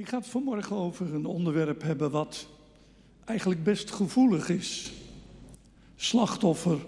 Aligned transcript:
Ik 0.00 0.08
ga 0.08 0.18
het 0.18 0.26
vanmorgen 0.26 0.76
over 0.76 1.14
een 1.14 1.26
onderwerp 1.26 1.82
hebben 1.82 2.10
wat 2.10 2.46
eigenlijk 3.24 3.64
best 3.64 3.90
gevoelig 3.90 4.48
is. 4.48 4.92
Slachtoffer 5.96 6.78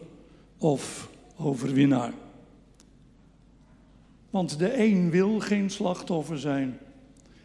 of 0.58 1.10
overwinnaar. 1.36 2.12
Want 4.30 4.58
de 4.58 4.78
een 4.78 5.10
wil 5.10 5.40
geen 5.40 5.70
slachtoffer 5.70 6.38
zijn 6.38 6.78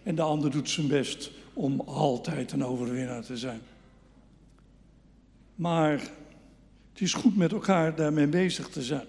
en 0.03 0.15
de 0.15 0.21
ander 0.21 0.51
doet 0.51 0.69
zijn 0.69 0.87
best 0.87 1.31
om 1.53 1.79
altijd 1.79 2.51
een 2.51 2.65
overwinnaar 2.65 3.23
te 3.23 3.37
zijn. 3.37 3.61
Maar 5.55 5.99
het 6.91 7.01
is 7.01 7.13
goed 7.13 7.35
met 7.35 7.51
elkaar 7.51 7.95
daarmee 7.95 8.27
bezig 8.27 8.69
te 8.69 8.83
zijn. 8.83 9.05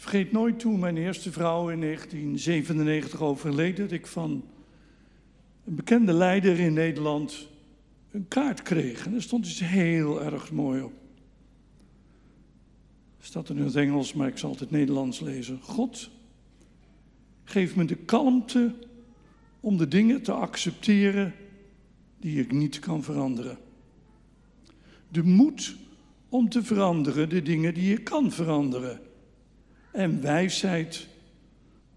Vergeet 0.00 0.32
nooit 0.32 0.58
toen 0.58 0.78
mijn 0.78 0.96
eerste 0.96 1.32
vrouw 1.32 1.70
in 1.70 1.80
1997 1.80 3.20
overleed, 3.20 3.76
dat 3.76 3.90
ik 3.90 4.06
van 4.06 4.44
een 5.64 5.74
bekende 5.74 6.12
leider 6.12 6.58
in 6.58 6.72
Nederland 6.72 7.48
een 8.10 8.28
kaart 8.28 8.62
kreeg. 8.62 9.06
En 9.06 9.14
er 9.14 9.22
stond 9.22 9.46
iets 9.46 9.60
heel 9.60 10.22
erg 10.22 10.52
mooi 10.52 10.82
op. 10.82 10.92
Staat 13.20 13.48
er 13.48 13.56
in 13.56 13.62
het 13.62 13.76
Engels, 13.76 14.12
maar 14.12 14.28
ik 14.28 14.38
zal 14.38 14.56
het 14.58 14.70
Nederlands 14.70 15.20
lezen. 15.20 15.60
God, 15.62 16.10
geef 17.44 17.76
me 17.76 17.84
de 17.84 17.96
kalmte 17.96 18.74
om 19.60 19.76
de 19.76 19.88
dingen 19.88 20.22
te 20.22 20.32
accepteren 20.32 21.34
die 22.18 22.40
ik 22.40 22.52
niet 22.52 22.78
kan 22.78 23.02
veranderen. 23.02 23.58
De 25.08 25.22
moed 25.22 25.76
om 26.28 26.48
te 26.48 26.62
veranderen 26.62 27.28
de 27.28 27.42
dingen 27.42 27.74
die 27.74 27.88
je 27.88 27.98
kan 27.98 28.32
veranderen. 28.32 29.08
En 29.92 30.22
wijsheid 30.22 31.06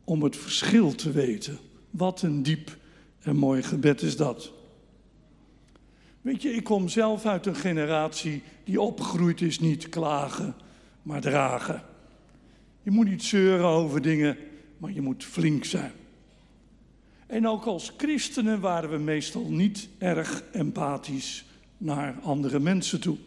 om 0.04 0.24
het 0.24 0.36
verschil 0.36 0.96
te 0.96 1.12
weten. 1.12 1.58
Wat 1.90 2.22
een 2.22 2.44
diep 2.44 2.78
en 3.22 3.36
mooi 3.36 3.64
gebed 3.64 4.02
is 4.02 4.18
dat. 4.18 4.52
Weet 6.22 6.42
je, 6.42 6.54
ik 6.54 6.64
kom 6.64 6.90
zelf 6.90 7.26
uit 7.26 7.46
een 7.46 7.56
generatie 7.56 8.42
die 8.64 8.82
opgegroeid 8.82 9.42
is 9.42 9.60
niet 9.60 9.90
klagen, 9.90 10.56
maar 11.02 11.22
dragen. 11.22 11.84
Je 12.82 12.92
moet 12.92 13.10
niet 13.10 13.24
zeuren 13.24 13.66
over 13.66 14.02
dingen, 14.02 14.38
maar 14.78 14.92
je 14.92 15.02
moet 15.02 15.24
flink 15.24 15.66
zijn. 15.66 15.92
En 17.28 17.48
ook 17.48 17.66
als 17.66 17.94
christenen 17.98 18.60
waren 18.60 18.90
we 18.90 18.98
meestal 18.98 19.50
niet 19.50 19.90
erg 19.98 20.44
empathisch 20.52 21.46
naar 21.78 22.20
andere 22.22 22.60
mensen 22.60 23.02
toe. 23.02 23.18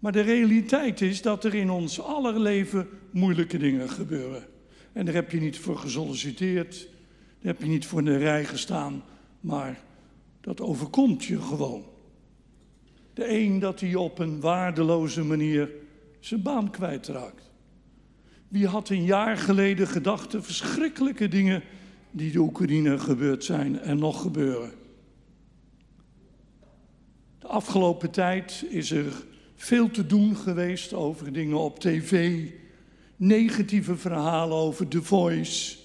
Maar 0.00 0.12
de 0.12 0.20
realiteit 0.20 1.00
is 1.00 1.22
dat 1.22 1.44
er 1.44 1.54
in 1.54 1.70
ons 1.70 2.00
aller 2.00 2.40
leven 2.40 2.88
moeilijke 3.10 3.58
dingen 3.58 3.90
gebeuren. 3.90 4.46
En 4.92 5.04
daar 5.04 5.14
heb 5.14 5.30
je 5.30 5.40
niet 5.40 5.58
voor 5.58 5.76
gesolliciteerd, 5.76 6.88
daar 7.40 7.52
heb 7.52 7.62
je 7.62 7.68
niet 7.68 7.86
voor 7.86 7.98
in 7.98 8.04
de 8.04 8.16
rij 8.16 8.44
gestaan, 8.44 9.02
maar 9.40 9.80
dat 10.40 10.60
overkomt 10.60 11.24
je 11.24 11.40
gewoon. 11.40 11.84
De 13.14 13.28
een 13.28 13.58
dat 13.58 13.80
hij 13.80 13.94
op 13.94 14.18
een 14.18 14.40
waardeloze 14.40 15.24
manier 15.24 15.70
zijn 16.20 16.42
baan 16.42 16.70
kwijtraakt. 16.70 17.50
Wie 18.48 18.66
had 18.66 18.88
een 18.88 19.04
jaar 19.04 19.36
geleden 19.36 19.86
gedacht 19.86 20.30
de 20.30 20.42
verschrikkelijke 20.42 21.28
dingen 21.28 21.62
die 22.10 22.32
de 22.32 22.38
Oekraïne 22.38 22.98
gebeurd 22.98 23.44
zijn 23.44 23.80
en 23.80 23.98
nog 23.98 24.22
gebeuren? 24.22 24.72
De 27.38 27.46
afgelopen 27.46 28.10
tijd 28.10 28.64
is 28.68 28.90
er 28.90 29.24
veel 29.60 29.90
te 29.90 30.06
doen 30.06 30.36
geweest 30.36 30.92
over 30.92 31.32
dingen 31.32 31.58
op 31.58 31.78
tv, 31.78 32.44
negatieve 33.16 33.96
verhalen 33.96 34.56
over 34.56 34.88
The 34.88 35.02
Voice, 35.02 35.76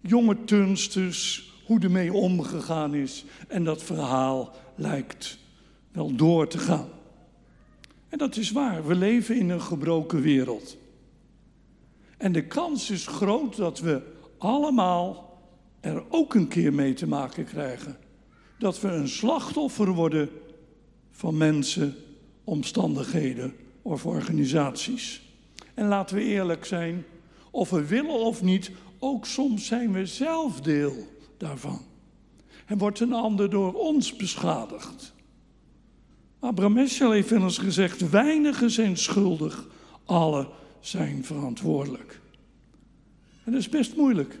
jonge 0.00 0.44
turnsters, 0.44 1.52
hoe 1.66 1.80
ermee 1.80 2.12
omgegaan 2.12 2.94
is. 2.94 3.24
En 3.48 3.64
dat 3.64 3.82
verhaal 3.82 4.54
lijkt 4.74 5.38
wel 5.92 6.14
door 6.14 6.48
te 6.48 6.58
gaan. 6.58 6.88
En 8.08 8.18
dat 8.18 8.36
is 8.36 8.50
waar, 8.50 8.86
we 8.86 8.94
leven 8.94 9.36
in 9.36 9.50
een 9.50 9.62
gebroken 9.62 10.20
wereld. 10.20 10.76
En 12.16 12.32
de 12.32 12.46
kans 12.46 12.90
is 12.90 13.06
groot 13.06 13.56
dat 13.56 13.80
we 13.80 14.02
allemaal 14.38 15.38
er 15.80 16.04
ook 16.08 16.34
een 16.34 16.48
keer 16.48 16.72
mee 16.72 16.92
te 16.92 17.06
maken 17.06 17.44
krijgen. 17.44 17.96
Dat 18.58 18.80
we 18.80 18.88
een 18.88 19.08
slachtoffer 19.08 19.88
worden 19.88 20.28
van 21.10 21.36
mensen, 21.36 21.94
omstandigheden 22.50 23.54
of 23.82 24.06
organisaties. 24.06 25.22
En 25.74 25.86
laten 25.86 26.16
we 26.16 26.22
eerlijk 26.22 26.64
zijn, 26.64 27.04
of 27.50 27.70
we 27.70 27.86
willen 27.86 28.20
of 28.20 28.42
niet, 28.42 28.70
ook 28.98 29.26
soms 29.26 29.66
zijn 29.66 29.92
we 29.92 30.06
zelf 30.06 30.60
deel 30.60 30.94
daarvan. 31.36 31.80
En 32.66 32.78
wordt 32.78 33.00
een 33.00 33.12
ander 33.12 33.50
door 33.50 33.72
ons 33.72 34.16
beschadigd. 34.16 35.14
Abraham 36.38 36.78
Eschel 36.78 37.10
heeft 37.10 37.30
wel 37.30 37.42
eens 37.42 37.58
gezegd: 37.58 38.10
weinigen 38.10 38.70
zijn 38.70 38.96
schuldig, 38.96 39.66
alle 40.04 40.48
zijn 40.80 41.24
verantwoordelijk. 41.24 42.20
En 43.44 43.52
dat 43.52 43.60
is 43.60 43.68
best 43.68 43.96
moeilijk. 43.96 44.38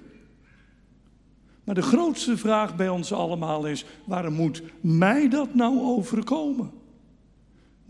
Maar 1.64 1.74
de 1.74 1.82
grootste 1.82 2.36
vraag 2.36 2.76
bij 2.76 2.88
ons 2.88 3.12
allemaal 3.12 3.66
is: 3.66 3.84
waarom 4.04 4.34
moet 4.34 4.62
mij 4.80 5.28
dat 5.28 5.54
nou 5.54 5.80
overkomen? 5.80 6.78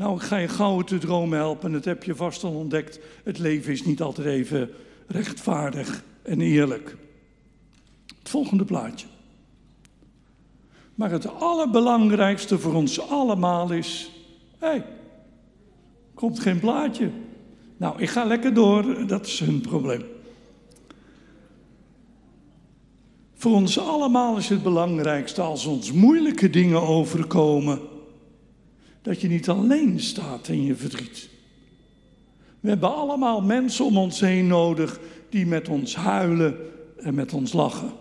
Nou, 0.00 0.16
ik 0.16 0.22
ga 0.22 0.36
je 0.36 0.48
gauw 0.48 0.80
te 0.82 0.98
dromen 0.98 1.38
helpen, 1.38 1.72
dat 1.72 1.84
heb 1.84 2.04
je 2.04 2.14
vast 2.14 2.44
al 2.44 2.52
ontdekt. 2.52 3.00
Het 3.24 3.38
leven 3.38 3.72
is 3.72 3.84
niet 3.84 4.02
altijd 4.02 4.26
even 4.26 4.70
rechtvaardig 5.06 6.04
en 6.22 6.40
eerlijk. 6.40 6.96
Het 8.18 8.28
volgende 8.28 8.64
plaatje. 8.64 9.06
Maar 10.94 11.10
het 11.10 11.34
allerbelangrijkste 11.34 12.58
voor 12.58 12.74
ons 12.74 13.08
allemaal 13.08 13.72
is: 13.72 14.10
hé, 14.58 14.68
hey, 14.68 14.84
komt 16.14 16.40
geen 16.40 16.60
plaatje. 16.60 17.10
Nou, 17.76 18.02
ik 18.02 18.08
ga 18.08 18.24
lekker 18.24 18.54
door, 18.54 19.06
dat 19.06 19.26
is 19.26 19.40
hun 19.40 19.60
probleem. 19.60 20.02
Voor 23.34 23.52
ons 23.52 23.78
allemaal 23.78 24.36
is 24.36 24.48
het 24.48 24.62
belangrijkste 24.62 25.40
als 25.40 25.66
ons 25.66 25.92
moeilijke 25.92 26.50
dingen 26.50 26.82
overkomen, 26.82 27.80
dat 29.02 29.20
je 29.20 29.28
niet 29.28 29.48
alleen 29.48 30.00
staat 30.00 30.48
in 30.48 30.64
je 30.64 30.74
verdriet. 30.74 31.28
We 32.60 32.68
hebben 32.68 32.94
allemaal 32.94 33.40
mensen 33.40 33.84
om 33.84 33.98
ons 33.98 34.20
heen 34.20 34.46
nodig 34.46 35.00
die 35.28 35.46
met 35.46 35.68
ons 35.68 35.94
huilen 35.94 36.56
en 36.96 37.14
met 37.14 37.32
ons 37.32 37.52
lachen. 37.52 37.92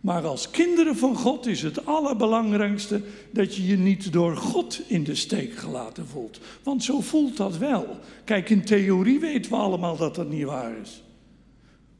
Maar 0.00 0.26
als 0.26 0.50
kinderen 0.50 0.96
van 0.96 1.16
God 1.16 1.46
is 1.46 1.62
het 1.62 1.86
allerbelangrijkste 1.86 3.00
dat 3.30 3.54
je 3.54 3.66
je 3.66 3.76
niet 3.76 4.12
door 4.12 4.36
God 4.36 4.80
in 4.86 5.04
de 5.04 5.14
steek 5.14 5.54
gelaten 5.54 6.06
voelt. 6.06 6.40
Want 6.62 6.84
zo 6.84 7.00
voelt 7.00 7.36
dat 7.36 7.58
wel. 7.58 7.86
Kijk, 8.24 8.50
in 8.50 8.64
theorie 8.64 9.20
weten 9.20 9.50
we 9.50 9.56
allemaal 9.56 9.96
dat 9.96 10.14
dat 10.14 10.30
niet 10.30 10.44
waar 10.44 10.72
is. 10.82 11.02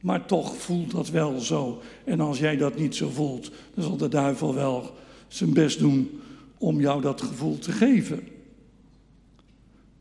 Maar 0.01 0.25
toch 0.25 0.55
voelt 0.55 0.91
dat 0.91 1.09
wel 1.09 1.39
zo. 1.39 1.81
En 2.03 2.19
als 2.19 2.39
jij 2.39 2.57
dat 2.57 2.77
niet 2.77 2.95
zo 2.95 3.09
voelt, 3.09 3.51
dan 3.73 3.83
zal 3.83 3.97
de 3.97 4.07
duivel 4.07 4.53
wel 4.53 4.93
zijn 5.27 5.53
best 5.53 5.79
doen 5.79 6.21
om 6.59 6.79
jou 6.79 7.01
dat 7.01 7.21
gevoel 7.21 7.59
te 7.59 7.71
geven. 7.71 8.27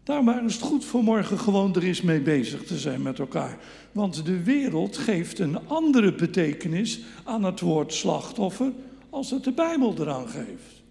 Daarom 0.02 0.28
is 0.46 0.54
het 0.54 0.62
goed 0.62 0.84
voor 0.84 1.02
morgen 1.02 1.38
gewoon 1.38 1.74
er 1.74 1.82
eens 1.82 2.02
mee 2.02 2.20
bezig 2.20 2.64
te 2.64 2.78
zijn 2.78 3.02
met 3.02 3.18
elkaar. 3.18 3.58
Want 3.92 4.24
de 4.24 4.42
wereld 4.42 4.96
geeft 4.96 5.38
een 5.38 5.68
andere 5.68 6.14
betekenis 6.14 7.00
aan 7.24 7.44
het 7.44 7.60
woord 7.60 7.92
slachtoffer 7.92 8.72
als 9.10 9.30
het 9.30 9.44
de 9.44 9.52
Bijbel 9.52 9.94
eraan 9.98 10.28
geeft. 10.28 10.82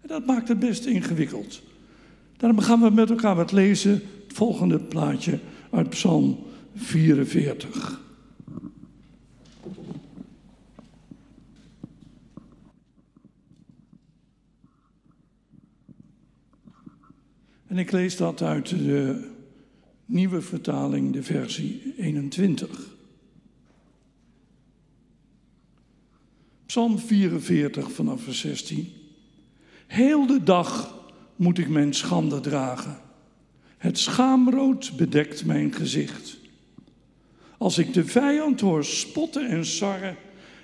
En 0.00 0.08
dat 0.08 0.26
maakt 0.26 0.48
het 0.48 0.58
best 0.58 0.84
ingewikkeld. 0.84 1.62
Daarom 2.36 2.58
gaan 2.58 2.80
we 2.80 2.90
met 2.90 3.10
elkaar 3.10 3.36
wat 3.36 3.52
lezen. 3.52 3.92
Het 3.92 4.36
volgende 4.36 4.78
plaatje 4.78 5.38
uit 5.70 5.88
Psalm 5.88 6.38
44. 6.74 8.03
En 17.74 17.80
ik 17.80 17.92
lees 17.92 18.16
dat 18.16 18.42
uit 18.42 18.68
de 18.68 19.28
nieuwe 20.04 20.40
vertaling, 20.40 21.12
de 21.12 21.22
versie 21.22 21.94
21. 21.96 22.96
Psalm 26.66 26.98
44 26.98 27.92
vanaf 27.92 28.22
vers 28.22 28.40
16. 28.40 28.92
Heel 29.86 30.26
de 30.26 30.42
dag 30.42 30.98
moet 31.36 31.58
ik 31.58 31.68
mijn 31.68 31.94
schande 31.94 32.40
dragen. 32.40 32.98
Het 33.78 33.98
schaamrood 33.98 34.96
bedekt 34.96 35.44
mijn 35.44 35.72
gezicht. 35.72 36.38
Als 37.58 37.78
ik 37.78 37.92
de 37.92 38.04
vijand 38.04 38.60
hoor 38.60 38.84
spotten 38.84 39.48
en 39.48 39.66
sarren, 39.66 40.16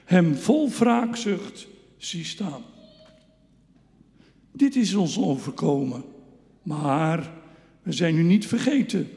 hem 0.04 0.34
vol 0.34 0.70
wraakzucht 0.70 1.66
zie 1.96 2.24
staan. 2.24 2.62
Dit 4.52 4.76
is 4.76 4.94
ons 4.94 5.18
overkomen. 5.18 6.18
Maar 6.78 7.30
we 7.82 7.92
zijn 7.92 8.16
u 8.16 8.22
niet 8.22 8.46
vergeten. 8.46 9.08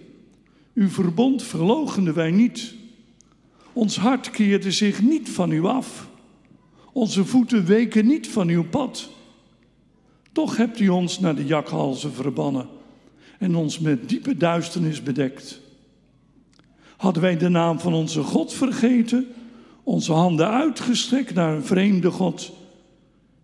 Uw 0.74 0.90
verbond 0.90 1.44
verlogenden 1.44 2.14
wij 2.14 2.32
niet. 2.32 2.74
Ons 3.74 3.98
hart 3.98 4.30
keerde 4.30 4.72
zich 4.72 5.02
niet 5.02 5.30
van 5.30 5.52
u 5.52 5.64
af. 5.66 6.08
Onze 6.94 7.26
voeten 7.26 7.66
weken 7.66 8.06
niet 8.06 8.28
van 8.28 8.48
uw 8.48 8.64
pad. 8.64 9.10
Toch 10.32 10.58
hebt 10.58 10.80
u 10.80 10.90
ons 10.90 11.20
naar 11.20 11.36
de 11.36 11.46
jakhalzen 11.46 12.14
verbannen 12.14 12.68
en 13.40 13.56
ons 13.56 13.80
met 13.80 14.10
diepe 14.10 14.38
duisternis 14.38 15.04
bedekt. 15.04 15.60
Hadden 16.98 17.22
wij 17.22 17.38
de 17.38 17.50
naam 17.50 17.80
van 17.80 17.94
onze 17.94 18.24
God 18.24 18.54
vergeten, 18.54 19.28
onze 19.84 20.14
handen 20.14 20.50
uitgestrekt 20.50 21.34
naar 21.34 21.56
een 21.56 21.66
vreemde 21.66 22.12
God, 22.12 22.52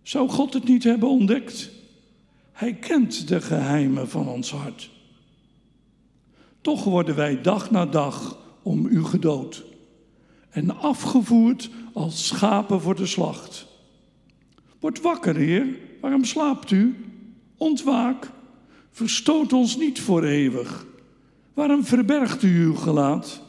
zou 0.02 0.28
God 0.28 0.54
het 0.54 0.64
niet 0.64 0.84
hebben 0.84 1.08
ontdekt? 1.08 1.79
Hij 2.60 2.74
kent 2.74 3.28
de 3.28 3.40
geheimen 3.40 4.08
van 4.08 4.28
ons 4.28 4.52
hart. 4.52 4.90
Toch 6.60 6.84
worden 6.84 7.16
wij 7.16 7.40
dag 7.40 7.70
na 7.70 7.86
dag 7.86 8.38
om 8.62 8.86
u 8.86 9.04
gedood 9.04 9.64
en 10.50 10.78
afgevoerd 10.78 11.70
als 11.92 12.26
schapen 12.26 12.80
voor 12.80 12.94
de 12.94 13.06
slacht. 13.06 13.66
Word 14.80 15.00
wakker, 15.00 15.36
Heer, 15.36 15.66
waarom 16.00 16.24
slaapt 16.24 16.70
u? 16.70 17.04
Ontwaak, 17.56 18.30
verstoot 18.90 19.52
ons 19.52 19.76
niet 19.76 20.00
voor 20.00 20.24
eeuwig. 20.24 20.86
Waarom 21.54 21.84
verbergt 21.84 22.42
u 22.42 22.62
uw 22.64 22.74
gelaat? 22.74 23.42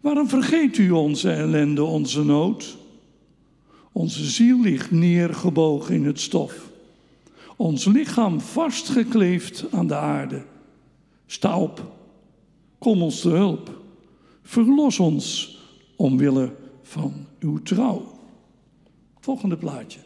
Waarom 0.00 0.28
vergeet 0.28 0.78
u 0.78 0.90
onze 0.90 1.30
ellende, 1.30 1.84
onze 1.84 2.24
nood? 2.24 2.76
Onze 3.92 4.24
ziel 4.24 4.60
ligt 4.60 4.90
neergebogen 4.90 5.94
in 5.94 6.04
het 6.04 6.20
stof. 6.20 6.65
Ons 7.56 7.84
lichaam 7.84 8.40
vastgekleefd 8.40 9.64
aan 9.70 9.86
de 9.86 9.94
aarde. 9.94 10.44
Sta 11.26 11.58
op, 11.58 11.82
kom 12.78 13.02
ons 13.02 13.20
te 13.20 13.28
hulp. 13.28 13.82
Verlos 14.42 14.98
ons 14.98 15.58
omwille 15.96 16.54
van 16.82 17.26
uw 17.38 17.62
trouw. 17.62 18.12
Volgende 19.20 19.56
plaatje. 19.56 20.00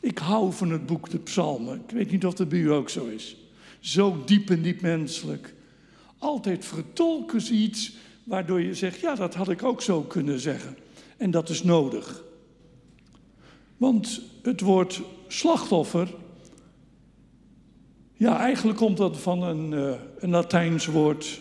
Ik 0.00 0.18
hou 0.18 0.52
van 0.52 0.70
het 0.70 0.86
boek 0.86 1.10
De 1.10 1.18
Psalmen. 1.18 1.82
Ik 1.86 1.90
weet 1.90 2.10
niet 2.10 2.26
of 2.26 2.34
dat 2.34 2.48
bij 2.48 2.58
u 2.58 2.72
ook 2.72 2.88
zo 2.88 3.06
is. 3.06 3.36
Zo 3.80 4.22
diep 4.24 4.50
en 4.50 4.62
diep 4.62 4.80
menselijk. 4.80 5.54
Altijd 6.18 6.64
vertolken 6.64 7.54
iets 7.54 7.92
waardoor 8.24 8.60
je 8.60 8.74
zegt: 8.74 9.00
ja, 9.00 9.14
dat 9.14 9.34
had 9.34 9.48
ik 9.48 9.62
ook 9.62 9.82
zo 9.82 10.00
kunnen 10.00 10.40
zeggen. 10.40 10.76
En 11.16 11.30
dat 11.30 11.48
is 11.48 11.62
nodig. 11.62 12.22
Want 13.76 14.20
het 14.42 14.60
woord 14.60 15.00
slachtoffer, 15.28 16.14
ja, 18.22 18.38
eigenlijk 18.38 18.78
komt 18.78 18.96
dat 18.96 19.18
van 19.18 19.42
een, 19.42 19.72
uh, 19.72 19.92
een 20.18 20.30
Latijns 20.30 20.86
woord 20.86 21.40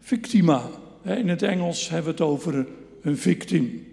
victima. 0.00 0.62
In 1.04 1.28
het 1.28 1.42
Engels 1.42 1.88
hebben 1.88 2.16
we 2.16 2.22
het 2.22 2.30
over 2.30 2.66
een 3.02 3.16
victim. 3.16 3.86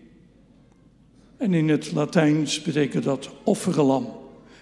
En 1.38 1.54
in 1.54 1.70
het 1.70 1.92
Latijns 1.92 2.62
betekent 2.62 3.04
dat 3.04 3.30
offerlam. 3.44 4.08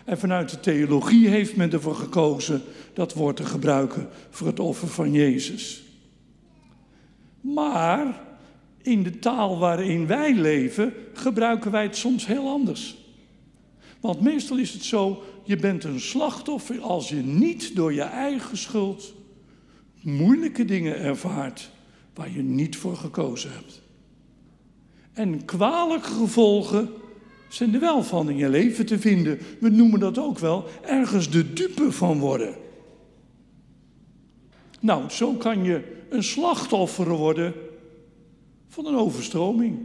En 0.05 0.17
vanuit 0.17 0.49
de 0.49 0.59
theologie 0.59 1.27
heeft 1.27 1.55
men 1.55 1.71
ervoor 1.71 1.95
gekozen 1.95 2.61
dat 2.93 3.13
woord 3.13 3.35
te 3.35 3.45
gebruiken 3.45 4.07
voor 4.29 4.47
het 4.47 4.59
offer 4.59 4.87
van 4.87 5.11
Jezus. 5.11 5.83
Maar 7.41 8.21
in 8.81 9.03
de 9.03 9.19
taal 9.19 9.59
waarin 9.59 10.07
wij 10.07 10.33
leven 10.33 10.93
gebruiken 11.13 11.71
wij 11.71 11.83
het 11.83 11.97
soms 11.97 12.25
heel 12.25 12.49
anders. 12.49 13.00
Want 14.01 14.21
meestal 14.21 14.57
is 14.57 14.73
het 14.73 14.83
zo, 14.83 15.23
je 15.43 15.55
bent 15.55 15.83
een 15.83 15.99
slachtoffer 15.99 16.81
als 16.81 17.09
je 17.09 17.15
niet 17.15 17.75
door 17.75 17.93
je 17.93 18.01
eigen 18.01 18.57
schuld 18.57 19.13
moeilijke 20.01 20.65
dingen 20.65 20.99
ervaart 20.99 21.71
waar 22.13 22.31
je 22.31 22.41
niet 22.41 22.77
voor 22.77 22.95
gekozen 22.95 23.51
hebt. 23.53 23.81
En 25.13 25.45
kwalijke 25.45 26.09
gevolgen 26.09 26.89
zijn 27.49 27.73
er 27.73 27.79
wel 27.79 28.03
van 28.03 28.29
in 28.29 28.37
je 28.37 28.49
leven 28.49 28.85
te 28.85 28.99
vinden. 28.99 29.39
We 29.59 29.69
noemen 29.69 29.99
dat 29.99 30.17
ook 30.17 30.39
wel 30.39 30.65
ergens 30.81 31.29
de 31.29 31.53
dupe 31.53 31.91
van 31.91 32.19
worden. 32.19 32.55
Nou, 34.79 35.09
zo 35.09 35.33
kan 35.33 35.63
je 35.63 36.05
een 36.09 36.23
slachtoffer 36.23 37.09
worden 37.09 37.53
van 38.67 38.85
een 38.85 38.95
overstroming. 38.95 39.79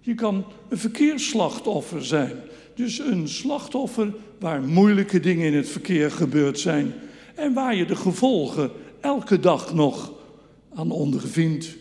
Je 0.00 0.14
kan 0.14 0.44
een 0.68 0.78
verkeersslachtoffer 0.78 2.04
zijn. 2.04 2.36
Dus 2.78 2.98
een 2.98 3.28
slachtoffer 3.28 4.14
waar 4.38 4.62
moeilijke 4.62 5.20
dingen 5.20 5.46
in 5.46 5.54
het 5.54 5.68
verkeer 5.68 6.10
gebeurd 6.10 6.58
zijn. 6.58 6.94
En 7.34 7.52
waar 7.52 7.74
je 7.74 7.86
de 7.86 7.96
gevolgen 7.96 8.70
elke 9.00 9.40
dag 9.40 9.74
nog 9.74 10.12
aan 10.74 10.90
ondervindt. 10.90 11.76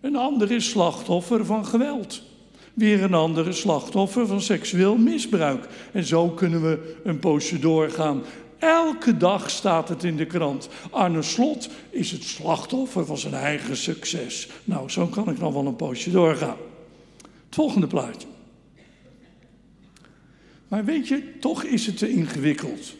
Een 0.00 0.16
ander 0.16 0.50
is 0.50 0.68
slachtoffer 0.68 1.44
van 1.44 1.66
geweld. 1.66 2.22
Weer 2.74 3.02
een 3.02 3.14
andere 3.14 3.52
slachtoffer 3.52 4.26
van 4.26 4.40
seksueel 4.40 4.96
misbruik. 4.96 5.68
En 5.92 6.04
zo 6.04 6.28
kunnen 6.28 6.62
we 6.62 7.00
een 7.04 7.18
poosje 7.18 7.58
doorgaan. 7.58 8.22
Elke 8.58 9.16
dag 9.16 9.50
staat 9.50 9.88
het 9.88 10.04
in 10.04 10.16
de 10.16 10.26
krant. 10.26 10.68
Arne 10.90 11.22
Slot 11.22 11.70
is 11.90 12.10
het 12.10 12.24
slachtoffer 12.24 13.06
van 13.06 13.18
zijn 13.18 13.34
eigen 13.34 13.76
succes. 13.76 14.48
Nou, 14.64 14.90
zo 14.90 15.06
kan 15.06 15.28
ik 15.28 15.38
nog 15.38 15.54
wel 15.54 15.66
een 15.66 15.76
poosje 15.76 16.10
doorgaan. 16.10 16.56
Het 17.20 17.54
volgende 17.54 17.86
plaatje. 17.86 18.26
Maar 20.70 20.84
weet 20.84 21.08
je, 21.08 21.38
toch 21.40 21.64
is 21.64 21.86
het 21.86 21.98
te 21.98 22.10
ingewikkeld. 22.10 22.94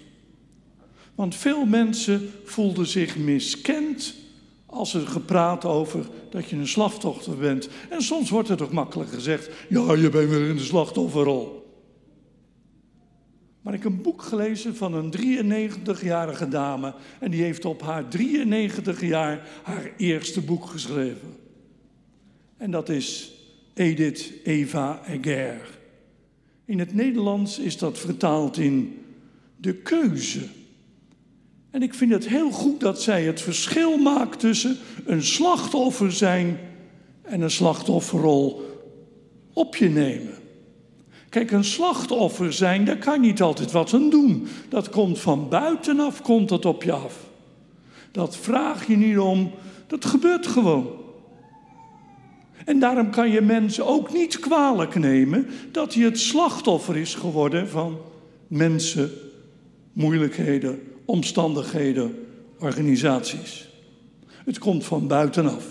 Want 1.15 1.35
veel 1.35 1.65
mensen 1.65 2.31
voelden 2.45 2.87
zich 2.87 3.17
miskend 3.17 4.15
als 4.67 4.95
er 4.95 5.07
gepraat 5.07 5.65
over 5.65 6.07
dat 6.31 6.49
je 6.49 6.57
een 6.57 6.69
slachtoffer 6.69 7.37
bent. 7.37 7.69
En 7.89 8.03
soms 8.03 8.31
wordt 8.31 8.49
het 8.49 8.63
ook 8.63 8.73
makkelijk 8.73 9.11
gezegd: 9.11 9.51
ja, 9.69 9.95
je 9.95 10.09
bent 10.09 10.31
weer 10.31 10.49
in 10.49 10.57
de 10.57 10.63
slachtofferrol. 10.63 11.59
Maar 13.61 13.75
ik 13.75 13.83
heb 13.83 13.93
een 13.93 14.03
boek 14.03 14.23
gelezen 14.23 14.77
van 14.77 14.95
een 14.95 15.15
93-jarige 15.17 16.49
dame. 16.49 16.95
En 17.21 17.31
die 17.31 17.43
heeft 17.43 17.65
op 17.65 17.83
haar 17.83 18.09
93 18.09 19.01
jaar 19.01 19.49
haar 19.63 19.93
eerste 19.97 20.41
boek 20.41 20.67
geschreven. 20.67 21.37
En 22.57 22.71
dat 22.71 22.89
is 22.89 23.33
Edith 23.75 24.33
Eva 24.45 25.01
Eger. 25.07 25.80
In 26.71 26.79
het 26.79 26.95
Nederlands 26.95 27.59
is 27.59 27.79
dat 27.79 27.99
vertaald 27.99 28.59
in 28.59 28.99
De 29.57 29.75
Keuze. 29.75 30.41
En 31.71 31.83
ik 31.83 31.95
vind 31.95 32.13
het 32.13 32.29
heel 32.29 32.51
goed 32.51 32.81
dat 32.81 33.03
zij 33.03 33.25
het 33.25 33.41
verschil 33.41 33.99
maakt 33.99 34.41
tussen 34.41 34.77
een 35.05 35.23
slachtoffer 35.23 36.13
zijn 36.13 36.59
en 37.23 37.41
een 37.41 37.51
slachtofferrol 37.51 38.63
op 39.53 39.77
je 39.77 39.89
nemen. 39.89 40.35
Kijk, 41.29 41.51
een 41.51 41.65
slachtoffer 41.65 42.53
zijn, 42.53 42.85
daar 42.85 42.99
kan 42.99 43.15
je 43.15 43.27
niet 43.27 43.43
altijd 43.43 43.73
wat 43.73 43.95
aan 43.95 44.11
doen. 44.11 44.47
Dat 44.69 44.91
komt 44.91 45.19
van 45.19 45.49
buitenaf, 45.49 46.23
komt 46.23 46.49
dat 46.49 46.65
op 46.65 46.83
je 46.83 46.93
af. 46.93 47.27
Dat 48.11 48.37
vraag 48.37 48.87
je 48.87 48.97
niet 48.97 49.19
om, 49.19 49.51
dat 49.87 50.05
gebeurt 50.05 50.47
gewoon. 50.47 50.89
En 52.71 52.79
daarom 52.79 53.11
kan 53.11 53.31
je 53.31 53.41
mensen 53.41 53.87
ook 53.87 54.13
niet 54.13 54.39
kwalijk 54.39 54.95
nemen 54.95 55.47
dat 55.73 55.95
hij 55.95 56.05
het 56.05 56.19
slachtoffer 56.19 56.97
is 56.97 57.15
geworden 57.15 57.69
van 57.69 57.99
mensen, 58.47 59.11
moeilijkheden, 59.93 60.83
omstandigheden, 61.05 62.27
organisaties. 62.59 63.69
Het 64.45 64.59
komt 64.59 64.85
van 64.85 65.07
buitenaf. 65.07 65.65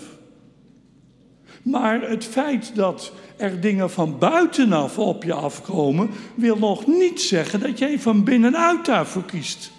Maar 1.62 2.08
het 2.08 2.24
feit 2.24 2.74
dat 2.74 3.12
er 3.36 3.60
dingen 3.60 3.90
van 3.90 4.18
buitenaf 4.18 4.98
op 4.98 5.24
je 5.24 5.34
afkomen, 5.34 6.10
wil 6.34 6.56
nog 6.56 6.86
niet 6.86 7.20
zeggen 7.20 7.60
dat 7.60 7.78
jij 7.78 7.98
van 7.98 8.24
binnenuit 8.24 8.84
daarvoor 8.84 9.24
kiest. 9.24 9.70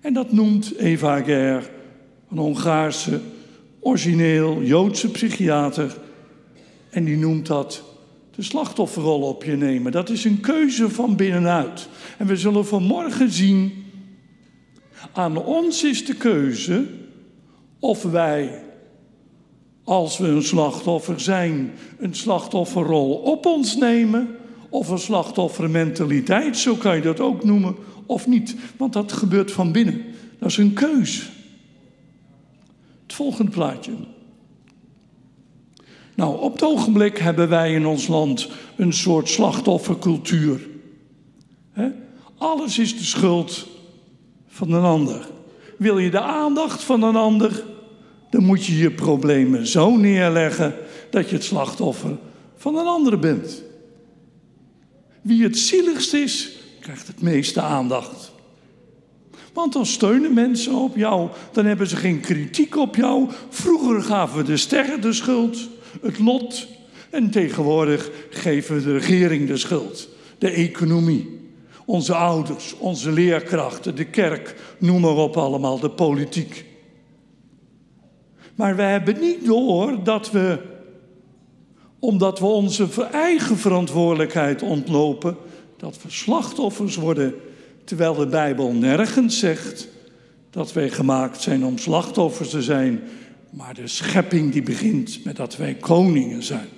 En 0.00 0.12
dat 0.12 0.32
noemt 0.32 0.76
Eva 0.76 1.22
Ger, 1.22 1.70
een 2.30 2.38
Hongaarse, 2.38 3.20
origineel 3.86 4.62
Joodse 4.62 5.10
psychiater. 5.10 5.96
En 6.90 7.04
die 7.04 7.16
noemt 7.16 7.46
dat 7.46 7.82
de 8.34 8.42
slachtofferrol 8.42 9.20
op 9.20 9.44
je 9.44 9.56
nemen. 9.56 9.92
Dat 9.92 10.10
is 10.10 10.24
een 10.24 10.40
keuze 10.40 10.90
van 10.90 11.16
binnenuit. 11.16 11.88
En 12.18 12.26
we 12.26 12.36
zullen 12.36 12.66
vanmorgen 12.66 13.30
zien, 13.30 13.84
aan 15.12 15.44
ons 15.44 15.84
is 15.84 16.06
de 16.06 16.14
keuze 16.14 16.86
of 17.78 18.02
wij 18.02 18.62
als 19.84 20.18
we 20.18 20.26
een 20.26 20.42
slachtoffer 20.42 21.20
zijn, 21.20 21.72
een 21.98 22.14
slachtofferrol 22.14 23.14
op 23.14 23.46
ons 23.46 23.76
nemen, 23.76 24.28
of 24.68 24.88
een 24.88 24.98
slachtoffermentaliteit, 24.98 26.56
zo 26.56 26.74
kan 26.74 26.96
je 26.96 27.02
dat 27.02 27.20
ook 27.20 27.44
noemen, 27.44 27.76
of 28.06 28.26
niet. 28.26 28.56
Want 28.76 28.92
dat 28.92 29.12
gebeurt 29.12 29.52
van 29.52 29.72
binnen. 29.72 30.04
Dat 30.38 30.50
is 30.50 30.56
een 30.56 30.72
keuze. 30.72 31.35
Het 33.06 33.14
volgende 33.14 33.50
plaatje. 33.50 33.92
Nou, 36.14 36.40
op 36.40 36.52
het 36.52 36.62
ogenblik 36.62 37.18
hebben 37.18 37.48
wij 37.48 37.72
in 37.72 37.86
ons 37.86 38.06
land 38.06 38.48
een 38.76 38.92
soort 38.92 39.28
slachtoffercultuur. 39.28 40.68
Alles 42.38 42.78
is 42.78 42.98
de 42.98 43.04
schuld 43.04 43.66
van 44.46 44.72
een 44.72 44.84
ander. 44.84 45.28
Wil 45.78 45.98
je 45.98 46.10
de 46.10 46.20
aandacht 46.20 46.82
van 46.82 47.02
een 47.02 47.16
ander? 47.16 47.64
dan 48.30 48.44
moet 48.44 48.64
je 48.64 48.78
je 48.78 48.90
problemen 48.90 49.66
zo 49.66 49.96
neerleggen 49.96 50.74
dat 51.10 51.28
je 51.28 51.34
het 51.34 51.44
slachtoffer 51.44 52.18
van 52.56 52.76
een 52.76 52.86
ander 52.86 53.18
bent. 53.18 53.62
Wie 55.22 55.42
het 55.42 55.58
zieligst 55.58 56.12
is, 56.12 56.58
krijgt 56.80 57.06
het 57.06 57.20
meeste 57.20 57.60
aandacht. 57.60 58.32
Want 59.56 59.72
dan 59.72 59.86
steunen 59.86 60.34
mensen 60.34 60.74
op 60.74 60.96
jou, 60.96 61.28
dan 61.52 61.64
hebben 61.64 61.86
ze 61.86 61.96
geen 61.96 62.20
kritiek 62.20 62.76
op 62.76 62.96
jou. 62.96 63.28
Vroeger 63.48 64.02
gaven 64.02 64.36
we 64.36 64.44
de 64.44 64.56
sterren 64.56 65.00
de 65.00 65.12
schuld, 65.12 65.68
het 66.00 66.18
lot. 66.18 66.66
En 67.10 67.30
tegenwoordig 67.30 68.10
geven 68.30 68.76
we 68.76 68.82
de 68.82 68.92
regering 68.92 69.48
de 69.48 69.56
schuld, 69.56 70.08
de 70.38 70.50
economie. 70.50 71.40
Onze 71.84 72.14
ouders, 72.14 72.74
onze 72.78 73.12
leerkrachten, 73.12 73.96
de 73.96 74.04
kerk, 74.04 74.54
noem 74.78 75.00
maar 75.00 75.16
op 75.16 75.36
allemaal, 75.36 75.78
de 75.78 75.90
politiek. 75.90 76.64
Maar 78.54 78.76
we 78.76 78.82
hebben 78.82 79.20
niet 79.20 79.44
door 79.44 80.04
dat 80.04 80.30
we, 80.30 80.58
omdat 81.98 82.38
we 82.38 82.46
onze 82.46 82.88
eigen 83.12 83.56
verantwoordelijkheid 83.56 84.62
ontlopen, 84.62 85.36
dat 85.76 86.02
we 86.02 86.10
slachtoffers 86.10 86.96
worden, 86.96 87.34
terwijl 87.86 88.14
de 88.14 88.26
Bijbel 88.26 88.72
nergens 88.72 89.38
zegt 89.38 89.88
dat 90.50 90.72
wij 90.72 90.90
gemaakt 90.90 91.42
zijn 91.42 91.64
om 91.64 91.78
slachtoffers 91.78 92.50
te 92.50 92.62
zijn, 92.62 93.00
maar 93.50 93.74
de 93.74 93.88
schepping 93.88 94.52
die 94.52 94.62
begint 94.62 95.24
met 95.24 95.36
dat 95.36 95.56
wij 95.56 95.74
koningen 95.74 96.42
zijn. 96.42 96.68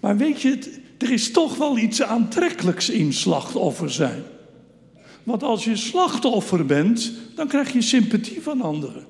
Maar 0.00 0.16
weet 0.16 0.40
je, 0.40 0.58
er 0.98 1.10
is 1.10 1.30
toch 1.30 1.56
wel 1.56 1.78
iets 1.78 2.02
aantrekkelijks 2.02 2.90
in 2.90 3.12
slachtoffer 3.12 3.90
zijn. 3.90 4.22
Want 5.22 5.42
als 5.42 5.64
je 5.64 5.76
slachtoffer 5.76 6.66
bent, 6.66 7.12
dan 7.34 7.48
krijg 7.48 7.72
je 7.72 7.82
sympathie 7.82 8.42
van 8.42 8.60
anderen. 8.60 9.04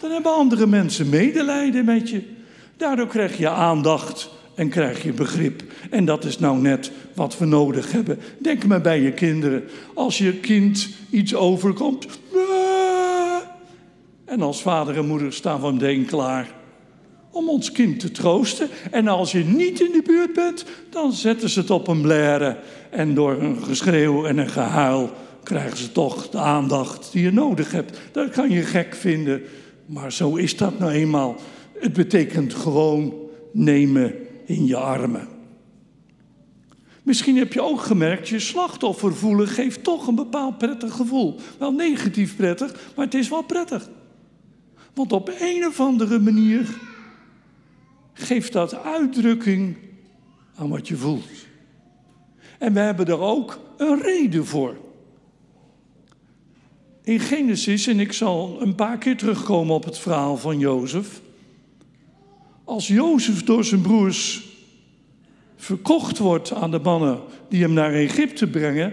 Dan 0.00 0.10
hebben 0.10 0.34
andere 0.34 0.66
mensen 0.66 1.08
medelijden 1.08 1.84
met 1.84 2.10
je. 2.10 2.22
Daardoor 2.76 3.06
krijg 3.06 3.38
je 3.38 3.48
aandacht 3.48 4.30
en 4.58 4.68
krijg 4.68 5.02
je 5.02 5.12
begrip. 5.12 5.62
En 5.90 6.04
dat 6.04 6.24
is 6.24 6.38
nou 6.38 6.58
net 6.58 6.90
wat 7.14 7.38
we 7.38 7.44
nodig 7.44 7.92
hebben. 7.92 8.18
Denk 8.38 8.66
maar 8.66 8.80
bij 8.80 9.00
je 9.00 9.12
kinderen. 9.12 9.64
Als 9.94 10.18
je 10.18 10.34
kind 10.34 10.88
iets 11.10 11.34
overkomt. 11.34 12.06
En 14.24 14.42
als 14.42 14.62
vader 14.62 14.96
en 14.96 15.06
moeder 15.06 15.32
staan 15.32 15.60
we 15.60 15.72
meteen 15.72 16.04
klaar 16.04 16.54
om 17.30 17.48
ons 17.48 17.72
kind 17.72 18.00
te 18.00 18.10
troosten. 18.10 18.68
En 18.90 19.08
als 19.08 19.32
je 19.32 19.44
niet 19.44 19.80
in 19.80 19.92
de 19.92 20.02
buurt 20.04 20.32
bent, 20.32 20.64
dan 20.90 21.12
zetten 21.12 21.48
ze 21.48 21.60
het 21.60 21.70
op 21.70 21.88
een 21.88 22.00
blaren. 22.00 22.56
En 22.90 23.14
door 23.14 23.42
een 23.42 23.62
geschreeuw 23.62 24.26
en 24.26 24.38
een 24.38 24.50
gehuil 24.50 25.10
krijgen 25.42 25.78
ze 25.78 25.92
toch 25.92 26.28
de 26.28 26.38
aandacht 26.38 27.12
die 27.12 27.22
je 27.22 27.32
nodig 27.32 27.72
hebt. 27.72 27.98
Dat 28.12 28.30
kan 28.30 28.50
je 28.50 28.62
gek 28.62 28.94
vinden, 28.94 29.42
maar 29.86 30.12
zo 30.12 30.36
is 30.36 30.56
dat 30.56 30.78
nou 30.78 30.92
eenmaal. 30.92 31.36
Het 31.78 31.92
betekent 31.92 32.54
gewoon 32.54 33.14
nemen 33.52 34.14
in 34.48 34.66
je 34.66 34.76
armen. 34.76 35.28
Misschien 37.02 37.36
heb 37.36 37.52
je 37.52 37.62
ook 37.62 37.80
gemerkt, 37.80 38.28
je 38.28 38.38
slachtoffer 38.38 39.14
voelen 39.14 39.48
geeft 39.48 39.84
toch 39.84 40.06
een 40.06 40.14
bepaald 40.14 40.58
prettig 40.58 40.94
gevoel. 40.94 41.36
Wel 41.58 41.72
negatief 41.72 42.36
prettig, 42.36 42.92
maar 42.96 43.04
het 43.04 43.14
is 43.14 43.28
wel 43.28 43.42
prettig. 43.42 43.88
Want 44.94 45.12
op 45.12 45.32
een 45.40 45.66
of 45.66 45.80
andere 45.80 46.18
manier 46.18 46.78
geeft 48.12 48.52
dat 48.52 48.82
uitdrukking 48.82 49.76
aan 50.54 50.68
wat 50.68 50.88
je 50.88 50.96
voelt. 50.96 51.46
En 52.58 52.72
we 52.72 52.80
hebben 52.80 53.06
er 53.06 53.20
ook 53.20 53.60
een 53.76 54.00
reden 54.00 54.46
voor. 54.46 54.76
In 57.02 57.20
Genesis, 57.20 57.86
en 57.86 58.00
ik 58.00 58.12
zal 58.12 58.56
een 58.60 58.74
paar 58.74 58.98
keer 58.98 59.16
terugkomen 59.16 59.74
op 59.74 59.84
het 59.84 59.98
verhaal 59.98 60.36
van 60.36 60.58
Jozef. 60.58 61.20
Als 62.68 62.86
Jozef 62.86 63.44
door 63.44 63.64
zijn 63.64 63.80
broers 63.80 64.42
verkocht 65.56 66.18
wordt 66.18 66.52
aan 66.52 66.70
de 66.70 66.78
mannen 66.78 67.20
die 67.48 67.62
hem 67.62 67.72
naar 67.72 67.92
Egypte 67.92 68.46
brengen, 68.46 68.92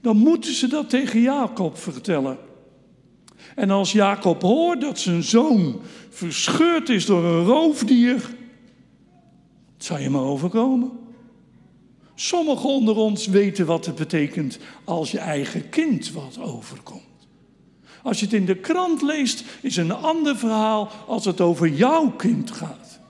dan 0.00 0.16
moeten 0.16 0.52
ze 0.54 0.68
dat 0.68 0.90
tegen 0.90 1.20
Jacob 1.20 1.78
vertellen. 1.78 2.38
En 3.54 3.70
als 3.70 3.92
Jacob 3.92 4.42
hoort 4.42 4.80
dat 4.80 4.98
zijn 4.98 5.22
zoon 5.22 5.80
verscheurd 6.10 6.88
is 6.88 7.06
door 7.06 7.24
een 7.24 7.44
roofdier, 7.44 8.14
het 9.74 9.84
zou 9.84 10.00
je 10.00 10.10
maar 10.10 10.22
overkomen. 10.22 10.90
Sommigen 12.14 12.68
onder 12.68 12.96
ons 12.96 13.26
weten 13.26 13.66
wat 13.66 13.86
het 13.86 13.94
betekent 13.94 14.58
als 14.84 15.10
je 15.10 15.18
eigen 15.18 15.68
kind 15.68 16.12
wat 16.12 16.38
overkomt. 16.40 17.07
Als 18.02 18.18
je 18.18 18.24
het 18.24 18.34
in 18.34 18.44
de 18.44 18.56
krant 18.56 19.02
leest, 19.02 19.44
is 19.60 19.76
een 19.76 19.92
ander 19.92 20.36
verhaal 20.36 20.90
als 21.06 21.24
het 21.24 21.40
over 21.40 21.68
jouw 21.68 22.10
kind 22.10 22.50
gaat. 22.50 23.00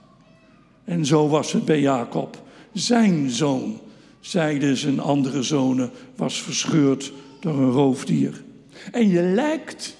En 0.83 1.05
zo 1.05 1.27
was 1.27 1.51
het 1.51 1.65
bij 1.65 1.79
Jacob. 1.79 2.41
Zijn 2.73 3.29
zoon, 3.29 3.79
zeiden 4.19 4.77
zijn 4.77 4.99
andere 4.99 5.43
zonen, 5.43 5.91
was 6.15 6.41
verscheurd 6.41 7.11
door 7.39 7.53
een 7.53 7.71
roofdier. 7.71 8.43
En 8.91 9.07
je 9.07 9.21
lijkt 9.21 9.97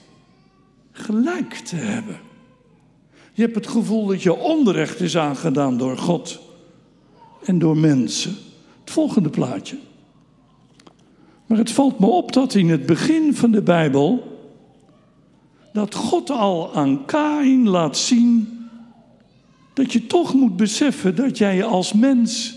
gelijk 0.91 1.53
te 1.53 1.75
hebben. 1.75 2.19
Je 3.34 3.41
hebt 3.41 3.55
het 3.55 3.67
gevoel 3.67 4.05
dat 4.05 4.24
je 4.24 4.38
onrecht 4.38 5.00
is 5.00 5.17
aangedaan 5.17 5.77
door 5.77 5.98
God 5.98 6.39
en 7.43 7.60
door 7.60 7.77
mensen. 7.77 8.36
Het 8.79 8.91
volgende 8.91 9.29
plaatje. 9.29 9.77
Maar 11.46 11.58
het 11.58 11.72
valt 11.72 12.00
me 12.00 12.05
op 12.05 12.34
dat 12.34 12.53
in 12.53 12.69
het 12.69 12.86
begin 12.86 13.36
van 13.36 13.51
de 13.51 13.62
Bijbel 13.62 14.38
dat 15.74 15.96
God 15.96 16.30
al 16.30 16.74
aan 16.74 17.06
Kain 17.06 17.70
laat 17.70 17.98
zien 17.98 18.60
dat 19.74 19.94
je 19.94 20.08
toch 20.08 20.34
moet 20.34 20.56
beseffen 20.56 21.16
dat 21.16 21.38
jij 21.38 21.64
als 21.64 21.94
mens 21.94 22.56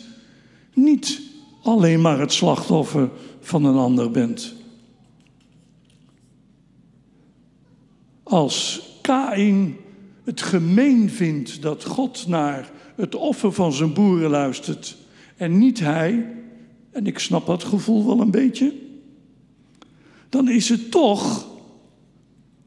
niet 0.75 1.21
alleen 1.63 2.01
maar 2.01 2.19
het 2.19 2.33
slachtoffer 2.33 3.11
van 3.41 3.65
een 3.65 3.77
ander 3.77 4.11
bent. 4.11 4.55
Als 8.23 8.83
Kain 9.01 9.77
het 10.25 10.43
gemeen 10.43 11.11
vindt 11.11 11.63
dat 11.63 11.85
God 11.85 12.27
naar 12.27 12.71
het 12.97 13.15
offer 13.15 13.53
van 13.53 13.73
zijn 13.73 13.93
boeren 13.93 14.31
luistert 14.31 14.97
en 15.37 15.59
niet 15.59 15.81
hij, 15.81 16.27
en 16.91 17.07
ik 17.07 17.19
snap 17.19 17.47
dat 17.47 17.65
gevoel 17.65 18.07
wel 18.07 18.21
een 18.21 18.31
beetje, 18.31 18.75
dan 20.29 20.49
is 20.49 20.69
het 20.69 20.91
toch 20.91 21.47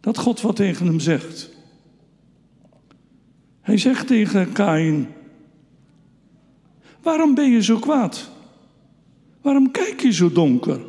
dat 0.05 0.17
God 0.17 0.41
wat 0.41 0.55
tegen 0.55 0.85
hem 0.85 0.99
zegt. 0.99 1.49
Hij 3.61 3.77
zegt 3.77 4.07
tegen 4.07 4.51
Kain: 4.51 5.07
Waarom 7.01 7.35
ben 7.35 7.51
je 7.51 7.63
zo 7.63 7.79
kwaad? 7.79 8.29
Waarom 9.41 9.71
kijk 9.71 10.01
je 10.01 10.13
zo 10.13 10.31
donker? 10.31 10.79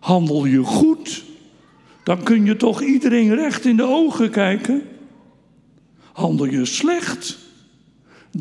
Handel 0.00 0.44
je 0.44 0.62
goed? 0.62 1.24
Dan 2.02 2.22
kun 2.22 2.44
je 2.44 2.56
toch 2.56 2.82
iedereen 2.82 3.34
recht 3.34 3.64
in 3.64 3.76
de 3.76 3.86
ogen 3.86 4.30
kijken? 4.30 4.82
Handel 6.12 6.46
je 6.46 6.64
slecht? 6.64 7.38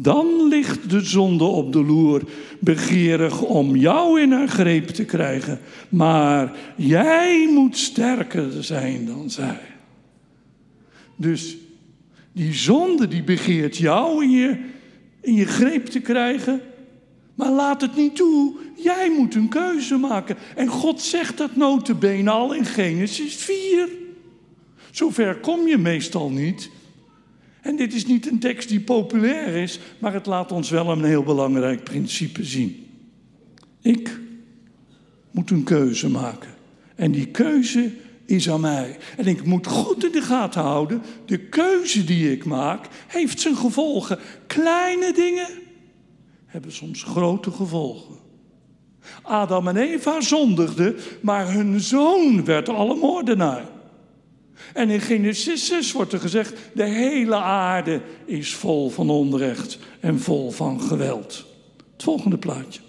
Dan 0.02 0.48
ligt 0.48 0.90
de 0.90 1.02
zonde 1.02 1.44
op 1.44 1.74
de 1.74 1.84
loer, 1.84 2.22
begeerig 2.60 3.42
om 3.42 3.76
jou 3.76 4.22
in 4.22 4.32
haar 4.32 4.48
greep 4.48 4.88
te 4.88 5.06
krijgen. 5.06 5.60
Maar 5.90 6.58
jij 6.76 7.50
moet 7.52 7.78
sterker 7.78 8.64
zijn 8.64 9.06
dan 9.06 9.30
zij. 9.30 9.62
Dus 11.16 11.58
die 12.32 12.54
zonde 12.54 13.08
die 13.08 13.24
begeert 13.24 13.78
jou 13.78 14.24
in 14.24 14.32
je, 14.32 14.58
in 15.22 15.34
je 15.34 15.46
greep 15.46 15.86
te 15.86 16.00
krijgen. 16.00 16.62
Maar 17.36 17.52
laat 17.52 17.82
het 17.82 17.96
niet 17.96 18.16
toe. 18.16 18.56
Jij 18.76 19.12
moet 19.18 19.36
een 19.36 19.50
keuze 19.50 19.98
maken. 19.98 20.38
En 20.56 20.68
God 20.68 21.02
zegt 21.02 21.38
dat 21.38 21.56
notabene 21.56 22.30
al 22.30 22.54
in 22.54 22.66
Genesis 22.66 23.36
4. 23.36 23.90
Zover 24.92 25.36
kom 25.36 25.68
je 25.68 25.78
meestal 25.78 26.30
niet. 26.30 26.70
En 27.66 27.76
dit 27.76 27.94
is 27.94 28.06
niet 28.06 28.28
een 28.32 28.40
tekst 28.40 28.70
die 28.70 28.80
populair 28.80 29.48
is, 29.48 29.80
maar 30.00 30.14
het 30.14 30.26
laat 30.26 30.52
ons 30.52 30.70
wel 30.70 30.90
een 30.90 31.04
heel 31.04 31.24
belangrijk 31.24 31.84
principe 31.84 32.44
zien. 32.44 32.88
Ik 33.82 34.20
moet 35.32 35.52
een 35.52 35.64
keuze 35.64 36.10
maken. 36.10 36.50
En 36.96 37.12
die 37.12 37.28
keuze 37.28 37.92
is 38.26 38.50
aan 38.50 38.62
mij. 38.62 38.98
En 39.18 39.28
ik 39.28 39.46
moet 39.46 39.68
goed 39.68 40.06
in 40.06 40.12
de 40.12 40.22
gaten 40.22 40.62
houden, 40.62 41.02
de 41.26 41.38
keuze 41.38 42.04
die 42.04 42.32
ik 42.32 42.46
maak, 42.46 42.88
heeft 43.08 43.40
zijn 43.40 43.56
gevolgen. 43.56 44.20
Kleine 44.48 45.14
dingen 45.14 45.50
hebben 46.46 46.72
soms 46.72 47.04
grote 47.04 47.52
gevolgen. 47.52 48.16
Adam 49.22 49.68
en 49.68 49.78
Eva 49.78 50.22
zondigden, 50.22 50.96
maar 51.22 51.54
hun 51.54 51.80
zoon 51.80 52.46
werd 52.46 52.70
alle 52.70 52.96
moordenaar. 52.96 53.74
En 54.74 54.90
in 54.90 55.02
Genesis 55.02 55.66
6 55.66 55.92
wordt 55.92 56.14
er 56.14 56.20
gezegd: 56.20 56.54
de 56.74 56.84
hele 56.84 57.36
aarde 57.36 58.02
is 58.26 58.56
vol 58.56 58.90
van 58.90 59.10
onrecht 59.10 59.80
en 60.00 60.20
vol 60.20 60.52
van 60.52 60.82
geweld. 60.82 61.46
Het 61.94 62.04
volgende 62.04 62.38
plaatje. 62.38 62.82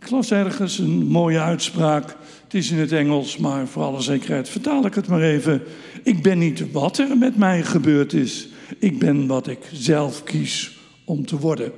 Ik 0.00 0.10
las 0.10 0.30
ergens 0.30 0.78
een 0.78 1.06
mooie 1.06 1.40
uitspraak 1.40 2.16
Het 2.42 2.54
is 2.54 2.70
in 2.70 2.78
het 2.78 2.92
Engels, 2.92 3.36
maar 3.36 3.66
voor 3.66 3.82
alle 3.82 4.00
zekerheid 4.00 4.48
vertaal 4.48 4.86
ik 4.86 4.94
het 4.94 5.06
maar 5.06 5.22
even. 5.22 5.62
Ik 6.02 6.22
ben 6.22 6.38
niet 6.38 6.72
wat 6.72 6.98
er 6.98 7.16
met 7.16 7.36
mij 7.36 7.62
gebeurd 7.62 8.12
is. 8.12 8.48
Ik 8.78 8.98
ben 8.98 9.26
wat 9.26 9.46
ik 9.46 9.58
zelf 9.72 10.22
kies 10.22 10.78
om 11.04 11.26
te 11.26 11.38
worden. 11.38 11.72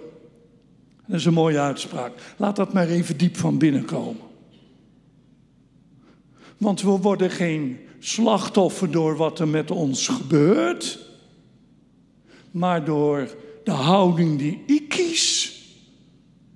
Dat 1.07 1.17
is 1.17 1.25
een 1.25 1.33
mooie 1.33 1.61
uitspraak. 1.61 2.13
Laat 2.37 2.57
dat 2.57 2.73
maar 2.73 2.89
even 2.89 3.17
diep 3.17 3.37
van 3.37 3.59
binnen 3.59 3.85
komen. 3.85 4.21
Want 6.59 6.83
we 6.83 6.91
worden 6.91 7.31
geen 7.31 7.79
slachtoffer 7.99 8.91
door 8.91 9.17
wat 9.17 9.39
er 9.39 9.49
met 9.49 9.71
ons 9.71 10.09
gebeurt, 10.09 10.99
maar 12.51 12.85
door 12.85 13.37
de 13.65 13.71
houding 13.71 14.39
die 14.39 14.63
ik 14.67 14.89
kies, 14.89 15.63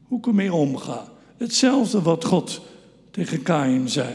hoe 0.02 0.18
ik 0.18 0.26
ermee 0.26 0.52
omga. 0.52 1.08
Hetzelfde 1.36 2.02
wat 2.02 2.24
God 2.24 2.60
tegen 3.10 3.42
Kain 3.42 3.88
zei. 3.88 4.14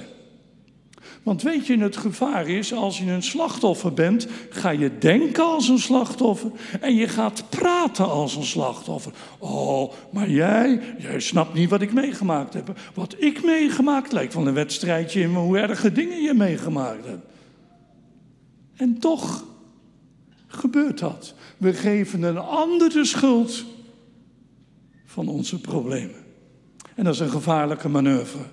Want 1.24 1.42
weet 1.42 1.68
je, 1.68 1.78
het 1.78 1.98
gevaar 1.98 2.48
is, 2.48 2.74
als 2.74 2.98
je 2.98 3.12
een 3.12 3.24
slachtoffer 3.24 3.94
bent, 3.94 4.28
ga 4.50 4.70
je 4.70 4.98
denken 4.98 5.44
als 5.44 5.68
een 5.68 5.80
slachtoffer 5.80 6.52
en 6.82 6.96
je 6.96 7.08
gaat 7.08 7.44
praten 7.50 8.10
als 8.10 8.36
een 8.36 8.46
slachtoffer. 8.46 9.12
Oh, 9.38 9.94
maar 10.12 10.30
jij, 10.30 10.82
jij 10.98 11.20
snapt 11.20 11.54
niet 11.54 11.70
wat 11.70 11.82
ik 11.82 11.94
meegemaakt 11.94 12.54
heb. 12.54 12.80
Wat 12.94 13.16
ik 13.18 13.44
meegemaakt 13.44 14.12
lijkt 14.12 14.34
van 14.34 14.48
een 14.48 14.54
wedstrijdje 14.54 15.22
in 15.22 15.34
hoe 15.34 15.58
erge 15.58 15.92
dingen 15.92 16.22
je 16.22 16.34
meegemaakt 16.34 17.06
hebt. 17.06 17.26
En 18.76 19.00
toch 19.00 19.44
gebeurt 20.48 21.00
dat. 21.00 21.34
We 21.58 21.74
geven 21.74 22.24
een 22.24 22.38
ander 22.38 22.90
de 22.90 23.06
schuld 23.06 23.66
van 25.06 25.28
onze 25.28 25.62
problemen. 25.62 26.24
En 26.96 27.04
dat 27.04 27.14
is 27.14 27.20
een 27.20 27.30
gevaarlijke 27.30 27.90
manoeuvre. 27.90 28.44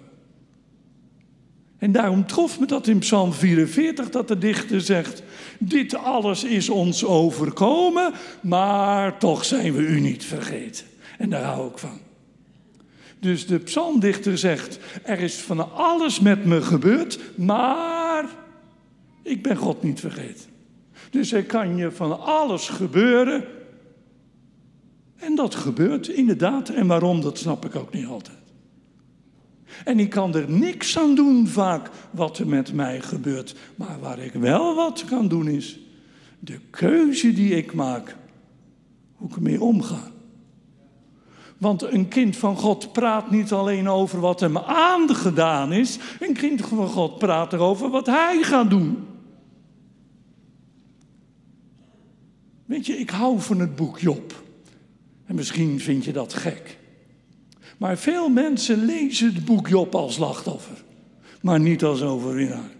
En 1.80 1.92
daarom 1.92 2.26
trof 2.26 2.60
me 2.60 2.66
dat 2.66 2.86
in 2.86 2.98
Psalm 2.98 3.32
44 3.32 4.10
dat 4.10 4.28
de 4.28 4.38
dichter 4.38 4.80
zegt: 4.80 5.22
Dit 5.58 5.94
alles 5.94 6.44
is 6.44 6.68
ons 6.68 7.04
overkomen, 7.04 8.12
maar 8.40 9.18
toch 9.18 9.44
zijn 9.44 9.72
we 9.74 9.82
u 9.82 10.00
niet 10.00 10.24
vergeten. 10.24 10.86
En 11.18 11.30
daar 11.30 11.42
hou 11.42 11.70
ik 11.70 11.78
van. 11.78 11.98
Dus 13.18 13.46
de 13.46 13.58
psalmdichter 13.58 14.38
zegt: 14.38 14.78
Er 15.02 15.18
is 15.18 15.34
van 15.34 15.74
alles 15.74 16.20
met 16.20 16.44
me 16.44 16.62
gebeurd, 16.62 17.18
maar 17.34 18.24
ik 19.22 19.42
ben 19.42 19.56
God 19.56 19.82
niet 19.82 20.00
vergeten. 20.00 20.50
Dus 21.10 21.32
er 21.32 21.44
kan 21.44 21.76
je 21.76 21.90
van 21.90 22.20
alles 22.20 22.68
gebeuren. 22.68 23.44
En 25.16 25.34
dat 25.34 25.54
gebeurt 25.54 26.08
inderdaad. 26.08 26.68
En 26.68 26.86
waarom, 26.86 27.20
dat 27.20 27.38
snap 27.38 27.64
ik 27.64 27.76
ook 27.76 27.92
niet 27.92 28.06
altijd. 28.06 28.39
En 29.84 30.00
ik 30.00 30.10
kan 30.10 30.34
er 30.34 30.50
niks 30.50 30.98
aan 30.98 31.14
doen 31.14 31.48
vaak 31.48 31.90
wat 32.10 32.38
er 32.38 32.46
met 32.46 32.72
mij 32.72 33.00
gebeurt. 33.00 33.54
Maar 33.76 34.00
waar 34.00 34.18
ik 34.18 34.32
wel 34.32 34.74
wat 34.74 35.04
kan 35.04 35.28
doen 35.28 35.48
is 35.48 35.78
de 36.40 36.58
keuze 36.70 37.32
die 37.32 37.56
ik 37.56 37.72
maak. 37.72 38.16
Hoe 39.14 39.28
ik 39.28 39.36
ermee 39.36 39.60
omga. 39.60 40.10
Want 41.58 41.82
een 41.82 42.08
kind 42.08 42.36
van 42.36 42.56
God 42.56 42.92
praat 42.92 43.30
niet 43.30 43.52
alleen 43.52 43.88
over 43.88 44.20
wat 44.20 44.40
hem 44.40 44.58
aangedaan 44.58 45.72
is. 45.72 45.98
Een 46.20 46.34
kind 46.34 46.60
van 46.60 46.88
God 46.88 47.18
praat 47.18 47.52
erover 47.52 47.90
wat 47.90 48.06
hij 48.06 48.42
gaat 48.42 48.70
doen. 48.70 49.06
Weet 52.64 52.86
je, 52.86 52.98
ik 52.98 53.10
hou 53.10 53.40
van 53.40 53.60
het 53.60 53.76
boek 53.76 53.98
Job. 53.98 54.42
En 55.24 55.34
misschien 55.34 55.80
vind 55.80 56.04
je 56.04 56.12
dat 56.12 56.34
gek. 56.34 56.78
Maar 57.80 57.98
veel 57.98 58.28
mensen 58.28 58.84
lezen 58.84 59.34
het 59.34 59.44
boek 59.44 59.68
Job 59.68 59.94
als 59.94 60.14
slachtoffer, 60.14 60.84
maar 61.40 61.60
niet 61.60 61.84
als 61.84 62.02
overwinnaar. 62.02 62.70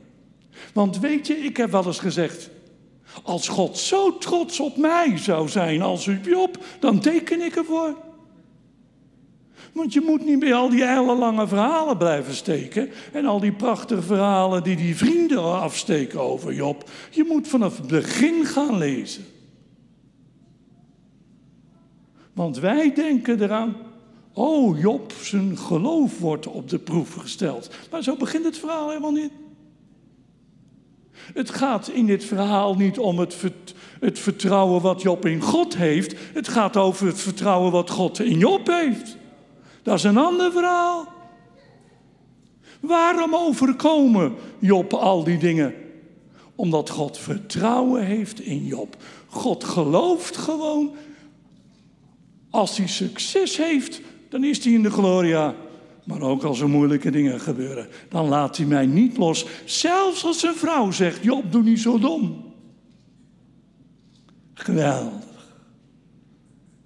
Want 0.73 0.99
weet 0.99 1.27
je, 1.27 1.37
ik 1.37 1.57
heb 1.57 1.71
wel 1.71 1.87
eens 1.87 1.99
gezegd, 1.99 2.51
als 3.23 3.49
God 3.49 3.79
zo 3.79 4.19
trots 4.19 4.61
op 4.61 4.77
mij 4.77 5.19
zou 5.19 5.49
zijn 5.49 5.83
als 5.83 6.09
op 6.09 6.25
Job, 6.25 6.65
dan 6.81 7.01
teken 7.01 7.41
ik 7.41 7.57
ervoor. 7.57 7.97
Want 9.73 9.93
je 9.93 10.01
moet 10.01 10.25
niet 10.25 10.39
bij 10.39 10.55
al 10.55 10.69
die 10.69 10.87
hele 10.87 11.15
lange 11.15 11.49
verhalen 11.49 11.97
blijven 11.97 12.35
steken. 12.35 12.91
En 13.13 13.25
al 13.25 13.41
die 13.41 13.53
prachtige 13.53 14.03
verhalen 14.03 14.63
die 14.63 14.77
die 14.77 14.97
vrienden 14.97 15.61
afsteken 15.61 16.21
over 16.21 16.55
Job. 16.55 16.91
Je 17.11 17.25
moet 17.29 17.49
vanaf 17.49 17.77
het 17.77 17.87
begin 17.87 18.45
gaan 18.45 18.79
lezen. 18.79 19.25
Want 22.33 22.59
wij 22.59 22.95
denken 22.95 23.43
eraan, 23.43 23.77
oh 24.33 24.81
Job, 24.81 25.13
zijn 25.23 25.59
geloof 25.59 26.19
wordt 26.19 26.47
op 26.47 26.69
de 26.69 26.79
proef 26.79 27.15
gesteld. 27.15 27.71
Maar 27.91 28.03
zo 28.03 28.17
begint 28.17 28.45
het 28.45 28.59
verhaal 28.59 28.89
helemaal 28.89 29.13
niet. 29.13 29.33
Het 31.13 31.51
gaat 31.51 31.89
in 31.89 32.07
dit 32.07 32.25
verhaal 32.25 32.75
niet 32.75 32.99
om 32.99 33.19
het, 33.19 33.37
het 34.01 34.19
vertrouwen 34.19 34.83
wat 34.83 35.03
Job 35.03 35.27
in 35.27 35.41
God 35.41 35.77
heeft. 35.77 36.15
Het 36.33 36.49
gaat 36.49 36.77
over 36.77 37.07
het 37.07 37.21
vertrouwen 37.21 37.73
wat 37.73 37.91
God 37.91 38.21
in 38.21 38.39
Job 38.39 38.67
heeft. 38.67 39.17
Dat 39.83 39.95
is 39.95 40.05
een 40.05 40.17
ander 40.17 40.53
verhaal. 40.53 41.09
Waarom 42.81 43.35
overkomen 43.35 44.35
Job 44.59 44.93
al 44.93 45.25
die 45.25 45.39
dingen? 45.39 45.75
Omdat 46.55 46.91
God 46.91 47.19
vertrouwen 47.19 48.05
heeft 48.05 48.41
in 48.41 48.67
Job. 48.67 48.97
God 49.27 49.65
gelooft 49.65 50.37
gewoon 50.37 50.95
als 52.51 52.77
hij 52.77 52.87
succes 52.87 53.57
heeft, 53.57 54.01
dan 54.31 54.45
is 54.45 54.65
hij 54.65 54.73
in 54.73 54.83
de 54.83 54.91
gloria. 54.91 55.55
Maar 56.05 56.21
ook 56.21 56.43
als 56.43 56.61
er 56.61 56.69
moeilijke 56.69 57.11
dingen 57.11 57.41
gebeuren, 57.41 57.89
dan 58.09 58.29
laat 58.29 58.57
hij 58.57 58.67
mij 58.67 58.87
niet 58.87 59.17
los. 59.17 59.47
Zelfs 59.65 60.25
als 60.25 60.43
een 60.43 60.55
vrouw 60.55 60.91
zegt: 60.91 61.23
Job, 61.23 61.53
doe 61.53 61.63
niet 61.63 61.81
zo 61.81 61.99
dom. 61.99 62.45
Geweldig. 64.55 65.55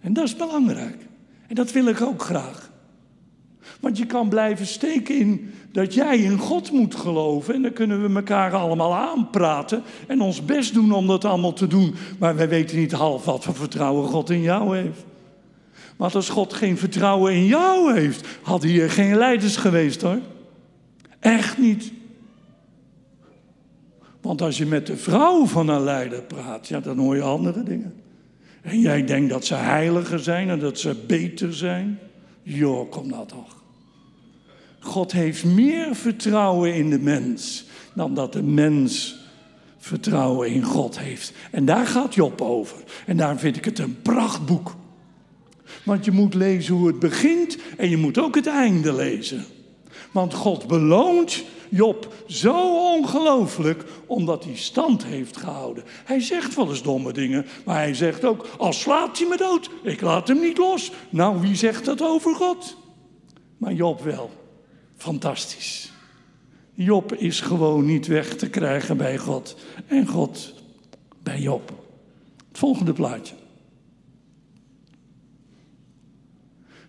En 0.00 0.12
dat 0.12 0.24
is 0.24 0.37
belangrijk. 0.37 1.07
En 1.48 1.54
dat 1.54 1.72
wil 1.72 1.87
ik 1.87 2.00
ook 2.00 2.22
graag. 2.22 2.72
Want 3.80 3.98
je 3.98 4.07
kan 4.07 4.28
blijven 4.28 4.66
steken 4.66 5.18
in 5.18 5.52
dat 5.72 5.94
jij 5.94 6.18
in 6.18 6.38
God 6.38 6.72
moet 6.72 6.94
geloven. 6.94 7.54
En 7.54 7.62
dan 7.62 7.72
kunnen 7.72 8.09
we 8.09 8.14
elkaar 8.14 8.52
allemaal 8.52 8.94
aanpraten 8.94 9.83
en 10.07 10.20
ons 10.20 10.44
best 10.44 10.74
doen 10.74 10.92
om 10.92 11.07
dat 11.07 11.24
allemaal 11.24 11.52
te 11.52 11.66
doen. 11.66 11.94
Maar 12.18 12.37
wij 12.37 12.48
weten 12.48 12.76
niet 12.78 12.92
half 12.92 13.24
wat 13.24 13.44
voor 13.44 13.54
vertrouwen 13.54 14.09
God 14.09 14.30
in 14.30 14.42
jou 14.42 14.76
heeft. 14.76 15.04
Want 15.96 16.14
als 16.14 16.28
God 16.28 16.52
geen 16.52 16.78
vertrouwen 16.78 17.33
in 17.33 17.46
jou 17.46 18.00
heeft, 18.00 18.26
had 18.42 18.62
hier 18.62 18.90
geen 18.90 19.16
leiders 19.16 19.57
geweest 19.57 20.02
hoor. 20.02 20.20
Echt 21.20 21.59
niet. 21.59 21.92
Want 24.20 24.42
als 24.42 24.59
je 24.59 24.66
met 24.66 24.87
de 24.87 24.96
vrouw 24.96 25.46
van 25.46 25.68
een 25.68 25.83
leider 25.83 26.22
praat, 26.22 26.68
ja, 26.68 26.80
dan 26.80 26.98
hoor 26.98 27.16
je 27.16 27.22
andere 27.22 27.62
dingen. 27.62 27.94
En 28.62 28.80
jij 28.80 29.04
denkt 29.04 29.30
dat 29.30 29.44
ze 29.44 29.54
heiliger 29.54 30.18
zijn 30.18 30.48
en 30.48 30.59
dat 30.59 30.78
ze 30.78 30.96
beter 31.07 31.54
zijn. 31.54 31.98
Joh, 32.42 32.90
kom 32.90 33.09
nou 33.09 33.26
toch. 33.26 33.62
God 34.80 35.12
heeft 35.12 35.44
meer 35.44 35.94
vertrouwen 35.94 36.74
in 36.74 36.90
de 36.90 36.98
mens 36.98 37.64
dan 37.94 38.14
dat 38.14 38.33
de 38.33 38.42
mens 38.42 39.16
vertrouwen 39.78 40.48
in 40.50 40.62
God 40.62 40.98
heeft. 40.98 41.33
En 41.50 41.64
daar 41.64 41.87
gaat 41.87 42.14
Job 42.14 42.40
over. 42.40 42.76
En 43.07 43.16
daarom 43.16 43.38
vind 43.38 43.57
ik 43.57 43.64
het 43.64 43.78
een 43.78 44.02
prachtboek. 44.02 44.74
Want 45.85 46.05
je 46.05 46.11
moet 46.11 46.35
lezen 46.35 46.75
hoe 46.75 46.87
het 46.87 46.99
begint 46.99 47.59
en 47.77 47.90
je 47.90 47.97
moet 47.97 48.18
ook 48.18 48.35
het 48.35 48.47
einde 48.47 48.92
lezen. 48.92 49.44
Want 50.12 50.35
God 50.35 50.66
beloont 50.66 51.44
Job 51.68 52.14
zo 52.27 52.92
ongelooflijk 52.94 53.85
omdat 54.07 54.44
hij 54.44 54.57
stand 54.57 55.05
heeft 55.05 55.37
gehouden. 55.37 55.85
Hij 56.05 56.20
zegt 56.20 56.55
wel 56.55 56.68
eens 56.68 56.83
domme 56.83 57.12
dingen, 57.12 57.47
maar 57.64 57.77
hij 57.77 57.94
zegt 57.94 58.25
ook: 58.25 58.49
Al 58.59 58.73
slaat 58.73 59.18
hij 59.18 59.29
me 59.29 59.37
dood, 59.37 59.70
ik 59.83 60.01
laat 60.01 60.29
hem 60.29 60.40
niet 60.40 60.59
los. 60.59 60.92
Nou, 61.11 61.40
wie 61.40 61.57
zegt 61.57 61.85
dat 61.85 62.03
over 62.03 62.35
God? 62.35 62.77
Maar 63.57 63.73
Job 63.73 64.03
wel. 64.03 64.31
Fantastisch. 64.97 65.92
Job 66.75 67.14
is 67.14 67.40
gewoon 67.40 67.85
niet 67.85 68.07
weg 68.07 68.37
te 68.37 68.51
krijgen 68.51 68.97
bij 68.97 69.18
God 69.18 69.57
en 69.87 70.07
God 70.07 70.55
bij 71.23 71.40
Job. 71.40 71.73
Het 72.49 72.59
volgende 72.59 72.92
plaatje. 72.92 73.35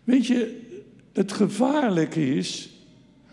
Weet 0.06 0.28
je, 0.28 0.62
het 1.14 1.32
gevaarlijke 1.32 2.36
is, 2.36 2.70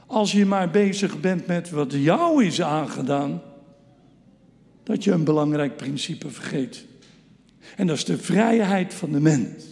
als 0.07 0.33
je 0.33 0.47
maar 0.47 0.71
bezig 0.71 1.21
bent 1.21 1.47
met 1.47 1.71
wat 1.71 1.93
jou 1.93 2.45
is 2.45 2.63
aangedaan, 2.63 3.43
dat 4.83 5.05
je 5.05 5.13
een 5.13 5.25
belangrijk 5.25 5.77
principe 5.77 6.31
vergeet. 6.31 6.85
En 7.77 7.87
dat 7.87 7.97
is 7.97 8.05
de 8.05 8.19
vrijheid 8.19 8.95
van 8.95 9.13
de 9.13 9.21
mens. 9.21 9.65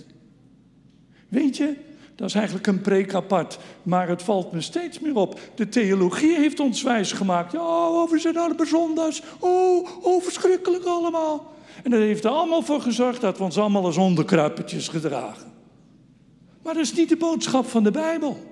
Weet 1.29 1.57
je, 1.57 1.77
dat 2.15 2.29
is 2.29 2.35
eigenlijk 2.35 2.67
een 2.67 2.81
preek 2.81 3.15
apart, 3.15 3.59
maar 3.83 4.09
het 4.09 4.23
valt 4.23 4.53
me 4.53 4.61
steeds 4.61 4.99
meer 4.99 5.15
op. 5.17 5.41
De 5.55 5.69
theologie 5.69 6.37
heeft 6.37 6.61
ons 6.61 6.83
wijs 6.83 7.13
gemaakt. 7.13 7.55
Oh, 7.55 8.11
we 8.11 8.19
zijn 8.19 8.37
allemaal 8.37 8.67
zondags. 8.67 9.23
Oh, 9.39 9.89
oh, 10.03 10.23
verschrikkelijk 10.23 10.85
allemaal. 10.85 11.55
En 11.83 11.91
dat 11.91 12.01
heeft 12.01 12.25
er 12.25 12.31
allemaal 12.31 12.63
voor 12.63 12.81
gezorgd 12.81 13.21
dat 13.21 13.39
we 13.39 13.45
ons 13.45 13.59
allemaal 13.59 13.85
als 13.85 13.97
onderkruipertjes 13.97 14.89
gedragen. 14.89 15.50
Maar 16.63 16.75
dat 16.75 16.83
is 16.83 16.95
niet 16.95 17.09
de 17.09 17.17
boodschap 17.17 17.67
van 17.67 17.85
de 17.85 17.91
Bijbel. 17.91 18.49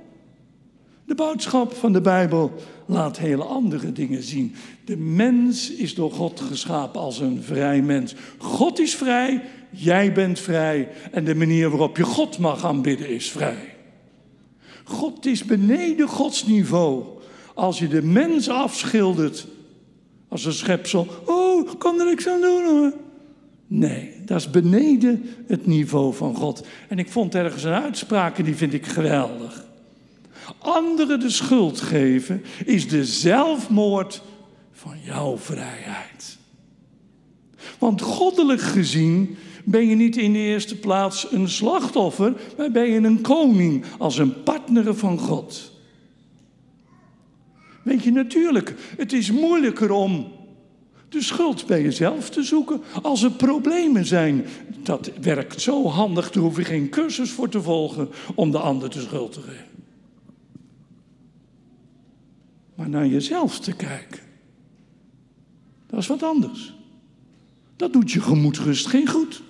De 1.05 1.15
boodschap 1.15 1.75
van 1.75 1.93
de 1.93 2.01
Bijbel 2.01 2.53
laat 2.87 3.19
hele 3.19 3.45
andere 3.45 3.93
dingen 3.93 4.23
zien. 4.23 4.55
De 4.85 4.97
mens 4.97 5.71
is 5.71 5.95
door 5.95 6.13
God 6.13 6.41
geschapen 6.41 7.01
als 7.01 7.21
een 7.21 7.43
vrij 7.43 7.83
mens. 7.83 8.15
God 8.39 8.79
is 8.79 8.95
vrij, 8.97 9.45
jij 9.71 10.13
bent 10.13 10.39
vrij 10.39 10.89
en 11.11 11.25
de 11.25 11.35
manier 11.35 11.71
waarop 11.71 11.97
je 11.97 12.05
God 12.05 12.39
mag 12.39 12.65
aanbidden 12.65 13.09
is 13.09 13.31
vrij. 13.31 13.77
God 14.85 15.27
is 15.27 15.45
beneden 15.45 16.09
Gods 16.09 16.47
niveau. 16.47 17.05
Als 17.55 17.79
je 17.79 17.89
de 17.89 18.03
mens 18.03 18.49
afschildert 18.49 19.47
als 20.29 20.45
een 20.45 20.53
schepsel, 20.53 21.07
oh, 21.25 21.71
kan 21.79 22.01
er 22.01 22.07
niks 22.07 22.29
aan 22.29 22.41
doen 22.41 22.65
hoor. 22.65 22.93
Nee, 23.71 24.13
dat 24.25 24.39
is 24.39 24.51
beneden 24.51 25.29
het 25.47 25.67
niveau 25.67 26.15
van 26.15 26.35
God. 26.35 26.67
En 26.89 26.99
ik 26.99 27.11
vond 27.11 27.35
ergens 27.35 27.65
een 27.65 27.73
uitspraak 27.73 28.39
en 28.39 28.45
die 28.45 28.57
vind 28.57 28.73
ik 28.73 28.87
geweldig. 28.87 29.67
Anderen 30.59 31.21
de 31.21 31.31
schuld 31.31 31.81
geven 31.81 32.43
is 32.65 32.89
de 32.89 33.05
zelfmoord 33.05 34.23
van 34.73 34.97
jouw 35.05 35.39
vrijheid. 35.39 36.39
Want 37.79 38.03
goddelijk 38.03 38.61
gezien 38.61 39.37
ben 39.65 39.89
je 39.89 39.95
niet 39.95 40.17
in 40.17 40.33
de 40.33 40.39
eerste 40.39 40.77
plaats 40.77 41.33
een 41.33 41.49
slachtoffer, 41.49 42.35
maar 42.57 42.71
ben 42.71 42.91
je 42.91 43.01
een 43.01 43.21
koning 43.21 43.85
als 43.99 44.19
een 44.19 44.43
partner 44.43 44.95
van 44.95 45.19
God. 45.19 45.73
Weet 47.83 48.03
je, 48.03 48.13
natuurlijk, 48.13 48.75
het 48.97 49.13
is 49.13 49.31
moeilijker 49.31 49.91
om 49.91 50.33
de 51.09 51.23
schuld 51.23 51.67
bij 51.67 51.83
jezelf 51.83 52.31
te 52.31 52.43
zoeken. 52.43 52.83
Als 53.03 53.23
er 53.23 53.31
problemen 53.31 54.07
zijn, 54.07 54.45
dat 54.83 55.11
werkt 55.21 55.61
zo 55.61 55.87
handig, 55.87 56.31
daar 56.31 56.43
hoef 56.43 56.57
je 56.57 56.65
geen 56.65 56.89
cursus 56.89 57.31
voor 57.31 57.49
te 57.49 57.63
volgen 57.63 58.09
om 58.35 58.51
de 58.51 58.59
ander 58.59 58.91
de 58.91 59.01
schuld 59.01 59.33
te 59.33 59.41
geven. 59.41 59.67
Maar 62.75 62.89
naar 62.89 63.07
jezelf 63.07 63.61
te 63.61 63.73
kijken, 63.73 64.21
dat 65.87 66.01
is 66.01 66.07
wat 66.07 66.23
anders. 66.23 66.75
Dat 67.77 67.93
doet 67.93 68.11
je 68.11 68.21
gemoedsrust 68.21 68.87
geen 68.87 69.09
goed. 69.09 69.43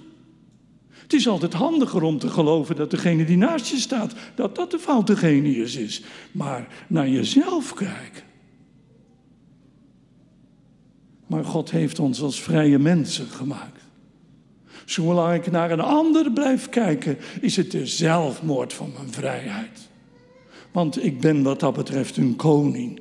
Het 0.88 1.12
is 1.12 1.28
altijd 1.28 1.52
handiger 1.52 2.02
om 2.02 2.18
te 2.18 2.28
geloven 2.28 2.76
dat 2.76 2.90
degene 2.90 3.24
die 3.24 3.36
naast 3.36 3.66
je 3.66 3.76
staat, 3.76 4.14
dat 4.34 4.56
dat 4.56 4.70
de 4.70 4.78
foute 4.78 5.16
genius 5.16 5.76
is. 5.76 6.02
Maar 6.32 6.68
naar 6.86 7.08
jezelf 7.08 7.74
kijken. 7.74 8.27
Maar 11.28 11.44
God 11.44 11.70
heeft 11.70 11.98
ons 11.98 12.22
als 12.22 12.42
vrije 12.42 12.78
mensen 12.78 13.26
gemaakt. 13.26 13.82
Zolang 14.84 15.34
ik 15.34 15.50
naar 15.50 15.70
een 15.70 15.80
ander 15.80 16.32
blijf 16.32 16.68
kijken, 16.68 17.18
is 17.40 17.56
het 17.56 17.70
de 17.70 17.86
zelfmoord 17.86 18.72
van 18.72 18.92
mijn 18.96 19.12
vrijheid. 19.12 19.88
Want 20.72 21.04
ik 21.04 21.20
ben 21.20 21.42
wat 21.42 21.60
dat 21.60 21.74
betreft 21.74 22.16
een 22.16 22.36
koning. 22.36 23.00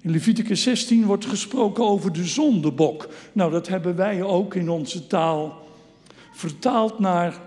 In 0.00 0.10
Leviticus 0.10 0.62
16 0.62 1.04
wordt 1.04 1.26
gesproken 1.26 1.84
over 1.84 2.12
de 2.12 2.24
zondebok. 2.24 3.08
Nou, 3.32 3.50
dat 3.50 3.68
hebben 3.68 3.96
wij 3.96 4.22
ook 4.22 4.54
in 4.54 4.70
onze 4.70 5.06
taal 5.06 5.66
vertaald 6.32 6.98
naar 6.98 7.40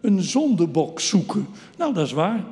een 0.00 0.22
zondebok 0.22 1.00
zoeken. 1.00 1.46
Nou, 1.78 1.94
dat 1.94 2.06
is 2.06 2.12
waar. 2.12 2.44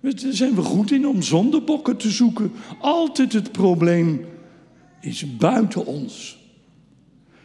Daar 0.00 0.12
zijn 0.30 0.54
we 0.54 0.62
goed 0.62 0.90
in 0.90 1.08
om 1.08 1.22
zondebokken 1.22 1.96
te 1.96 2.10
zoeken. 2.10 2.52
Altijd 2.80 3.32
het 3.32 3.52
probleem 3.52 4.24
is 5.00 5.36
buiten 5.36 5.86
ons. 5.86 6.38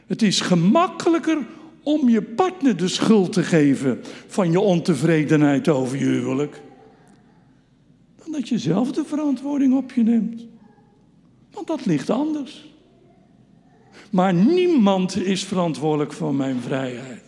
Het 0.05 0.21
is 0.21 0.41
gemakkelijker 0.41 1.37
om 1.83 2.09
je 2.09 2.21
partner 2.21 2.77
de 2.77 2.87
schuld 2.87 3.33
te 3.33 3.43
geven 3.43 3.99
van 4.27 4.51
je 4.51 4.59
ontevredenheid 4.59 5.67
over 5.67 5.97
je 5.97 6.05
huwelijk, 6.05 6.61
dan 8.23 8.31
dat 8.31 8.49
je 8.49 8.57
zelf 8.57 8.91
de 8.91 9.05
verantwoording 9.05 9.75
op 9.75 9.91
je 9.91 10.03
neemt. 10.03 10.45
Want 11.51 11.67
dat 11.67 11.85
ligt 11.85 12.09
anders. 12.09 12.73
Maar 14.11 14.33
niemand 14.33 15.17
is 15.17 15.43
verantwoordelijk 15.43 16.13
voor 16.13 16.35
mijn 16.35 16.59
vrijheid. 16.59 17.23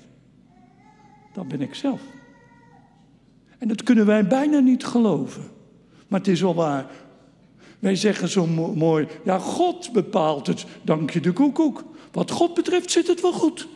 Dat 1.33 1.47
ben 1.47 1.61
ik 1.61 1.75
zelf. 1.75 2.01
En 3.57 3.67
dat 3.67 3.83
kunnen 3.83 4.05
wij 4.05 4.27
bijna 4.27 4.59
niet 4.59 4.85
geloven. 4.85 5.43
Maar 6.07 6.19
het 6.19 6.29
is 6.29 6.41
wel 6.41 6.55
waar. 6.55 6.85
Wij 7.79 7.95
zeggen 7.95 8.29
zo 8.29 8.47
mooi, 8.75 9.07
ja, 9.23 9.39
God 9.39 9.91
bepaalt 9.93 10.47
het, 10.47 10.65
dank 10.81 11.09
je 11.09 11.19
de 11.19 11.31
koekoek. 11.31 11.83
Wat 12.11 12.31
God 12.31 12.53
betreft 12.53 12.91
zit 12.91 13.07
het 13.07 13.21
wel 13.21 13.33
goed. 13.33 13.67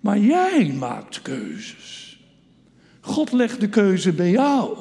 Maar 0.00 0.18
jij 0.18 0.72
maakt 0.78 1.22
keuzes. 1.22 2.20
God 3.00 3.32
legt 3.32 3.60
de 3.60 3.68
keuze 3.68 4.12
bij 4.12 4.30
jou. 4.30 4.76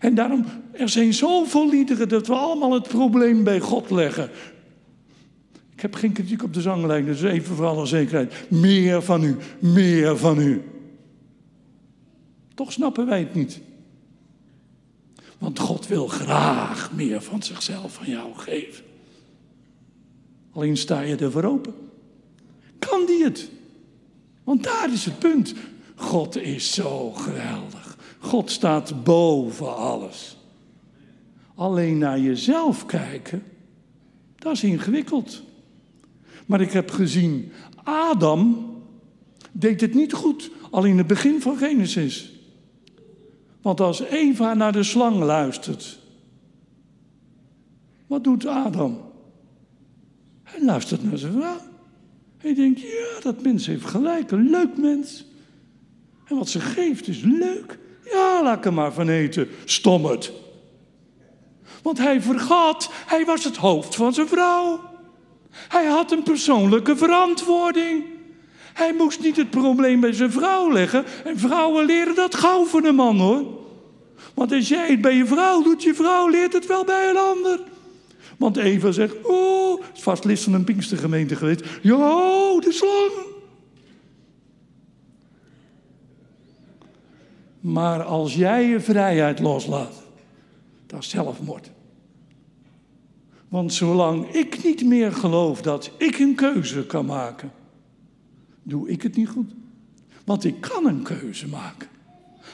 En 0.00 0.14
daarom, 0.14 0.44
er 0.72 0.88
zijn 0.88 1.14
zoveel 1.14 1.68
liederen 1.68 2.08
dat 2.08 2.26
we 2.26 2.34
allemaal 2.34 2.72
het 2.72 2.88
probleem 2.88 3.44
bij 3.44 3.60
God 3.60 3.90
leggen. 3.90 4.30
Ik 5.74 5.80
heb 5.80 5.94
geen 5.94 6.12
kritiek 6.12 6.42
op 6.42 6.54
de 6.54 6.60
zanglijn, 6.60 7.04
dus 7.04 7.22
even 7.22 7.56
voor 7.56 7.66
alle 7.66 7.86
zekerheid. 7.86 8.34
Meer 8.48 9.02
van 9.02 9.24
u, 9.24 9.36
meer 9.58 10.16
van 10.16 10.40
u. 10.40 10.62
Toch 12.54 12.72
snappen 12.72 13.06
wij 13.06 13.18
het 13.18 13.34
niet. 13.34 13.60
Want 15.44 15.58
God 15.58 15.86
wil 15.86 16.06
graag 16.06 16.92
meer 16.92 17.22
van 17.22 17.42
zichzelf 17.42 17.94
van 17.94 18.06
jou 18.06 18.34
geven. 18.34 18.84
Alleen 20.52 20.76
sta 20.76 21.00
je 21.00 21.16
ervoor 21.16 21.44
open. 21.44 21.74
Kan 22.78 23.06
die 23.06 23.24
het? 23.24 23.50
Want 24.44 24.62
daar 24.62 24.92
is 24.92 25.04
het 25.04 25.18
punt. 25.18 25.54
God 25.94 26.36
is 26.36 26.72
zo 26.72 27.10
geweldig. 27.10 27.98
God 28.18 28.50
staat 28.50 29.04
boven 29.04 29.76
alles. 29.76 30.36
Alleen 31.54 31.98
naar 31.98 32.18
jezelf 32.18 32.86
kijken, 32.86 33.42
dat 34.36 34.52
is 34.52 34.64
ingewikkeld. 34.64 35.42
Maar 36.46 36.60
ik 36.60 36.72
heb 36.72 36.90
gezien, 36.90 37.52
Adam 37.82 38.72
deed 39.52 39.80
het 39.80 39.94
niet 39.94 40.12
goed, 40.12 40.50
al 40.70 40.84
in 40.84 40.98
het 40.98 41.06
begin 41.06 41.40
van 41.40 41.56
Genesis. 41.56 42.33
Want 43.64 43.80
als 43.80 44.00
Eva 44.00 44.54
naar 44.54 44.72
de 44.72 44.82
slang 44.82 45.16
luistert, 45.22 45.98
wat 48.06 48.24
doet 48.24 48.46
Adam? 48.46 49.00
Hij 50.42 50.64
luistert 50.64 51.04
naar 51.04 51.18
zijn 51.18 51.32
vrouw. 51.32 51.60
Hij 52.38 52.54
denkt, 52.54 52.80
ja, 52.80 53.20
dat 53.22 53.42
mens 53.42 53.66
heeft 53.66 53.84
gelijk, 53.84 54.30
een 54.30 54.50
leuk 54.50 54.76
mens. 54.76 55.24
En 56.24 56.36
wat 56.36 56.48
ze 56.48 56.60
geeft 56.60 57.08
is 57.08 57.20
leuk. 57.22 57.78
Ja, 58.04 58.42
laat 58.42 58.56
ik 58.56 58.64
er 58.64 58.72
maar 58.72 58.92
van 58.92 59.08
eten, 59.08 59.48
stommerd. 59.64 60.32
Want 61.82 61.98
hij 61.98 62.22
vergat, 62.22 62.90
hij 63.06 63.24
was 63.24 63.44
het 63.44 63.56
hoofd 63.56 63.94
van 63.94 64.14
zijn 64.14 64.28
vrouw. 64.28 64.80
Hij 65.50 65.86
had 65.86 66.12
een 66.12 66.22
persoonlijke 66.22 66.96
verantwoording. 66.96 68.04
Hij 68.74 68.94
moest 68.98 69.20
niet 69.20 69.36
het 69.36 69.50
probleem 69.50 70.00
bij 70.00 70.12
zijn 70.12 70.32
vrouw 70.32 70.72
leggen. 70.72 71.04
En 71.24 71.38
vrouwen 71.38 71.84
leren 71.84 72.14
dat 72.14 72.34
gauw 72.34 72.64
van 72.64 72.84
een 72.84 72.94
man 72.94 73.18
hoor. 73.18 73.44
Want 74.34 74.52
als 74.52 74.68
jij 74.68 74.90
het 74.90 75.00
bij 75.00 75.14
je 75.14 75.26
vrouw 75.26 75.62
doet, 75.62 75.82
je 75.82 75.94
vrouw 75.94 76.28
leert 76.28 76.52
het 76.52 76.66
wel 76.66 76.84
bij 76.84 77.08
een 77.08 77.16
ander. 77.16 77.60
Want 78.36 78.56
Eva 78.56 78.92
zegt, 78.92 79.14
oh, 79.22 79.82
het 79.92 80.02
vast 80.02 80.24
list 80.24 80.44
van 80.44 80.52
een 80.54 80.64
Pinkstergemeente 80.64 81.36
geweest. 81.36 81.64
Ja, 81.82 81.94
oh, 81.94 82.60
de 82.60 82.72
slang. 82.72 83.12
Maar 87.60 88.02
als 88.02 88.34
jij 88.34 88.68
je 88.68 88.80
vrijheid 88.80 89.40
loslaat, 89.40 90.02
dat 90.86 91.00
is 91.00 91.08
zelfmoord. 91.08 91.70
Want 93.48 93.72
zolang 93.72 94.28
ik 94.32 94.64
niet 94.64 94.84
meer 94.84 95.12
geloof 95.12 95.62
dat 95.62 95.90
ik 95.98 96.18
een 96.18 96.34
keuze 96.34 96.86
kan 96.86 97.06
maken, 97.06 97.52
doe 98.64 98.88
ik 98.88 99.02
het 99.02 99.16
niet 99.16 99.28
goed. 99.28 99.50
Want 100.24 100.44
ik 100.44 100.60
kan 100.60 100.86
een 100.86 101.02
keuze 101.02 101.48
maken. 101.48 101.88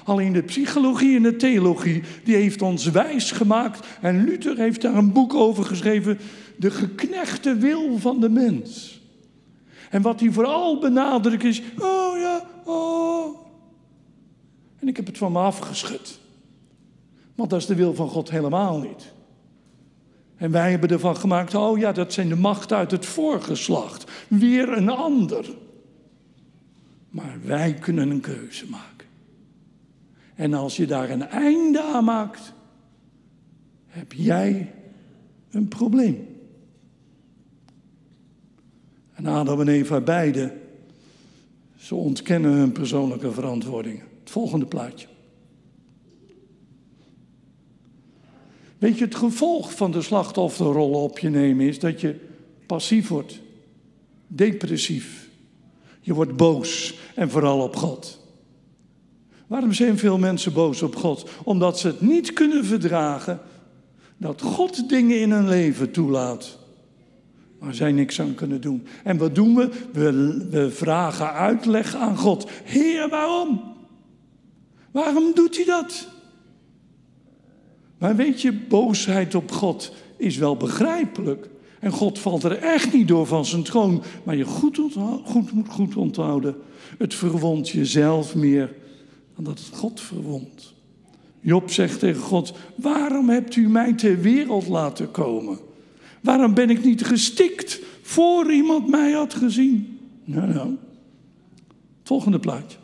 Alleen 0.05 0.33
de 0.33 0.43
psychologie 0.43 1.17
en 1.17 1.23
de 1.23 1.37
theologie, 1.37 2.03
die 2.25 2.35
heeft 2.35 2.63
ons 2.63 2.91
wijs 2.91 3.31
gemaakt. 3.31 3.87
En 4.01 4.25
Luther 4.25 4.57
heeft 4.57 4.83
daar 4.83 4.95
een 4.95 5.13
boek 5.13 5.35
over 5.35 5.65
geschreven. 5.65 6.19
De 6.57 6.71
geknechte 6.71 7.55
wil 7.55 7.99
van 7.99 8.21
de 8.21 8.29
mens. 8.29 9.01
En 9.91 10.03
wat 10.03 10.21
hij 10.21 10.31
vooral 10.31 10.79
benadrukt 10.79 11.45
is, 11.45 11.63
oh 11.79 12.19
ja, 12.19 12.47
oh. 12.65 13.39
En 14.79 14.89
ik 14.89 14.97
heb 14.97 15.07
het 15.07 15.19
van 15.19 15.33
me 15.33 15.39
afgeschud. 15.39 16.19
Want 17.35 17.51
dat 17.51 17.61
is 17.61 17.67
de 17.67 17.75
wil 17.75 17.95
van 17.95 18.09
God 18.09 18.31
helemaal 18.31 18.79
niet. 18.79 19.13
En 20.37 20.51
wij 20.51 20.71
hebben 20.71 20.91
ervan 20.91 21.17
gemaakt, 21.17 21.55
oh 21.55 21.79
ja, 21.79 21.93
dat 21.93 22.13
zijn 22.13 22.29
de 22.29 22.37
machten 22.37 22.77
uit 22.77 22.91
het 22.91 23.07
voorgeslacht. 23.07 24.11
Weer 24.29 24.77
een 24.77 24.89
ander. 24.89 25.51
Maar 27.11 27.39
wij 27.45 27.75
kunnen 27.75 28.11
een 28.11 28.21
keuze 28.21 28.69
maken. 28.69 29.07
En 30.35 30.55
als 30.55 30.77
je 30.77 30.87
daar 30.87 31.11
een 31.11 31.27
einde 31.27 31.83
aan 31.83 32.05
maakt, 32.05 32.53
heb 33.87 34.13
jij 34.13 34.75
een 35.51 35.69
probleem. 35.69 36.29
En 39.13 39.27
Adam 39.27 39.61
en 39.61 39.69
Eva 39.69 40.01
beide, 40.01 40.57
ze 41.77 41.95
ontkennen 41.95 42.53
hun 42.53 42.73
persoonlijke 42.73 43.33
verantwoordingen. 43.33 44.05
Het 44.21 44.31
volgende 44.31 44.67
plaatje. 44.67 45.07
Weet 48.79 48.99
je, 48.99 49.05
het 49.05 49.15
gevolg 49.15 49.75
van 49.75 49.91
de 49.91 50.03
slachtofferrol 50.03 51.03
op 51.03 51.19
je 51.19 51.29
nemen 51.29 51.67
is 51.67 51.79
dat 51.79 52.01
je 52.01 52.17
passief 52.67 53.09
wordt, 53.09 53.41
depressief. 54.27 55.20
Je 56.11 56.17
wordt 56.17 56.37
boos 56.37 56.99
en 57.15 57.31
vooral 57.31 57.61
op 57.61 57.77
God. 57.77 58.21
Waarom 59.47 59.73
zijn 59.73 59.99
veel 59.99 60.19
mensen 60.19 60.53
boos 60.53 60.83
op 60.83 60.97
God? 60.97 61.31
Omdat 61.45 61.79
ze 61.79 61.87
het 61.87 62.01
niet 62.01 62.33
kunnen 62.33 62.65
verdragen 62.65 63.41
dat 64.17 64.43
God 64.43 64.89
dingen 64.89 65.21
in 65.21 65.31
hun 65.31 65.49
leven 65.49 65.91
toelaat 65.91 66.59
waar 67.59 67.75
zij 67.75 67.93
niks 67.93 68.21
aan 68.21 68.35
kunnen 68.35 68.61
doen. 68.61 68.87
En 69.05 69.17
wat 69.17 69.35
doen 69.35 69.55
we? 69.55 69.69
We, 69.93 70.47
we 70.51 70.71
vragen 70.71 71.33
uitleg 71.33 71.95
aan 71.95 72.17
God. 72.17 72.51
Heer, 72.65 73.09
waarom? 73.09 73.75
Waarom 74.91 75.35
doet 75.35 75.57
hij 75.57 75.65
dat? 75.65 76.09
Maar 77.99 78.17
weet 78.17 78.43
je, 78.43 78.53
boosheid 78.53 79.35
op 79.35 79.53
God 79.53 79.93
is 80.17 80.37
wel 80.37 80.57
begrijpelijk. 80.57 81.49
En 81.81 81.91
God 81.91 82.19
valt 82.19 82.43
er 82.43 82.59
echt 82.59 82.93
niet 82.93 83.09
door 83.09 83.27
van 83.27 83.45
zijn 83.45 83.63
troon. 83.63 84.03
Maar 84.23 84.37
je 84.37 84.45
goed, 84.45 84.81
goed 85.25 85.53
moet 85.53 85.69
goed 85.69 85.97
onthouden. 85.97 86.57
Het 86.99 87.15
verwondt 87.15 87.69
jezelf 87.69 88.35
meer 88.35 88.75
dan 89.35 89.45
dat 89.45 89.59
het 89.59 89.79
God 89.79 90.01
verwondt. 90.01 90.75
Job 91.41 91.71
zegt 91.71 91.99
tegen 91.99 92.23
God: 92.23 92.53
Waarom 92.75 93.29
hebt 93.29 93.57
u 93.57 93.69
mij 93.69 93.93
ter 93.93 94.21
wereld 94.21 94.69
laten 94.69 95.11
komen? 95.11 95.59
Waarom 96.21 96.55
ben 96.55 96.71
ik 96.71 96.85
niet 96.85 97.05
gestikt 97.05 97.81
voor 98.03 98.53
iemand 98.53 98.89
mij 98.89 99.13
had 99.13 99.35
gezien? 99.35 99.99
Nou, 100.25 100.53
nou. 100.53 100.77
Volgende 102.03 102.39
plaatje. 102.39 102.79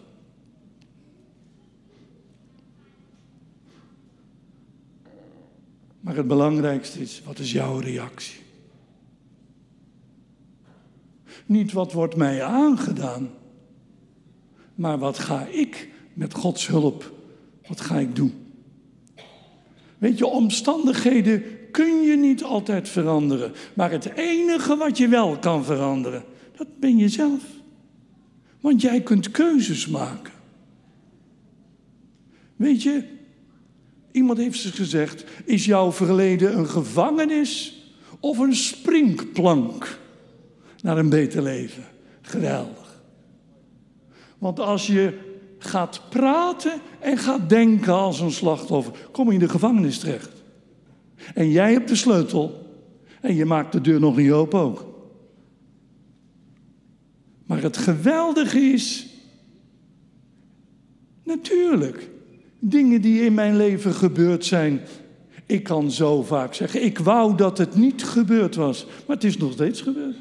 Maar 6.01 6.17
het 6.17 6.27
belangrijkste 6.27 7.01
is, 7.01 7.23
wat 7.25 7.39
is 7.39 7.53
jouw 7.53 7.79
reactie? 7.79 8.46
Niet 11.47 11.73
wat 11.73 11.93
wordt 11.93 12.17
mij 12.17 12.43
aangedaan, 12.43 13.31
maar 14.75 14.99
wat 14.99 15.19
ga 15.19 15.47
ik 15.47 15.89
met 16.15 16.35
Gods 16.35 16.67
hulp, 16.67 17.13
wat 17.69 17.81
ga 17.81 17.99
ik 17.99 18.17
doen? 18.17 18.33
Weet 19.99 20.19
je, 20.19 20.27
omstandigheden 20.27 21.43
kun 21.71 22.03
je 22.03 22.17
niet 22.17 22.45
altijd 22.45 22.89
veranderen. 22.89 23.53
Maar 23.75 23.91
het 23.91 24.13
enige 24.15 24.77
wat 24.77 24.99
je 24.99 25.09
wel 25.09 25.39
kan 25.39 25.65
veranderen, 25.65 26.25
dat 26.57 26.67
ben 26.81 26.97
jezelf. 26.97 27.43
Want 28.61 28.81
jij 28.81 29.01
kunt 29.01 29.31
keuzes 29.31 29.87
maken. 29.87 30.33
Weet 32.57 32.83
je, 32.83 33.05
iemand 34.13 34.39
heeft 34.39 34.61
ze 34.61 34.73
gezegd: 34.73 35.25
is 35.45 35.65
jouw 35.65 35.93
verleden 35.93 36.59
een 36.59 36.69
gevangenis 36.69 37.83
of 38.21 38.39
een 38.39 38.55
springplank 38.55 39.99
naar 40.87 40.99
een 40.99 41.09
beter 41.09 41.42
leven? 41.42 41.85
Geweldig. 42.20 43.03
Want 44.38 44.61
als 44.61 44.87
je 44.87 45.18
gaat 45.59 46.01
praten 46.11 46.81
en 47.01 47.18
gaat 47.18 47.49
denken 47.49 47.92
als 47.92 48.20
een 48.20 48.31
slachtoffer, 48.31 48.92
kom 49.12 49.27
je 49.27 49.33
in 49.33 49.38
de 49.38 49.49
gevangenis 49.49 49.99
terecht. 49.99 50.31
En 51.35 51.51
jij 51.51 51.72
hebt 51.72 51.88
de 51.88 51.94
sleutel 51.94 52.66
en 53.20 53.35
je 53.35 53.44
maakt 53.44 53.72
de 53.72 53.81
deur 53.81 54.01
nog 54.01 54.16
niet 54.16 54.31
open 54.31 54.61
ook. 54.61 54.87
Maar 57.46 57.62
het 57.62 57.77
geweldige 57.77 58.61
is, 58.61 59.07
natuurlijk, 61.22 62.11
dingen 62.59 63.01
die 63.01 63.25
in 63.25 63.35
mijn 63.35 63.57
leven 63.57 63.94
gebeurd 63.94 64.44
zijn. 64.44 64.81
Ik 65.46 65.62
kan 65.62 65.90
zo 65.90 66.22
vaak 66.22 66.55
zeggen, 66.55 66.85
ik 66.85 66.99
wou 66.99 67.37
dat 67.37 67.59
het 67.59 67.77
niet 67.77 68.05
gebeurd 68.05 68.55
was, 68.55 68.87
maar 69.07 69.16
het 69.16 69.25
is 69.25 69.37
nog 69.37 69.53
steeds 69.53 69.81
gebeurd. 69.81 70.16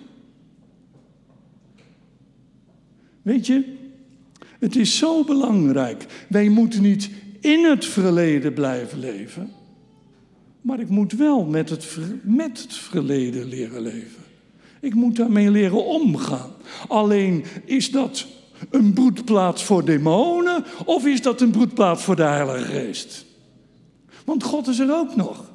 Weet 3.25 3.47
je, 3.47 3.63
het 4.59 4.75
is 4.75 4.97
zo 4.97 5.23
belangrijk. 5.23 6.05
Wij 6.29 6.49
moeten 6.49 6.81
niet 6.81 7.09
in 7.39 7.63
het 7.63 7.85
verleden 7.85 8.53
blijven 8.53 8.99
leven. 8.99 9.51
Maar 10.61 10.79
ik 10.79 10.89
moet 10.89 11.11
wel 11.13 11.45
met 11.45 11.69
het, 11.69 11.97
met 12.23 12.61
het 12.61 12.73
verleden 12.73 13.45
leren 13.45 13.81
leven. 13.81 14.23
Ik 14.81 14.93
moet 14.93 15.15
daarmee 15.15 15.51
leren 15.51 15.85
omgaan. 15.85 16.51
Alleen 16.87 17.45
is 17.63 17.91
dat 17.91 18.27
een 18.69 18.93
broedplaats 18.93 19.63
voor 19.63 19.85
demonen 19.85 20.63
of 20.85 21.05
is 21.05 21.21
dat 21.21 21.41
een 21.41 21.51
broedplaats 21.51 22.03
voor 22.03 22.15
de 22.15 22.23
Heilige 22.23 22.65
Geest? 22.65 23.25
Want 24.25 24.43
God 24.43 24.67
is 24.67 24.79
er 24.79 24.95
ook 24.95 25.15
nog. 25.15 25.51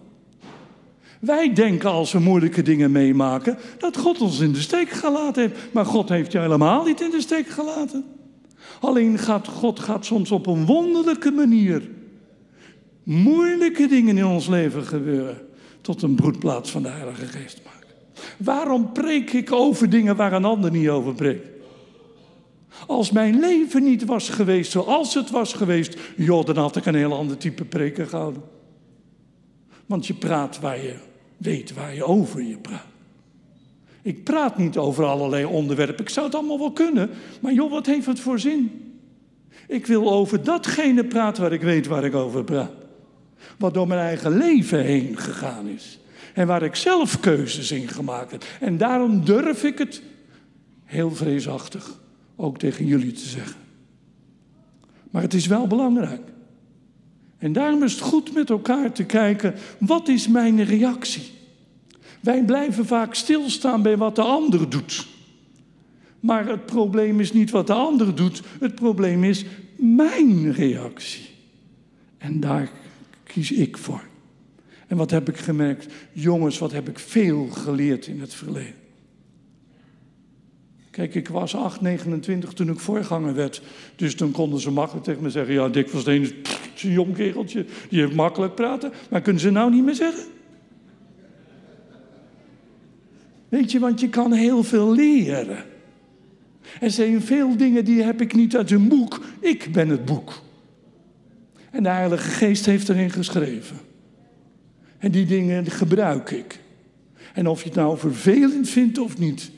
Wij 1.21 1.53
denken 1.53 1.91
als 1.91 2.13
we 2.13 2.19
moeilijke 2.19 2.63
dingen 2.63 2.93
meemaken 2.93 3.59
dat 3.79 3.97
God 3.97 4.21
ons 4.21 4.41
in 4.41 4.53
de 4.53 4.61
steek 4.61 4.91
gelaten 4.91 5.43
heeft. 5.43 5.73
Maar 5.73 5.85
God 5.85 6.09
heeft 6.09 6.33
je 6.33 6.39
helemaal 6.39 6.85
niet 6.85 7.01
in 7.01 7.11
de 7.11 7.21
steek 7.21 7.49
gelaten. 7.49 8.05
Alleen 8.81 9.19
gaat 9.19 9.49
God 9.49 9.81
gaat 9.81 10.05
soms 10.05 10.31
op 10.31 10.47
een 10.47 10.67
wonderlijke 10.67 11.31
manier 11.31 11.89
moeilijke 13.03 13.87
dingen 13.87 14.19
in 14.19 14.27
ons 14.27 14.47
leven 14.47 14.85
gebeuren 14.85 15.39
tot 15.81 16.03
een 16.03 16.15
broedplaats 16.15 16.71
van 16.71 16.83
de 16.83 16.89
Heilige 16.89 17.27
Geest 17.27 17.61
maken. 17.65 17.89
Waarom 18.37 18.93
preek 18.93 19.33
ik 19.33 19.53
over 19.53 19.91
dingen 19.91 20.17
waar 20.17 20.33
een 20.33 20.45
ander 20.45 20.71
niet 20.71 20.89
over 20.89 21.15
preekt? 21.15 21.49
Als 22.87 23.11
mijn 23.11 23.41
leven 23.41 23.83
niet 23.83 24.05
was 24.05 24.29
geweest 24.29 24.71
zoals 24.71 25.15
het 25.15 25.31
was 25.31 25.53
geweest, 25.53 25.97
joh, 26.17 26.45
dan 26.45 26.57
had 26.57 26.77
ik 26.77 26.87
een 26.87 26.95
heel 26.95 27.17
ander 27.17 27.37
type 27.37 27.65
preken 27.65 28.09
gehouden. 28.09 28.43
Want 29.87 30.07
je 30.07 30.15
praat 30.15 30.61
waar 30.61 30.83
je 30.83 30.95
weet 31.41 31.73
waar 31.73 31.95
je 31.95 32.05
over 32.05 32.43
je 32.43 32.57
praat. 32.57 32.87
Ik 34.03 34.25
praat 34.25 34.59
niet 34.59 34.77
over 34.77 35.05
allerlei 35.05 35.45
onderwerpen. 35.45 36.05
Ik 36.05 36.11
zou 36.11 36.27
het 36.27 36.35
allemaal 36.35 36.59
wel 36.59 36.73
kunnen, 36.73 37.11
maar 37.41 37.53
joh, 37.53 37.71
wat 37.71 37.87
heeft 37.87 38.07
het 38.07 38.21
voor 38.21 38.39
zin? 38.39 38.85
Ik 39.69 39.87
wil 39.87 40.13
over 40.13 40.43
datgene 40.43 41.05
praten 41.05 41.43
waar 41.43 41.53
ik 41.53 41.63
weet 41.63 41.87
waar 41.87 42.05
ik 42.05 42.15
over 42.15 42.45
praat 42.45 42.81
wat 43.59 43.75
door 43.75 43.89
mijn 43.89 44.01
eigen 44.01 44.37
leven 44.37 44.85
heen 44.85 45.19
gegaan 45.19 45.67
is. 45.67 45.99
En 46.35 46.47
waar 46.47 46.63
ik 46.63 46.75
zelf 46.75 47.21
keuzes 47.21 47.71
in 47.71 47.89
gemaakt 47.89 48.31
heb. 48.31 48.45
En 48.61 48.77
daarom 48.77 49.25
durf 49.25 49.65
ik 49.65 49.79
het 49.79 50.03
heel 50.85 51.11
vreesachtig 51.15 52.01
ook 52.37 52.59
tegen 52.59 52.87
jullie 52.87 53.13
te 53.13 53.29
zeggen. 53.29 53.61
Maar 55.11 55.23
het 55.23 55.35
is 55.35 55.47
wel 55.47 55.67
belangrijk. 55.67 56.23
En 57.41 57.53
daarom 57.53 57.83
is 57.83 57.93
het 57.93 58.01
goed 58.01 58.35
met 58.35 58.51
elkaar 58.51 58.93
te 58.93 59.05
kijken, 59.05 59.55
wat 59.79 60.09
is 60.09 60.29
mijn 60.29 60.65
reactie? 60.65 61.31
Wij 62.21 62.45
blijven 62.45 62.87
vaak 62.87 63.15
stilstaan 63.15 63.83
bij 63.83 63.97
wat 63.97 64.15
de 64.15 64.23
ander 64.23 64.69
doet. 64.69 65.07
Maar 66.21 66.47
het 66.47 66.67
probleem 66.67 67.21
is 67.21 67.33
niet 67.33 67.51
wat 67.51 67.67
de 67.67 67.73
ander 67.73 68.15
doet, 68.15 68.43
het 68.61 68.75
probleem 68.75 69.25
is 69.25 69.45
mijn 69.77 70.53
reactie. 70.53 71.29
En 72.19 72.41
daar 72.41 72.71
kies 73.25 73.53
ik 73.53 73.77
voor. 73.77 74.03
En 74.87 74.97
wat 74.97 75.11
heb 75.11 75.29
ik 75.29 75.37
gemerkt? 75.37 75.93
Jongens, 76.13 76.59
wat 76.59 76.73
heb 76.73 76.89
ik 76.89 76.99
veel 76.99 77.47
geleerd 77.47 78.07
in 78.07 78.21
het 78.21 78.35
verleden. 78.35 78.75
Kijk, 80.91 81.15
ik 81.15 81.29
was 81.29 81.55
8, 81.55 81.81
29 81.81 82.53
toen 82.53 82.69
ik 82.69 82.81
voorganger 82.81 83.35
werd. 83.35 83.63
Dus 83.97 84.17
dan 84.17 84.31
konden 84.31 84.61
ze 84.61 84.71
makkelijk 84.71 85.05
tegen 85.05 85.23
me 85.23 85.31
zeggen: 85.31 85.55
Ja, 85.55 85.69
Dick 85.69 85.91
was 85.91 86.07
een, 86.07 86.35
een 86.83 86.93
jong 86.93 87.15
kereltje, 87.15 87.65
die 87.89 88.01
heeft 88.01 88.15
makkelijk 88.15 88.55
praten. 88.55 88.93
Maar 89.11 89.21
kunnen 89.21 89.43
ze 89.43 89.51
nou 89.51 89.71
niet 89.73 89.85
meer 89.85 89.95
zeggen? 89.95 90.25
Weet 93.49 93.73
je, 93.73 93.79
want 93.79 94.01
je 94.01 94.09
kan 94.09 94.33
heel 94.33 94.63
veel 94.63 94.93
leren. 94.95 95.65
Er 96.81 96.91
zijn 96.91 97.23
veel 97.23 97.57
dingen 97.57 97.85
die 97.85 98.03
heb 98.03 98.21
ik 98.21 98.35
niet 98.35 98.57
uit 98.57 98.71
een 98.71 98.89
boek. 98.89 99.21
Ik 99.41 99.73
ben 99.73 99.89
het 99.89 100.05
boek. 100.05 100.43
En 101.71 101.83
de 101.83 101.89
Heilige 101.89 102.31
Geest 102.31 102.67
heeft 102.67 102.89
erin 102.89 103.11
geschreven. 103.11 103.77
En 104.99 105.11
die 105.11 105.27
dingen 105.27 105.67
gebruik 105.67 106.31
ik. 106.31 106.61
En 107.35 107.47
of 107.47 107.63
je 107.63 107.69
het 107.69 107.77
nou 107.77 107.99
vervelend 107.99 108.69
vindt 108.69 108.99
of 108.99 109.19
niet, 109.19 109.51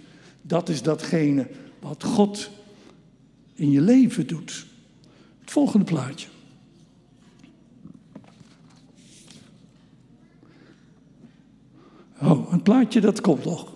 dat 0.42 0.68
is 0.68 0.82
datgene 0.82 1.46
wat 1.80 2.04
God 2.04 2.50
in 3.54 3.70
je 3.70 3.80
leven 3.80 4.26
doet. 4.26 4.66
Het 5.40 5.50
volgende 5.50 5.84
plaatje. 5.84 6.28
Oh, 12.22 12.52
een 12.52 12.62
plaatje 12.62 13.00
dat 13.00 13.20
komt 13.20 13.44
nog. 13.44 13.72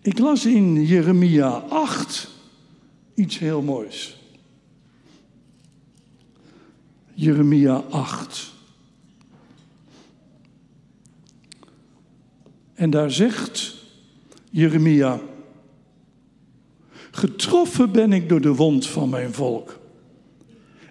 Ik 0.00 0.18
las 0.18 0.46
in 0.46 0.84
Jeremia 0.84 1.48
8 1.50 2.30
iets 3.14 3.38
heel 3.38 3.62
moois. 3.62 4.16
Jeremia 7.14 7.76
8. 7.76 8.52
En 12.74 12.90
daar 12.90 13.10
zegt 13.10 13.74
Jeremia: 14.50 15.20
Getroffen 17.10 17.92
ben 17.92 18.12
ik 18.12 18.28
door 18.28 18.40
de 18.40 18.54
wond 18.54 18.86
van 18.86 19.08
mijn 19.08 19.34
volk. 19.34 19.77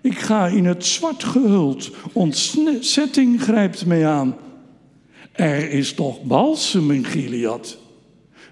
Ik 0.08 0.20
ga 0.20 0.48
in 0.48 0.66
het 0.66 0.86
zwart 0.86 1.24
gehuld. 1.24 1.92
Ontzetting 2.14 3.42
grijpt 3.42 3.86
mij 3.86 4.08
aan. 4.08 4.36
Er 5.32 5.70
is 5.70 5.94
toch 5.94 6.24
balsem 6.24 6.92
in 6.92 7.06
Gilead? 7.06 7.78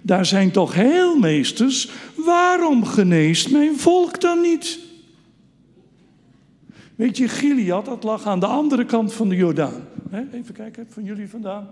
Daar 0.02 0.26
zijn 0.26 0.52
toch 0.52 0.74
heelmeesters? 0.74 1.92
Waarom 2.16 2.86
geneest 2.86 3.52
mijn 3.52 3.78
volk 3.78 4.22
dan 4.22 4.42
niet? 4.42 4.80
Weet 6.96 7.18
je, 7.18 7.28
Gilead, 7.28 7.86
dat 7.86 8.04
lag 8.04 8.26
aan 8.26 8.40
de 8.40 8.46
andere 8.46 8.86
kant 8.86 9.14
van 9.14 9.30
de 9.30 9.36
Jordaan. 9.36 9.88
Even 10.32 10.54
kijken, 10.54 10.86
van 10.90 11.04
jullie 11.04 11.30
vandaan. 11.30 11.70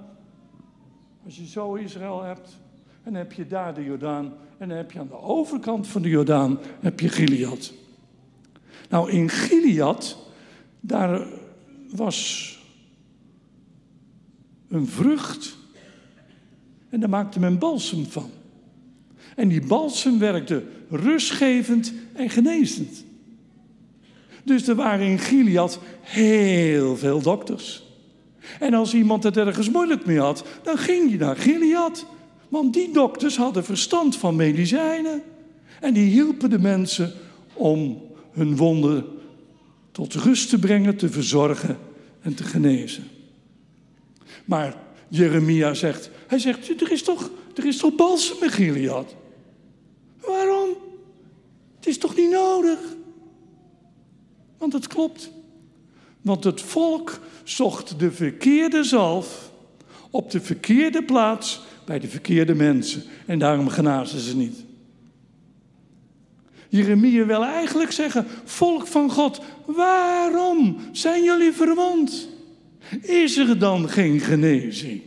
Als 1.26 1.36
je 1.36 1.48
zo 1.48 1.74
Israël 1.74 2.24
hebt, 2.24 2.58
dan 3.04 3.14
heb 3.14 3.34
je 3.34 3.48
daar 3.48 3.74
de 3.74 3.84
Jordaan. 3.84 4.34
En 4.58 4.68
dan 4.68 4.78
heb 4.78 4.92
je 4.92 5.00
aan 5.00 5.08
de 5.08 5.22
overkant 5.22 5.88
van 5.88 6.02
de 6.02 6.10
Jordaan, 6.10 6.60
heb 6.80 7.00
je 7.00 7.10
Gilead. 7.10 7.74
Nou, 8.94 9.12
in 9.12 9.30
Gilead, 9.30 10.18
daar 10.80 11.28
was 11.90 12.50
een 14.70 14.88
vrucht 14.88 15.58
en 16.90 17.00
daar 17.00 17.10
maakte 17.10 17.40
men 17.40 17.58
balsem 17.58 18.06
van. 18.06 18.30
En 19.36 19.48
die 19.48 19.66
balsem 19.66 20.20
werkte 20.20 20.64
rustgevend 20.90 21.94
en 22.14 22.30
genezend. 22.30 23.06
Dus 24.44 24.68
er 24.68 24.76
waren 24.76 25.06
in 25.06 25.20
Gilead 25.20 25.80
heel 26.02 26.98
veel 26.98 27.22
dokters. 27.22 27.84
En 28.60 28.74
als 28.74 28.94
iemand 28.94 29.24
het 29.24 29.38
ergens 29.38 29.70
moeilijk 29.70 30.06
mee 30.06 30.20
had, 30.20 30.46
dan 30.64 30.78
ging 30.78 31.12
je 31.12 31.18
naar 31.18 31.36
Gilead. 31.36 32.06
Want 32.50 32.74
die 32.74 32.94
dokters 32.94 33.38
hadden 33.38 33.66
verstand 33.66 34.16
van 34.18 34.36
medicijnen. 34.36 35.22
En 35.82 35.94
die 35.94 36.10
hielpen 36.10 36.50
de 36.50 36.60
mensen 36.60 37.14
om 37.54 38.12
hun 38.34 38.56
wonden 38.56 39.06
tot 39.92 40.14
rust 40.14 40.50
te 40.50 40.60
brengen, 40.60 40.96
te 40.96 41.10
verzorgen 41.10 41.78
en 42.22 42.34
te 42.34 42.44
genezen. 42.44 43.04
Maar 44.46 44.76
Jeremia 45.08 45.74
zegt, 45.74 46.10
hij 46.28 46.40
zegt, 46.40 46.82
er 46.82 46.92
is 46.92 47.04
toch, 47.04 47.30
er 47.56 47.66
is 47.66 47.78
toch 47.78 47.96
balsem 47.96 48.38
in 48.42 48.50
Gilead? 48.50 49.16
Waarom? 50.22 50.70
Het 51.76 51.88
is 51.88 51.98
toch 51.98 52.16
niet 52.16 52.32
nodig? 52.32 52.80
Want 54.58 54.74
het 54.74 54.88
klopt. 54.88 55.32
Want 56.22 56.44
het 56.44 56.62
volk 56.62 57.20
zocht 57.44 58.00
de 58.00 58.12
verkeerde 58.12 58.84
zalf 58.84 59.52
op 60.10 60.32
de 60.32 60.42
verkeerde 60.42 61.04
plaats 61.04 61.62
bij 61.86 62.00
de 62.00 62.08
verkeerde 62.08 62.56
mensen. 62.56 63.04
En 63.26 63.40
daarom 63.40 63.68
genazen 63.68 64.20
ze 64.20 64.36
niet. 64.36 64.63
Jeremia 66.74 67.26
wil 67.26 67.44
eigenlijk 67.44 67.92
zeggen: 67.92 68.28
Volk 68.44 68.88
van 68.88 69.10
God, 69.12 69.42
waarom 69.66 70.78
zijn 70.92 71.24
jullie 71.24 71.52
verwond? 71.52 72.30
Is 73.02 73.38
er 73.38 73.60
dan 73.60 73.90
geen 73.90 74.20
genezing? 74.20 75.02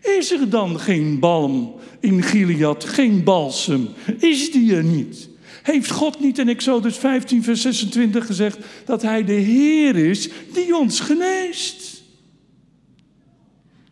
Is 0.00 0.32
er 0.32 0.50
dan 0.50 0.80
geen 0.80 1.18
balm 1.18 1.74
in 2.00 2.22
Gilead, 2.22 2.84
geen 2.84 3.24
balsem? 3.24 3.88
Is 4.18 4.52
die 4.52 4.76
er 4.76 4.84
niet? 4.84 5.28
Heeft 5.62 5.90
God 5.90 6.20
niet 6.20 6.38
in 6.38 6.48
Exodus 6.48 6.96
15, 6.96 7.42
vers 7.42 7.60
26 7.60 8.26
gezegd 8.26 8.58
dat 8.84 9.02
Hij 9.02 9.24
de 9.24 9.32
Heer 9.32 9.96
is 9.96 10.28
die 10.52 10.76
ons 10.76 11.00
geneest? 11.00 12.02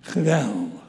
Geweldig. 0.01 0.81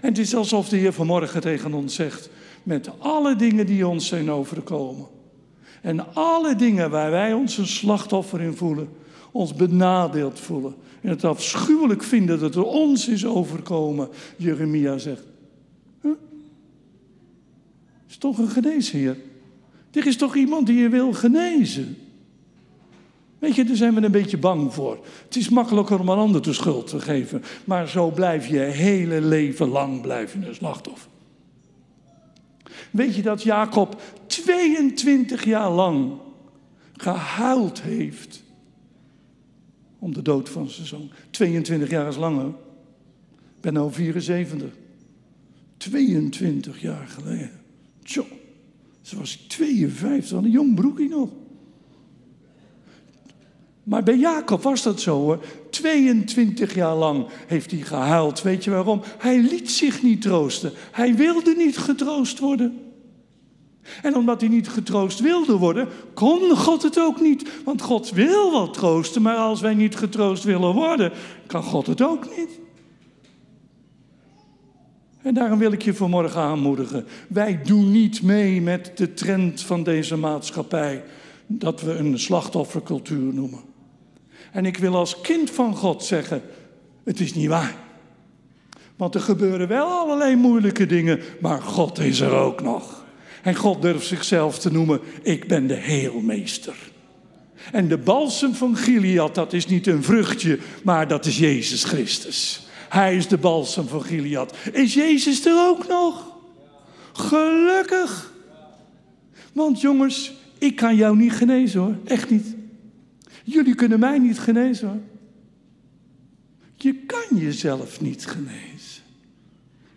En 0.00 0.08
het 0.08 0.18
is 0.18 0.34
alsof 0.34 0.68
de 0.68 0.76
Heer 0.76 0.92
vanmorgen 0.92 1.40
tegen 1.40 1.74
ons 1.74 1.94
zegt: 1.94 2.30
met 2.62 2.90
alle 2.98 3.36
dingen 3.36 3.66
die 3.66 3.86
ons 3.86 4.06
zijn 4.06 4.30
overkomen. 4.30 5.06
En 5.80 6.14
alle 6.14 6.56
dingen 6.56 6.90
waar 6.90 7.10
wij 7.10 7.32
ons 7.32 7.58
een 7.58 7.66
slachtoffer 7.66 8.40
in 8.40 8.56
voelen, 8.56 8.88
ons 9.32 9.54
benadeeld 9.54 10.40
voelen. 10.40 10.74
En 11.00 11.08
het 11.08 11.24
afschuwelijk 11.24 12.02
vinden 12.02 12.40
dat 12.40 12.54
het 12.54 12.64
ons 12.64 13.08
is 13.08 13.26
overkomen, 13.26 14.08
Jeremia 14.36 14.98
zegt. 14.98 15.26
Huh? 16.00 16.12
Is 18.08 18.16
toch 18.16 18.38
een 18.38 18.48
geneesheer? 18.48 19.16
Er 19.92 20.06
is 20.06 20.16
toch 20.16 20.36
iemand 20.36 20.66
die 20.66 20.76
je 20.76 20.88
wil 20.88 21.12
genezen? 21.12 21.96
Weet 23.38 23.54
je, 23.54 23.64
daar 23.64 23.76
zijn 23.76 23.94
we 23.94 24.02
een 24.02 24.10
beetje 24.10 24.38
bang 24.38 24.74
voor. 24.74 24.98
Het 25.24 25.36
is 25.36 25.48
makkelijker 25.48 26.00
om 26.00 26.08
een 26.08 26.18
ander 26.18 26.42
de 26.42 26.52
schuld 26.52 26.86
te 26.86 27.00
geven. 27.00 27.42
Maar 27.64 27.88
zo 27.88 28.10
blijf 28.10 28.46
je 28.46 28.58
hele 28.58 29.20
leven 29.20 29.68
lang 29.68 30.00
blijven 30.00 30.42
een 30.42 30.54
slachtoffer. 30.54 31.10
Weet 32.90 33.14
je 33.14 33.22
dat 33.22 33.42
Jacob 33.42 34.02
22 34.26 35.44
jaar 35.44 35.70
lang 35.70 36.12
gehuild 36.96 37.82
heeft 37.82 38.42
om 39.98 40.14
de 40.14 40.22
dood 40.22 40.48
van 40.48 40.68
zijn 40.68 40.86
zoon? 40.86 41.10
22 41.30 41.90
jaar 41.90 42.08
is 42.08 42.16
lang 42.16 42.54
Ik 43.56 43.60
ben 43.60 43.72
nu 43.72 43.92
74. 43.92 44.68
22 45.76 46.80
jaar 46.80 47.06
geleden. 47.06 47.50
Tjo, 48.02 48.26
ze 49.00 49.18
was 49.18 49.36
52, 49.36 50.38
een 50.38 50.50
jong 50.50 50.74
broekie 50.74 51.08
nog. 51.08 51.30
Maar 53.82 54.02
bij 54.02 54.18
Jacob 54.18 54.62
was 54.62 54.82
dat 54.82 55.00
zo 55.00 55.18
hoor. 55.18 55.44
22 55.72 56.74
jaar 56.74 56.94
lang 56.94 57.26
heeft 57.46 57.70
hij 57.70 57.80
gehuild. 57.80 58.42
Weet 58.42 58.64
je 58.64 58.70
waarom? 58.70 59.02
Hij 59.18 59.40
liet 59.40 59.70
zich 59.70 60.02
niet 60.02 60.22
troosten. 60.22 60.72
Hij 60.90 61.14
wilde 61.14 61.54
niet 61.56 61.78
getroost 61.78 62.38
worden. 62.38 62.80
En 64.02 64.16
omdat 64.16 64.40
hij 64.40 64.50
niet 64.50 64.68
getroost 64.68 65.20
wilde 65.20 65.56
worden, 65.56 65.88
kon 66.14 66.56
God 66.56 66.82
het 66.82 66.98
ook 66.98 67.20
niet. 67.20 67.50
Want 67.64 67.82
God 67.82 68.10
wil 68.10 68.50
wel 68.50 68.70
troosten, 68.70 69.22
maar 69.22 69.36
als 69.36 69.60
wij 69.60 69.74
niet 69.74 69.96
getroost 69.96 70.44
willen 70.44 70.74
worden, 70.74 71.12
kan 71.46 71.62
God 71.62 71.86
het 71.86 72.02
ook 72.02 72.36
niet. 72.36 72.60
En 75.22 75.34
daarom 75.34 75.58
wil 75.58 75.72
ik 75.72 75.82
je 75.82 75.94
vanmorgen 75.94 76.40
aanmoedigen. 76.40 77.06
Wij 77.28 77.62
doen 77.62 77.90
niet 77.90 78.22
mee 78.22 78.60
met 78.60 78.92
de 78.94 79.14
trend 79.14 79.60
van 79.60 79.82
deze 79.82 80.16
maatschappij, 80.16 81.04
dat 81.46 81.80
we 81.80 81.92
een 81.92 82.18
slachtoffercultuur 82.18 83.34
noemen. 83.34 83.71
En 84.52 84.66
ik 84.66 84.76
wil 84.76 84.96
als 84.96 85.20
kind 85.20 85.50
van 85.50 85.76
God 85.76 86.04
zeggen, 86.04 86.42
het 87.04 87.20
is 87.20 87.34
niet 87.34 87.48
waar. 87.48 87.76
Want 88.96 89.14
er 89.14 89.20
gebeuren 89.20 89.68
wel 89.68 89.86
allerlei 89.86 90.36
moeilijke 90.36 90.86
dingen, 90.86 91.20
maar 91.40 91.62
God 91.62 91.98
is 91.98 92.20
er 92.20 92.32
ook 92.32 92.62
nog. 92.62 93.04
En 93.42 93.54
God 93.54 93.82
durft 93.82 94.06
zichzelf 94.06 94.58
te 94.58 94.72
noemen, 94.72 95.00
ik 95.22 95.48
ben 95.48 95.66
de 95.66 95.74
heelmeester. 95.74 96.74
En 97.72 97.88
de 97.88 97.98
balsem 97.98 98.54
van 98.54 98.76
Gilead, 98.76 99.34
dat 99.34 99.52
is 99.52 99.66
niet 99.66 99.86
een 99.86 100.02
vruchtje, 100.02 100.58
maar 100.84 101.08
dat 101.08 101.26
is 101.26 101.38
Jezus 101.38 101.84
Christus. 101.84 102.66
Hij 102.88 103.16
is 103.16 103.28
de 103.28 103.38
balsem 103.38 103.88
van 103.88 104.02
Gilead. 104.02 104.56
Is 104.72 104.94
Jezus 104.94 105.46
er 105.46 105.68
ook 105.68 105.88
nog? 105.88 106.36
Gelukkig. 107.12 108.32
Want 109.52 109.80
jongens, 109.80 110.32
ik 110.58 110.76
kan 110.76 110.96
jou 110.96 111.16
niet 111.16 111.32
genezen 111.32 111.80
hoor, 111.80 111.96
echt 112.04 112.30
niet. 112.30 112.54
Jullie 113.44 113.74
kunnen 113.74 113.98
mij 113.98 114.18
niet 114.18 114.38
genezen 114.38 114.88
hoor. 114.88 115.00
Je 116.76 116.94
kan 116.94 117.38
jezelf 117.38 118.00
niet 118.00 118.26
genezen. 118.26 119.02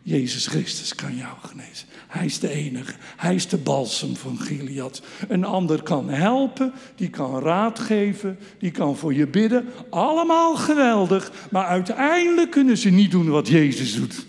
Jezus 0.01 0.47
Christus 0.47 0.95
kan 0.95 1.15
jou 1.15 1.34
genezen. 1.41 1.88
Hij 2.08 2.25
is 2.25 2.39
de 2.39 2.49
enige. 2.49 2.93
Hij 3.15 3.36
is 3.36 3.47
de 3.47 3.58
balsem 3.58 4.15
van 4.15 4.39
Gilead. 4.39 5.01
Een 5.27 5.43
ander 5.43 5.84
kan 5.84 6.10
helpen, 6.10 6.73
die 6.95 7.10
kan 7.10 7.39
raad 7.39 7.79
geven, 7.79 8.39
die 8.60 8.71
kan 8.71 8.97
voor 8.97 9.13
je 9.13 9.27
bidden. 9.27 9.65
Allemaal 9.89 10.55
geweldig. 10.55 11.31
Maar 11.51 11.65
uiteindelijk 11.65 12.51
kunnen 12.51 12.77
ze 12.77 12.89
niet 12.89 13.12
doen 13.12 13.29
wat 13.29 13.47
Jezus 13.47 13.95
doet. 13.95 14.25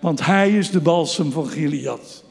Want 0.00 0.24
Hij 0.26 0.58
is 0.58 0.70
de 0.70 0.80
balsem 0.80 1.32
van 1.32 1.48
Gilead. 1.48 2.24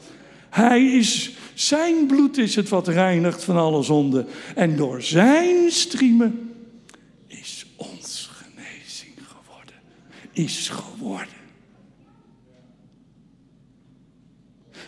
Hij 0.50 0.84
is, 0.84 1.36
zijn 1.54 2.06
bloed 2.06 2.38
is 2.38 2.56
het 2.56 2.68
wat 2.68 2.88
reinigt 2.88 3.44
van 3.44 3.56
alle 3.56 3.82
zonde. 3.82 4.26
En 4.54 4.76
door 4.76 5.02
zijn 5.02 5.70
striemen 5.70 6.52
is 7.26 7.66
ons 7.76 8.30
genezing 8.32 9.14
geworden. 9.26 9.74
Is 10.32 10.68
geworden. 10.68 11.40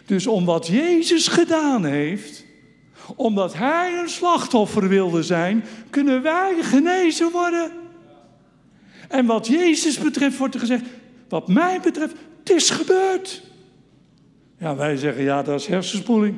Dus 0.07 0.26
om 0.26 0.45
wat 0.45 0.66
Jezus 0.66 1.28
gedaan 1.28 1.84
heeft, 1.84 2.45
omdat 3.16 3.55
Hij 3.55 3.99
een 3.99 4.09
slachtoffer 4.09 4.88
wilde 4.88 5.22
zijn, 5.22 5.64
kunnen 5.91 6.22
wij 6.22 6.62
genezen 6.62 7.30
worden. 7.30 7.72
En 9.09 9.26
wat 9.26 9.47
Jezus 9.47 9.99
betreft 9.99 10.38
wordt 10.38 10.55
er 10.55 10.61
gezegd, 10.61 10.84
wat 11.28 11.49
mij 11.49 11.80
betreft, 11.80 12.14
het 12.38 12.51
is 12.51 12.70
gebeurd. 12.70 13.43
Ja, 14.59 14.76
wij 14.76 14.97
zeggen 14.97 15.22
ja, 15.22 15.43
dat 15.43 15.61
is 15.61 15.66
hersenspoeling. 15.66 16.36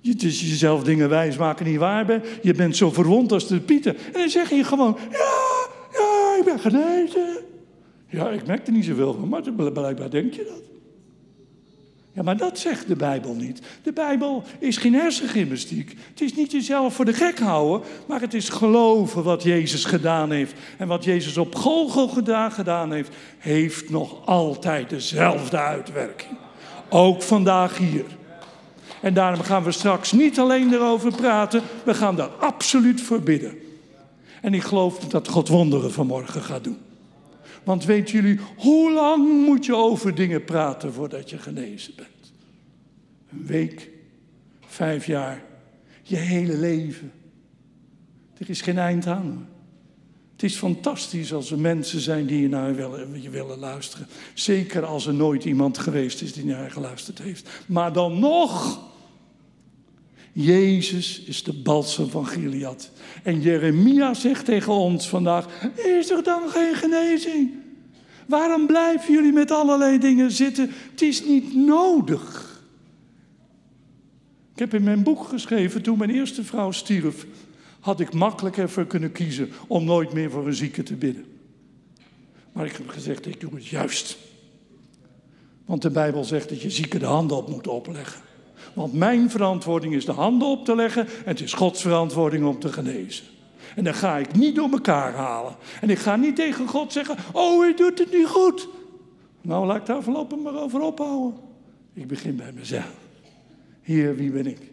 Je, 0.00 0.14
is 0.18 0.40
jezelf 0.40 0.82
dingen 0.82 1.08
wijs 1.08 1.36
maken 1.36 1.66
niet 1.66 1.78
waar 1.78 2.06
bent. 2.06 2.26
Je 2.42 2.54
bent 2.54 2.76
zo 2.76 2.90
verwond 2.90 3.32
als 3.32 3.46
de 3.46 3.60
pieten. 3.60 3.96
En 3.96 4.12
dan 4.12 4.28
zeg 4.28 4.50
je 4.50 4.64
gewoon, 4.64 4.98
ja, 5.10 5.68
ja, 5.92 6.36
ik 6.38 6.44
ben 6.44 6.58
genezen. 6.58 7.38
Ja, 8.06 8.30
ik 8.30 8.46
merk 8.46 8.66
er 8.66 8.72
niet 8.72 8.84
zoveel 8.84 9.14
van, 9.14 9.28
maar 9.28 9.72
blijkbaar 9.72 10.10
denk 10.10 10.34
je 10.34 10.44
dat. 10.44 10.70
Ja, 12.12 12.22
maar 12.22 12.36
dat 12.36 12.58
zegt 12.58 12.88
de 12.88 12.96
Bijbel 12.96 13.34
niet. 13.34 13.60
De 13.82 13.92
Bijbel 13.92 14.42
is 14.58 14.76
geen 14.76 14.94
hersengymnastiek. 14.94 15.94
Het 16.10 16.20
is 16.20 16.34
niet 16.34 16.52
jezelf 16.52 16.94
voor 16.94 17.04
de 17.04 17.12
gek 17.12 17.38
houden, 17.38 17.88
maar 18.06 18.20
het 18.20 18.34
is 18.34 18.48
geloven 18.48 19.22
wat 19.22 19.42
Jezus 19.42 19.84
gedaan 19.84 20.30
heeft. 20.30 20.54
En 20.78 20.88
wat 20.88 21.04
Jezus 21.04 21.36
op 21.36 21.54
Golgotha 21.54 22.50
gedaan 22.50 22.92
heeft, 22.92 23.14
heeft 23.38 23.90
nog 23.90 24.26
altijd 24.26 24.90
dezelfde 24.90 25.58
uitwerking. 25.58 26.38
Ook 26.88 27.22
vandaag 27.22 27.78
hier. 27.78 28.04
En 29.00 29.14
daarom 29.14 29.40
gaan 29.40 29.62
we 29.62 29.72
straks 29.72 30.12
niet 30.12 30.38
alleen 30.38 30.72
erover 30.72 31.14
praten, 31.14 31.62
we 31.84 31.94
gaan 31.94 32.16
daar 32.16 32.28
absoluut 32.28 33.00
voor 33.00 33.20
bidden. 33.20 33.58
En 34.40 34.54
ik 34.54 34.62
geloof 34.62 34.98
dat 34.98 35.28
God 35.28 35.48
wonderen 35.48 35.92
vanmorgen 35.92 36.42
gaat 36.42 36.64
doen. 36.64 36.78
Want 37.64 37.84
weten 37.84 38.14
jullie, 38.14 38.40
hoe 38.56 38.92
lang 38.92 39.44
moet 39.44 39.64
je 39.64 39.74
over 39.74 40.14
dingen 40.14 40.44
praten 40.44 40.92
voordat 40.92 41.30
je 41.30 41.38
genezen 41.38 41.92
bent? 41.96 42.32
Een 43.32 43.46
week, 43.46 43.90
vijf 44.66 45.06
jaar, 45.06 45.42
je 46.02 46.16
hele 46.16 46.56
leven. 46.56 47.12
Er 48.38 48.50
is 48.50 48.60
geen 48.60 48.78
eind 48.78 49.06
aan. 49.06 49.48
Het 50.32 50.50
is 50.50 50.56
fantastisch 50.56 51.32
als 51.32 51.50
er 51.50 51.58
mensen 51.58 52.00
zijn 52.00 52.26
die 52.26 52.40
je 52.42 52.48
naar 52.48 52.74
willen, 52.74 53.22
je 53.22 53.30
willen 53.30 53.58
luisteren. 53.58 54.06
Zeker 54.34 54.84
als 54.84 55.06
er 55.06 55.14
nooit 55.14 55.44
iemand 55.44 55.78
geweest 55.78 56.22
is 56.22 56.32
die 56.32 56.44
naar 56.44 56.64
je 56.64 56.70
geluisterd 56.70 57.18
heeft. 57.18 57.48
Maar 57.66 57.92
dan 57.92 58.18
nog, 58.18 58.80
Jezus 60.42 61.20
is 61.20 61.42
de 61.42 61.52
balsem 61.52 62.08
van 62.08 62.26
Gilead. 62.26 62.90
En 63.22 63.40
Jeremia 63.40 64.14
zegt 64.14 64.44
tegen 64.44 64.72
ons 64.72 65.08
vandaag, 65.08 65.46
is 65.76 66.10
er 66.10 66.22
dan 66.22 66.48
geen 66.48 66.74
genezing? 66.74 67.50
Waarom 68.26 68.66
blijven 68.66 69.12
jullie 69.12 69.32
met 69.32 69.50
allerlei 69.50 69.98
dingen 69.98 70.30
zitten? 70.30 70.70
Het 70.90 71.02
is 71.02 71.24
niet 71.24 71.54
nodig. 71.54 72.48
Ik 74.52 74.58
heb 74.58 74.74
in 74.74 74.82
mijn 74.82 75.02
boek 75.02 75.24
geschreven, 75.24 75.82
toen 75.82 75.98
mijn 75.98 76.10
eerste 76.10 76.44
vrouw 76.44 76.70
stierf, 76.70 77.26
had 77.80 78.00
ik 78.00 78.12
makkelijk 78.12 78.56
ervoor 78.56 78.86
kunnen 78.86 79.12
kiezen 79.12 79.50
om 79.66 79.84
nooit 79.84 80.12
meer 80.12 80.30
voor 80.30 80.46
een 80.46 80.54
zieke 80.54 80.82
te 80.82 80.94
bidden. 80.94 81.24
Maar 82.52 82.66
ik 82.66 82.76
heb 82.76 82.88
gezegd, 82.88 83.26
ik 83.26 83.40
doe 83.40 83.54
het 83.54 83.66
juist. 83.66 84.18
Want 85.64 85.82
de 85.82 85.90
Bijbel 85.90 86.24
zegt 86.24 86.48
dat 86.48 86.62
je 86.62 86.70
zieken 86.70 87.00
de 87.00 87.06
handen 87.06 87.36
op 87.36 87.48
moet 87.48 87.66
opleggen. 87.66 88.20
Want 88.72 88.92
mijn 88.92 89.30
verantwoording 89.30 89.94
is 89.94 90.04
de 90.04 90.12
handen 90.12 90.48
op 90.48 90.64
te 90.64 90.74
leggen 90.74 91.06
en 91.06 91.24
het 91.24 91.40
is 91.40 91.52
Gods 91.52 91.82
verantwoording 91.82 92.44
om 92.44 92.58
te 92.58 92.72
genezen. 92.72 93.24
En 93.76 93.84
dan 93.84 93.94
ga 93.94 94.16
ik 94.16 94.34
niet 94.34 94.54
door 94.54 94.70
elkaar 94.70 95.12
halen. 95.14 95.56
En 95.80 95.90
ik 95.90 95.98
ga 95.98 96.16
niet 96.16 96.36
tegen 96.36 96.68
God 96.68 96.92
zeggen, 96.92 97.16
oh, 97.32 97.60
hij 97.60 97.74
doet 97.74 97.98
het 97.98 98.12
niet 98.12 98.26
goed. 98.26 98.68
Nou, 99.40 99.66
laat 99.66 99.76
ik 99.76 99.86
daar 99.86 100.02
voorlopig 100.02 100.38
maar 100.38 100.54
over 100.54 100.80
ophouden. 100.80 101.40
Ik 101.92 102.06
begin 102.06 102.36
bij 102.36 102.52
mezelf. 102.52 102.94
Heer, 103.80 104.16
wie 104.16 104.30
ben 104.30 104.46
ik? 104.46 104.72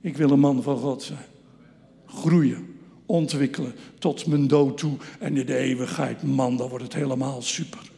Ik 0.00 0.16
wil 0.16 0.30
een 0.30 0.40
man 0.40 0.62
van 0.62 0.76
God 0.76 1.02
zijn. 1.02 1.26
Groeien, 2.06 2.78
ontwikkelen 3.06 3.74
tot 3.98 4.26
mijn 4.26 4.46
dood 4.46 4.78
toe. 4.78 4.96
En 5.18 5.36
in 5.36 5.46
de 5.46 5.56
eeuwigheid, 5.56 6.22
man, 6.22 6.56
dan 6.56 6.68
wordt 6.68 6.84
het 6.84 6.94
helemaal 6.94 7.42
super. 7.42 7.90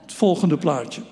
Het 0.00 0.12
volgende 0.12 0.58
plaatje. 0.58 1.02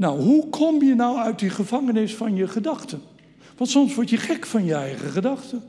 Nou, 0.00 0.20
hoe 0.20 0.48
kom 0.48 0.82
je 0.82 0.94
nou 0.94 1.18
uit 1.18 1.38
die 1.38 1.50
gevangenis 1.50 2.16
van 2.16 2.34
je 2.34 2.48
gedachten? 2.48 3.02
Want 3.56 3.70
soms 3.70 3.94
word 3.94 4.10
je 4.10 4.16
gek 4.16 4.46
van 4.46 4.64
je 4.64 4.74
eigen 4.74 5.10
gedachten. 5.10 5.62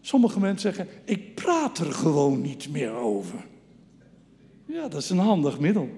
Sommige 0.00 0.40
mensen 0.40 0.74
zeggen, 0.74 0.94
ik 1.04 1.34
praat 1.34 1.78
er 1.78 1.92
gewoon 1.92 2.40
niet 2.40 2.70
meer 2.70 2.92
over. 2.92 3.44
Ja, 4.64 4.88
dat 4.88 5.02
is 5.02 5.10
een 5.10 5.18
handig 5.18 5.58
middel. 5.58 5.88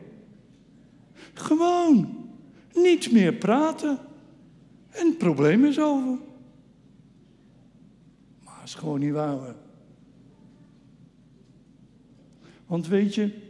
Gewoon 1.35 2.29
niet 2.75 3.13
meer 3.13 3.33
praten 3.33 3.99
en 4.91 5.07
het 5.07 5.19
probleem 5.19 5.65
is 5.65 5.81
over. 5.81 6.19
Maar 8.45 8.59
het 8.59 8.69
is 8.69 8.75
gewoon 8.75 9.01
niet 9.01 9.13
waar. 9.13 9.55
Want 12.67 12.87
weet 12.87 13.15
je, 13.15 13.44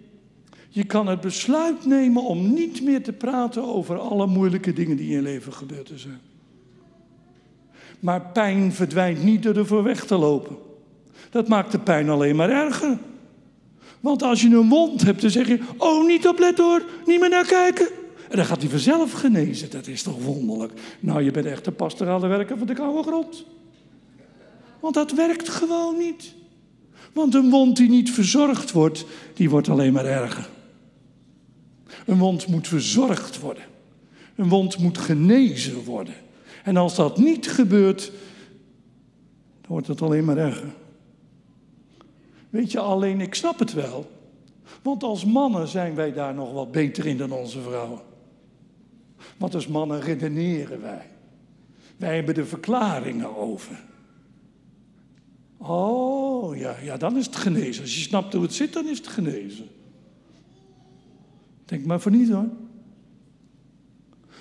je 0.75 0.85
kan 0.85 1.07
het 1.07 1.21
besluit 1.21 1.87
nemen 1.87 2.23
om 2.23 2.53
niet 2.55 2.83
meer 2.83 3.03
te 3.03 3.13
praten 3.13 3.65
over 3.65 3.99
alle 3.99 4.27
moeilijke 4.27 4.73
dingen 4.73 4.97
die 4.97 5.07
in 5.07 5.17
je 5.17 5.23
leven 5.23 5.53
gebeurd 5.53 5.91
zijn. 5.95 6.21
Maar 8.01 8.21
pijn 8.21 8.73
verdwijnt 8.73 9.23
niet 9.23 9.43
door 9.43 9.57
ervoor 9.57 9.83
weg 9.83 10.05
te 10.07 10.17
lopen. 10.17 10.57
Dat 11.31 11.49
maakt 11.49 11.73
de 11.73 11.79
pijn 11.79 12.09
alleen 12.09 12.37
maar 12.37 12.51
erger. 12.51 12.99
Want 14.01 14.23
als 14.23 14.43
je 14.43 14.49
een 14.49 14.69
wond 14.69 15.03
hebt, 15.03 15.21
dan 15.21 15.31
zeg 15.31 15.49
je: 15.49 15.61
Oh, 15.77 16.07
niet 16.07 16.29
opletten 16.29 16.65
hoor, 16.65 16.85
niet 17.07 17.21
meer 17.21 17.29
naar 17.29 17.47
kijken. 17.47 17.89
En 18.31 18.37
dan 18.37 18.45
gaat 18.45 18.61
hij 18.61 18.71
vanzelf 18.71 19.13
genezen. 19.13 19.71
Dat 19.71 19.87
is 19.87 20.03
toch 20.03 20.25
wonderlijk? 20.25 20.73
Nou, 21.01 21.23
je 21.23 21.31
bent 21.31 21.47
echt 21.47 21.65
de 21.65 21.73
pastorale 21.73 22.27
werker 22.27 22.59
van 22.59 22.67
de 22.67 22.75
koude 22.75 23.03
grond. 23.03 23.45
Want 24.81 24.95
dat 24.95 25.13
werkt 25.13 25.49
gewoon 25.49 25.99
niet. 25.99 26.35
Want 27.13 27.35
een 27.35 27.51
wond 27.51 27.77
die 27.77 27.89
niet 27.89 28.11
verzorgd 28.11 28.73
wordt, 28.73 29.05
die 29.35 29.51
wordt 29.51 29.69
alleen 29.69 29.93
maar 29.93 30.07
erger. 30.07 30.53
Een 32.05 32.19
wond 32.19 32.47
moet 32.47 32.69
verzorgd 32.69 33.41
worden. 33.41 33.65
Een 34.37 34.49
wond 34.49 34.79
moet 34.79 34.99
genezen 34.99 35.85
worden. 35.85 36.15
En 36.65 36.77
als 36.77 36.95
dat 36.95 37.19
niet 37.19 37.49
gebeurt, 37.49 38.13
dan 39.61 39.71
wordt 39.71 39.87
het 39.87 40.03
alleen 40.03 40.25
maar 40.25 40.37
erger. 40.37 40.73
Weet 42.51 42.73
je, 42.73 42.79
alleen 42.79 43.21
ik 43.21 43.35
snap 43.35 43.59
het 43.59 43.73
wel. 43.73 44.11
Want 44.83 45.03
als 45.03 45.25
mannen 45.25 45.69
zijn 45.69 45.95
wij 45.95 46.13
daar 46.13 46.35
nog 46.35 46.53
wat 46.53 46.73
beter 46.73 47.07
in 47.07 47.17
dan 47.17 47.33
onze 47.33 47.61
vrouwen. 47.61 48.01
Want 49.37 49.55
als 49.55 49.67
mannen 49.67 50.01
redeneren 50.01 50.81
wij. 50.81 51.07
Wij 51.97 52.15
hebben 52.15 52.35
de 52.35 52.45
verklaringen 52.45 53.37
over. 53.37 53.83
Oh, 55.57 56.57
ja, 56.57 56.77
ja, 56.83 56.97
dan 56.97 57.17
is 57.17 57.27
het 57.27 57.37
genezen. 57.37 57.83
Als 57.83 57.95
je 57.95 58.01
snapt 58.01 58.33
hoe 58.33 58.43
het 58.43 58.55
zit, 58.55 58.73
dan 58.73 58.87
is 58.87 58.99
het 58.99 59.09
genezen. 59.09 59.69
Denk 61.65 61.85
maar 61.85 62.01
voor 62.01 62.13
niet 62.13 62.31
hoor. 62.31 62.49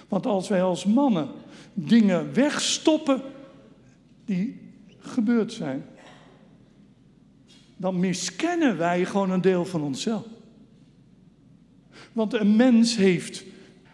Want 0.08 0.26
als 0.26 0.48
wij 0.48 0.64
als 0.64 0.86
mannen 0.86 1.28
dingen 1.74 2.34
wegstoppen 2.34 3.22
die 4.26 4.62
gebeurd 5.00 5.54
zijn, 5.54 5.86
dan 7.78 8.00
miskennen 8.00 8.78
wij 8.78 9.06
gewoon 9.06 9.32
een 9.32 9.42
deel 9.42 9.66
van 9.66 9.82
onszelf. 9.82 10.26
Want 12.12 12.34
een 12.34 12.56
mens 12.56 12.96
heeft 12.96 13.44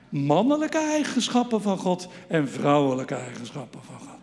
mannelijke 0.09 0.77
eigenschappen 0.77 1.61
van 1.61 1.77
God 1.77 2.07
en 2.27 2.49
vrouwelijke 2.49 3.15
eigenschappen 3.15 3.83
van 3.83 3.99
God. 3.99 4.17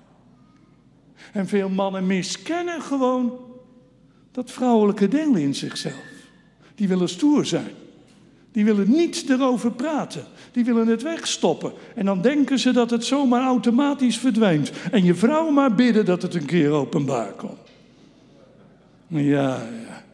En 1.32 1.46
veel 1.46 1.68
mannen 1.68 2.06
miskennen 2.06 2.82
gewoon 2.82 3.38
dat 4.30 4.50
vrouwelijke 4.50 5.08
deel 5.08 5.34
in 5.34 5.54
zichzelf. 5.54 6.04
Die 6.74 6.88
willen 6.88 7.08
stoer 7.08 7.46
zijn. 7.46 7.70
Die 8.56 8.64
willen 8.64 8.90
niet 8.90 9.24
erover 9.28 9.72
praten. 9.72 10.24
Die 10.52 10.64
willen 10.64 10.86
het 10.86 11.02
wegstoppen. 11.02 11.72
En 11.94 12.04
dan 12.04 12.22
denken 12.22 12.58
ze 12.58 12.72
dat 12.72 12.90
het 12.90 13.04
zomaar 13.04 13.42
automatisch 13.42 14.18
verdwijnt. 14.18 14.72
En 14.90 15.04
je 15.04 15.14
vrouw 15.14 15.50
maar 15.50 15.74
bidden 15.74 16.04
dat 16.04 16.22
het 16.22 16.34
een 16.34 16.44
keer 16.44 16.70
openbaar 16.70 17.32
komt. 17.32 17.58
Ja, 19.06 19.68
ja. 19.86 20.04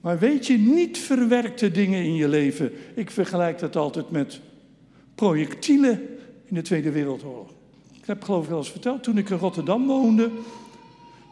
Maar 0.00 0.18
weet 0.18 0.46
je, 0.46 0.58
niet 0.58 0.98
verwerkte 0.98 1.70
dingen 1.70 2.02
in 2.02 2.14
je 2.14 2.28
leven. 2.28 2.72
Ik 2.94 3.10
vergelijk 3.10 3.58
dat 3.58 3.76
altijd 3.76 4.10
met 4.10 4.40
projectielen 5.14 6.02
in 6.44 6.54
de 6.54 6.62
Tweede 6.62 6.90
Wereldoorlog. 6.90 7.50
Ik 7.92 8.06
heb 8.06 8.22
geloof 8.22 8.42
ik 8.42 8.48
wel 8.48 8.58
eens 8.58 8.70
verteld, 8.70 9.02
toen 9.02 9.18
ik 9.18 9.30
in 9.30 9.38
Rotterdam 9.38 9.86
woonde, 9.86 10.30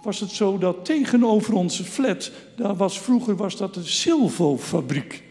was 0.03 0.21
het 0.21 0.31
zo 0.31 0.59
dat 0.59 0.85
tegenover 0.85 1.55
onze 1.55 1.85
flat, 1.85 2.33
daar 2.57 2.77
was 2.77 3.01
vroeger 3.01 3.37
was 3.37 3.57
dat 3.57 3.77
een 3.77 3.87
Silvo-fabriek 3.87 5.31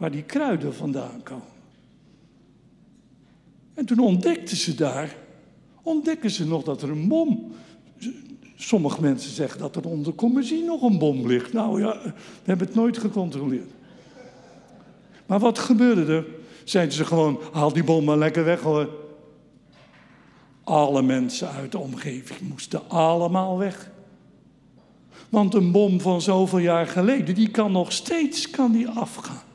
waar 0.00 0.10
die 0.10 0.22
kruiden 0.22 0.74
vandaan 0.74 1.22
komen. 1.22 1.46
En 3.74 3.86
toen 3.86 3.98
ontdekten 3.98 4.56
ze 4.56 4.74
daar, 4.74 5.16
ontdekken 5.82 6.30
ze 6.30 6.46
nog 6.46 6.62
dat 6.62 6.82
er 6.82 6.90
een 6.90 7.08
bom. 7.08 7.52
Sommige 8.56 9.00
mensen 9.00 9.30
zeggen 9.30 9.60
dat 9.60 9.76
er 9.76 9.86
onder 9.86 10.14
commissie 10.14 10.64
nog 10.64 10.82
een 10.82 10.98
bom 10.98 11.26
ligt. 11.26 11.52
Nou 11.52 11.80
ja, 11.80 11.98
we 12.02 12.12
hebben 12.44 12.66
het 12.66 12.76
nooit 12.76 12.98
gecontroleerd. 12.98 13.70
Maar 15.26 15.38
wat 15.38 15.58
gebeurde 15.58 16.14
er? 16.14 16.26
Zeiden 16.64 16.94
ze 16.94 17.04
gewoon, 17.04 17.40
haal 17.52 17.72
die 17.72 17.84
bom 17.84 18.04
maar 18.04 18.18
lekker 18.18 18.44
weg 18.44 18.60
hoor. 18.60 18.88
Alle 20.64 21.02
mensen 21.02 21.50
uit 21.50 21.72
de 21.72 21.78
omgeving 21.78 22.40
moesten 22.40 22.88
allemaal 22.88 23.58
weg. 23.58 23.90
Want 25.28 25.54
een 25.54 25.72
bom 25.72 26.00
van 26.00 26.20
zoveel 26.20 26.58
jaar 26.58 26.86
geleden, 26.86 27.34
die 27.34 27.50
kan 27.50 27.72
nog 27.72 27.92
steeds 27.92 28.50
kan 28.50 28.72
die 28.72 28.88
afgaan. 28.88 29.48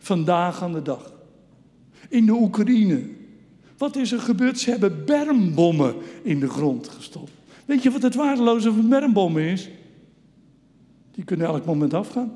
Vandaag 0.00 0.62
aan 0.62 0.72
de 0.72 0.82
dag. 0.82 1.12
In 2.08 2.26
de 2.26 2.32
Oekraïne. 2.32 3.02
Wat 3.76 3.96
is 3.96 4.12
er 4.12 4.20
gebeurd? 4.20 4.58
Ze 4.58 4.70
hebben 4.70 5.04
bermbommen 5.04 5.94
in 6.22 6.40
de 6.40 6.48
grond 6.48 6.88
gestopt. 6.88 7.30
Weet 7.64 7.82
je 7.82 7.90
wat 7.90 8.02
het 8.02 8.14
waardeloze 8.14 8.72
van 8.72 8.88
bermbommen 8.88 9.42
is? 9.42 9.68
Die 11.10 11.24
kunnen 11.24 11.46
elk 11.46 11.64
moment 11.64 11.94
afgaan. 11.94 12.32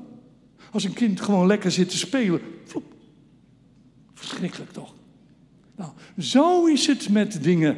Als 0.71 0.83
een 0.83 0.93
kind 0.93 1.21
gewoon 1.21 1.47
lekker 1.47 1.71
zit 1.71 1.89
te 1.89 1.97
spelen. 1.97 2.41
Verschrikkelijk 4.13 4.71
toch? 4.71 4.93
Nou, 5.75 5.91
zo 6.17 6.65
is 6.65 6.87
het 6.87 7.09
met 7.09 7.43
dingen 7.43 7.77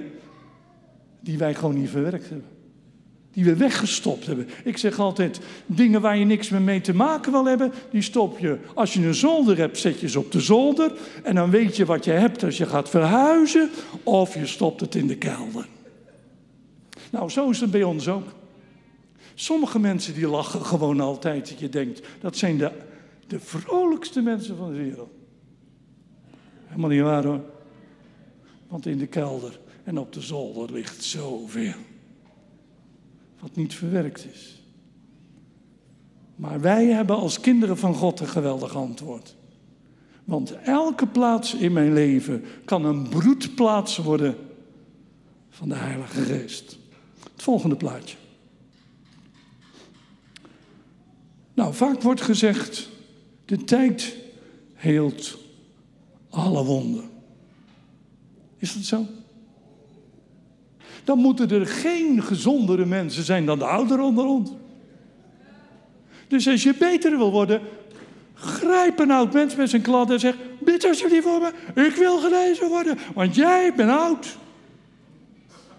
die 1.20 1.38
wij 1.38 1.56
gewoon 1.56 1.76
niet 1.76 1.90
verwerkt 1.90 2.30
hebben. 2.30 2.57
Die 3.38 3.46
we 3.46 3.56
weggestopt 3.56 4.26
hebben. 4.26 4.48
Ik 4.64 4.78
zeg 4.78 5.00
altijd, 5.00 5.40
dingen 5.66 6.02
waar 6.02 6.18
je 6.18 6.26
niks 6.26 6.50
meer 6.50 6.62
mee 6.62 6.82
te 6.82 6.94
maken 6.94 7.32
wil 7.32 7.46
hebben, 7.46 7.72
die 7.92 8.02
stop 8.02 8.40
je. 8.40 8.58
Als 8.74 8.94
je 8.94 9.06
een 9.06 9.16
zolder 9.16 9.58
hebt, 9.58 9.78
zet 9.78 10.00
je 10.00 10.10
ze 10.10 10.20
op 10.20 10.32
de 10.32 10.40
zolder. 10.40 10.92
En 11.24 11.36
dan 11.36 11.50
weet 11.50 11.76
je 11.76 11.86
wat 11.86 12.06
je 12.06 12.12
hebt 12.12 12.44
als 12.44 12.58
je 12.58 12.66
gaat 12.66 12.90
verhuizen. 12.90 13.70
Of 14.04 14.34
je 14.34 14.46
stopt 14.46 14.82
het 14.82 14.96
in 14.96 15.08
de 15.08 15.18
kelder. 15.18 15.68
Nou, 17.10 17.30
zo 17.30 17.50
is 17.50 17.60
het 17.60 17.72
bij 17.72 17.84
ons 17.84 18.08
ook. 18.08 18.28
Sommige 19.36 19.80
mensen 19.80 20.14
die 20.14 20.28
lachen 20.28 20.66
gewoon 20.66 21.00
altijd. 21.00 21.50
Dat 21.50 21.60
je 21.60 21.70
denkt, 21.70 22.08
dat 22.22 22.38
zijn 22.38 22.58
de, 22.58 22.72
de 23.28 23.40
vrolijkste 23.40 24.22
mensen 24.22 24.58
van 24.58 24.72
de 24.72 24.78
wereld. 24.78 25.12
Helemaal 26.66 26.90
niet 26.90 27.02
waar 27.02 27.26
hoor. 27.26 27.42
Want 28.68 28.86
in 28.86 28.98
de 28.98 29.08
kelder 29.08 29.60
en 29.84 30.00
op 30.00 30.14
de 30.14 30.22
zolder 30.22 30.72
ligt 30.72 31.04
zoveel. 31.04 31.74
Wat 33.48 33.56
niet 33.56 33.74
verwerkt 33.74 34.26
is. 34.34 34.62
Maar 36.36 36.62
wij 36.62 36.86
hebben 36.86 37.16
als 37.16 37.40
kinderen 37.40 37.78
van 37.78 37.94
God 37.94 38.20
een 38.20 38.28
geweldig 38.28 38.76
antwoord. 38.76 39.36
Want 40.24 40.52
elke 40.52 41.08
plaats 41.08 41.56
in 41.56 41.74
mijn 41.74 41.94
leven 41.94 42.44
kan 42.66 42.86
een 42.86 43.10
broedplaats 43.10 43.98
worden 43.98 44.36
van 45.50 45.70
de 45.70 45.76
Heilige 45.76 46.22
Geest. 46.22 46.78
Het 47.34 47.44
volgende 47.44 47.76
plaatje. 47.76 48.18
Nou, 51.54 51.74
vaak 51.74 52.02
wordt 52.02 52.22
gezegd, 52.22 52.90
de 53.46 53.64
tijd 53.64 54.16
heelt 54.74 55.38
alle 56.30 56.64
wonden. 56.64 57.10
Is 58.58 58.74
dat 58.74 58.84
zo? 58.84 59.06
Dan 61.08 61.18
moeten 61.18 61.50
er 61.50 61.68
geen 61.68 62.24
gezondere 62.24 62.86
mensen 62.86 63.24
zijn 63.24 63.46
dan 63.46 63.60
de 63.60 63.66
ouderen 63.66 64.06
onder 64.06 64.26
ons. 64.26 64.52
Dus 66.28 66.48
als 66.48 66.64
je 66.64 66.76
beter 66.80 67.18
wil 67.18 67.32
worden, 67.32 67.62
grijp 68.34 69.00
een 69.00 69.12
oud 69.12 69.34
mens 69.34 69.56
met 69.56 69.70
zijn 69.70 69.82
klad 69.82 70.12
en 70.12 70.20
zeg: 70.20 70.36
Bid 70.60 70.86
alsjeblieft 70.86 71.24
voor 71.24 71.40
me, 71.40 71.84
ik 71.86 71.96
wil 71.96 72.20
genezen 72.20 72.68
worden, 72.68 72.98
want 73.14 73.36
jij 73.36 73.74
bent 73.76 73.90
oud. 73.90 74.38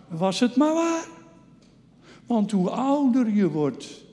Was 0.08 0.40
het 0.40 0.56
maar 0.56 0.74
waar? 0.74 1.06
Want 2.26 2.50
hoe 2.50 2.70
ouder 2.70 3.30
je 3.30 3.48
wordt, 3.48 4.04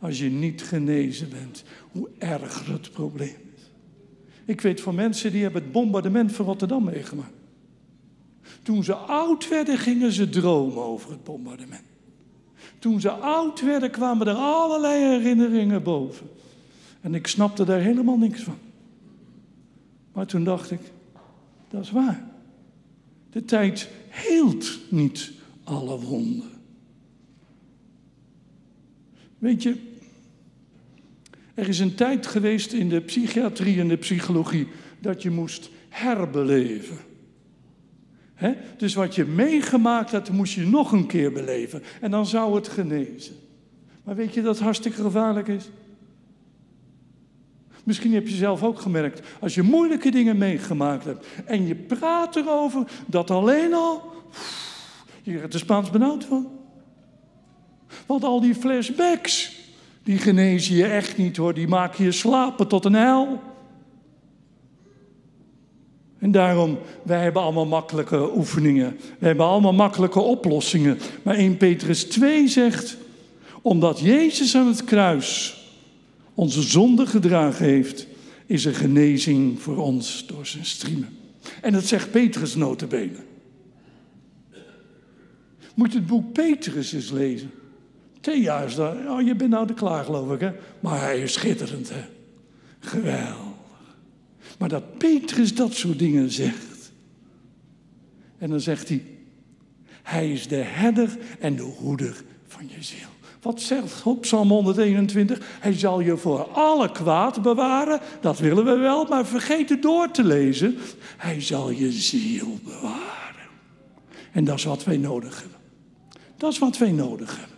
als 0.00 0.18
je 0.18 0.30
niet 0.30 0.62
genezen 0.62 1.28
bent, 1.30 1.64
hoe 1.92 2.08
erger 2.18 2.72
het 2.72 2.92
probleem 2.92 3.52
is. 3.56 3.70
Ik 4.44 4.60
weet 4.60 4.80
van 4.80 4.94
mensen 4.94 5.32
die 5.32 5.42
hebben 5.42 5.62
het 5.62 5.72
bombardement 5.72 6.32
van 6.32 6.44
Rotterdam 6.44 6.84
meegemaakt. 6.84 7.35
Toen 8.66 8.84
ze 8.84 8.94
oud 8.94 9.48
werden, 9.48 9.78
gingen 9.78 10.12
ze 10.12 10.28
dromen 10.28 10.82
over 10.82 11.10
het 11.10 11.24
bombardement. 11.24 11.82
Toen 12.78 13.00
ze 13.00 13.10
oud 13.10 13.60
werden, 13.60 13.90
kwamen 13.90 14.26
er 14.26 14.34
allerlei 14.34 15.02
herinneringen 15.02 15.82
boven. 15.82 16.26
En 17.00 17.14
ik 17.14 17.26
snapte 17.26 17.64
daar 17.64 17.80
helemaal 17.80 18.16
niks 18.16 18.42
van. 18.42 18.58
Maar 20.12 20.26
toen 20.26 20.44
dacht 20.44 20.70
ik, 20.70 20.80
dat 21.68 21.82
is 21.82 21.90
waar. 21.90 22.28
De 23.30 23.44
tijd 23.44 23.88
heelt 24.08 24.78
niet 24.90 25.32
alle 25.64 26.00
wonden. 26.00 26.50
Weet 29.38 29.62
je, 29.62 29.76
er 31.54 31.68
is 31.68 31.78
een 31.78 31.94
tijd 31.94 32.26
geweest 32.26 32.72
in 32.72 32.88
de 32.88 33.00
psychiatrie 33.00 33.80
en 33.80 33.88
de 33.88 33.96
psychologie 33.96 34.68
dat 34.98 35.22
je 35.22 35.30
moest 35.30 35.70
herbeleven. 35.88 37.05
Dus 38.76 38.94
wat 38.94 39.14
je 39.14 39.24
meegemaakt 39.24 40.10
had, 40.10 40.30
moest 40.30 40.54
je 40.54 40.66
nog 40.66 40.92
een 40.92 41.06
keer 41.06 41.32
beleven. 41.32 41.82
En 42.00 42.10
dan 42.10 42.26
zou 42.26 42.54
het 42.54 42.68
genezen. 42.68 43.34
Maar 44.04 44.14
weet 44.14 44.34
je 44.34 44.42
dat 44.42 44.54
het 44.54 44.64
hartstikke 44.64 45.02
gevaarlijk 45.02 45.48
is? 45.48 45.68
Misschien 47.84 48.14
heb 48.14 48.28
je 48.28 48.34
zelf 48.34 48.62
ook 48.62 48.80
gemerkt, 48.80 49.20
als 49.40 49.54
je 49.54 49.62
moeilijke 49.62 50.10
dingen 50.10 50.38
meegemaakt 50.38 51.04
hebt 51.04 51.26
en 51.44 51.66
je 51.66 51.74
praat 51.74 52.36
erover, 52.36 52.84
dat 53.06 53.30
alleen 53.30 53.74
al, 53.74 54.12
je 55.22 55.32
krijgt 55.32 55.54
er 55.54 55.58
Spaans 55.58 55.90
benauwd 55.90 56.24
van. 56.24 56.50
Want 58.06 58.24
al 58.24 58.40
die 58.40 58.54
flashbacks, 58.54 59.56
die 60.02 60.18
genezen 60.18 60.76
je 60.76 60.86
echt 60.86 61.16
niet 61.16 61.36
hoor, 61.36 61.54
die 61.54 61.68
maken 61.68 62.04
je 62.04 62.12
slapen 62.12 62.68
tot 62.68 62.84
een 62.84 62.94
hel. 62.94 63.40
En 66.18 66.30
daarom, 66.30 66.78
wij 67.02 67.22
hebben 67.22 67.42
allemaal 67.42 67.66
makkelijke 67.66 68.36
oefeningen. 68.36 68.96
We 69.18 69.26
hebben 69.26 69.46
allemaal 69.46 69.72
makkelijke 69.72 70.20
oplossingen. 70.20 70.98
Maar 71.22 71.34
1 71.34 71.56
Petrus 71.56 72.04
2 72.04 72.48
zegt, 72.48 72.96
omdat 73.62 74.00
Jezus 74.00 74.56
aan 74.56 74.66
het 74.66 74.84
kruis 74.84 75.60
onze 76.34 76.62
zonde 76.62 77.06
gedragen 77.06 77.64
heeft, 77.64 78.06
is 78.46 78.64
er 78.64 78.74
genezing 78.74 79.60
voor 79.60 79.76
ons 79.76 80.26
door 80.26 80.46
zijn 80.46 80.64
striemen. 80.64 81.18
En 81.60 81.72
dat 81.72 81.84
zegt 81.84 82.10
Petrus 82.10 82.54
notabene. 82.54 83.24
Moet 85.74 85.94
het 85.94 86.06
boek 86.06 86.32
Petrus 86.32 86.92
eens 86.92 87.10
lezen. 87.10 87.50
Thea 88.20 88.60
is 88.60 88.74
daar, 88.74 89.10
oh 89.10 89.20
je 89.20 89.34
bent 89.34 89.50
nou 89.50 89.66
de 89.66 89.74
klaar 89.74 90.04
geloof 90.04 90.40
ik. 90.40 90.52
Maar 90.80 91.00
hij 91.00 91.20
is 91.20 91.32
schitterend 91.32 91.90
hè. 91.90 92.04
Geweldig. 92.78 93.55
Maar 94.56 94.68
dat 94.68 94.98
Petrus 94.98 95.54
dat 95.54 95.74
soort 95.74 95.98
dingen 95.98 96.30
zegt. 96.30 96.92
En 98.38 98.50
dan 98.50 98.60
zegt 98.60 98.88
hij, 98.88 99.04
hij 100.02 100.32
is 100.32 100.48
de 100.48 100.56
herder 100.56 101.18
en 101.38 101.56
de 101.56 101.62
hoeder 101.62 102.24
van 102.46 102.68
je 102.68 102.82
ziel. 102.82 103.08
Wat 103.40 103.60
zegt 103.60 104.02
op 104.02 104.20
Psalm 104.20 104.48
121? 104.48 105.56
Hij 105.60 105.72
zal 105.72 106.00
je 106.00 106.16
voor 106.16 106.48
alle 106.48 106.92
kwaad 106.92 107.42
bewaren. 107.42 108.00
Dat 108.20 108.38
willen 108.38 108.64
we 108.64 108.76
wel, 108.76 109.04
maar 109.04 109.26
vergeet 109.26 109.68
het 109.68 109.82
door 109.82 110.10
te 110.10 110.24
lezen. 110.24 110.78
Hij 111.16 111.40
zal 111.40 111.70
je 111.70 111.92
ziel 111.92 112.58
bewaren. 112.64 113.48
En 114.32 114.44
dat 114.44 114.58
is 114.58 114.64
wat 114.64 114.84
wij 114.84 114.96
nodig 114.96 115.40
hebben. 115.40 115.58
Dat 116.36 116.52
is 116.52 116.58
wat 116.58 116.78
wij 116.78 116.92
nodig 116.92 117.38
hebben. 117.38 117.55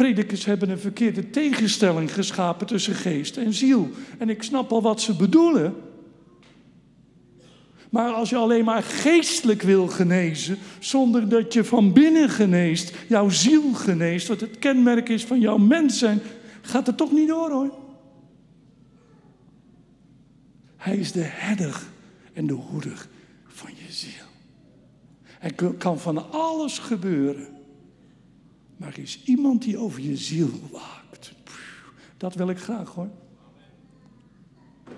Predikers 0.00 0.44
hebben 0.44 0.70
een 0.70 0.78
verkeerde 0.78 1.30
tegenstelling 1.30 2.14
geschapen 2.14 2.66
tussen 2.66 2.94
geest 2.94 3.36
en 3.36 3.52
ziel. 3.52 3.90
En 4.18 4.28
ik 4.28 4.42
snap 4.42 4.72
al 4.72 4.82
wat 4.82 5.00
ze 5.00 5.16
bedoelen. 5.16 5.74
Maar 7.90 8.12
als 8.12 8.30
je 8.30 8.36
alleen 8.36 8.64
maar 8.64 8.82
geestelijk 8.82 9.62
wil 9.62 9.86
genezen, 9.86 10.58
zonder 10.78 11.28
dat 11.28 11.52
je 11.52 11.64
van 11.64 11.92
binnen 11.92 12.28
geneest, 12.28 12.92
jouw 13.08 13.28
ziel 13.28 13.72
geneest, 13.72 14.28
wat 14.28 14.40
het 14.40 14.58
kenmerk 14.58 15.08
is 15.08 15.24
van 15.24 15.40
jouw 15.40 15.58
mens 15.58 15.98
zijn, 15.98 16.20
gaat 16.60 16.86
het 16.86 16.96
toch 16.96 17.12
niet 17.12 17.28
door 17.28 17.50
hoor. 17.50 17.74
Hij 20.76 20.96
is 20.96 21.12
de 21.12 21.24
herder 21.24 21.80
en 22.32 22.46
de 22.46 22.52
hoeder 22.52 23.06
van 23.46 23.70
je 23.74 23.92
ziel. 23.92 24.26
Er 25.40 25.74
kan 25.74 25.98
van 25.98 26.32
alles 26.32 26.78
gebeuren. 26.78 27.58
Maar 28.80 28.88
er 28.88 28.98
is 28.98 29.20
iemand 29.24 29.62
die 29.62 29.78
over 29.78 30.00
je 30.00 30.16
ziel 30.16 30.50
waakt. 30.72 31.32
Dat 32.16 32.34
wil 32.34 32.48
ik 32.48 32.58
graag 32.58 32.94
hoor. 32.94 33.08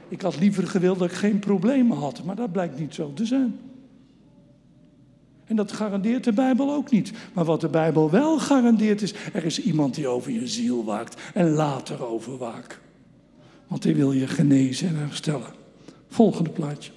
Ik 0.08 0.20
had 0.22 0.40
liever 0.40 0.66
gewild 0.66 0.98
dat 0.98 1.10
ik 1.10 1.16
geen 1.16 1.38
problemen 1.38 1.96
had, 1.96 2.24
maar 2.24 2.36
dat 2.36 2.52
blijkt 2.52 2.78
niet 2.78 2.94
zo 2.94 3.12
te 3.12 3.26
zijn. 3.26 3.58
En 5.44 5.56
dat 5.56 5.72
garandeert 5.72 6.24
de 6.24 6.32
Bijbel 6.32 6.72
ook 6.72 6.90
niet. 6.90 7.12
Maar 7.32 7.44
wat 7.44 7.60
de 7.60 7.68
Bijbel 7.68 8.10
wel 8.10 8.38
garandeert 8.38 9.02
is, 9.02 9.14
er 9.32 9.44
is 9.44 9.62
iemand 9.62 9.94
die 9.94 10.08
over 10.08 10.32
je 10.32 10.46
ziel 10.46 10.84
waakt 10.84 11.20
en 11.34 11.50
later 11.50 12.06
over 12.06 12.36
waakt. 12.36 12.78
Want 13.66 13.84
hij 13.84 13.94
wil 13.94 14.12
je 14.12 14.26
genezen 14.26 14.88
en 14.88 14.96
herstellen. 14.96 15.50
Volgende 16.08 16.50
plaatje. 16.50 16.90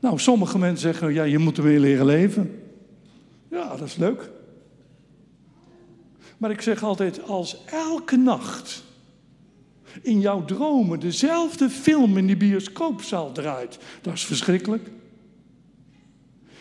Nou, 0.00 0.18
sommige 0.18 0.58
mensen 0.58 0.92
zeggen, 0.92 1.12
ja, 1.12 1.22
je 1.22 1.38
moet 1.38 1.58
ermee 1.58 1.80
leren 1.80 2.06
leven. 2.06 2.62
Ja, 3.58 3.76
dat 3.76 3.86
is 3.88 3.96
leuk. 3.96 4.30
Maar 6.36 6.50
ik 6.50 6.60
zeg 6.60 6.82
altijd, 6.82 7.22
als 7.22 7.64
elke 7.64 8.16
nacht 8.16 8.84
in 10.02 10.20
jouw 10.20 10.44
dromen 10.44 11.00
dezelfde 11.00 11.70
film 11.70 12.16
in 12.16 12.26
die 12.26 12.36
bioscoopzaal 12.36 13.32
draait, 13.32 13.78
dat 14.02 14.14
is 14.14 14.24
verschrikkelijk. 14.24 14.90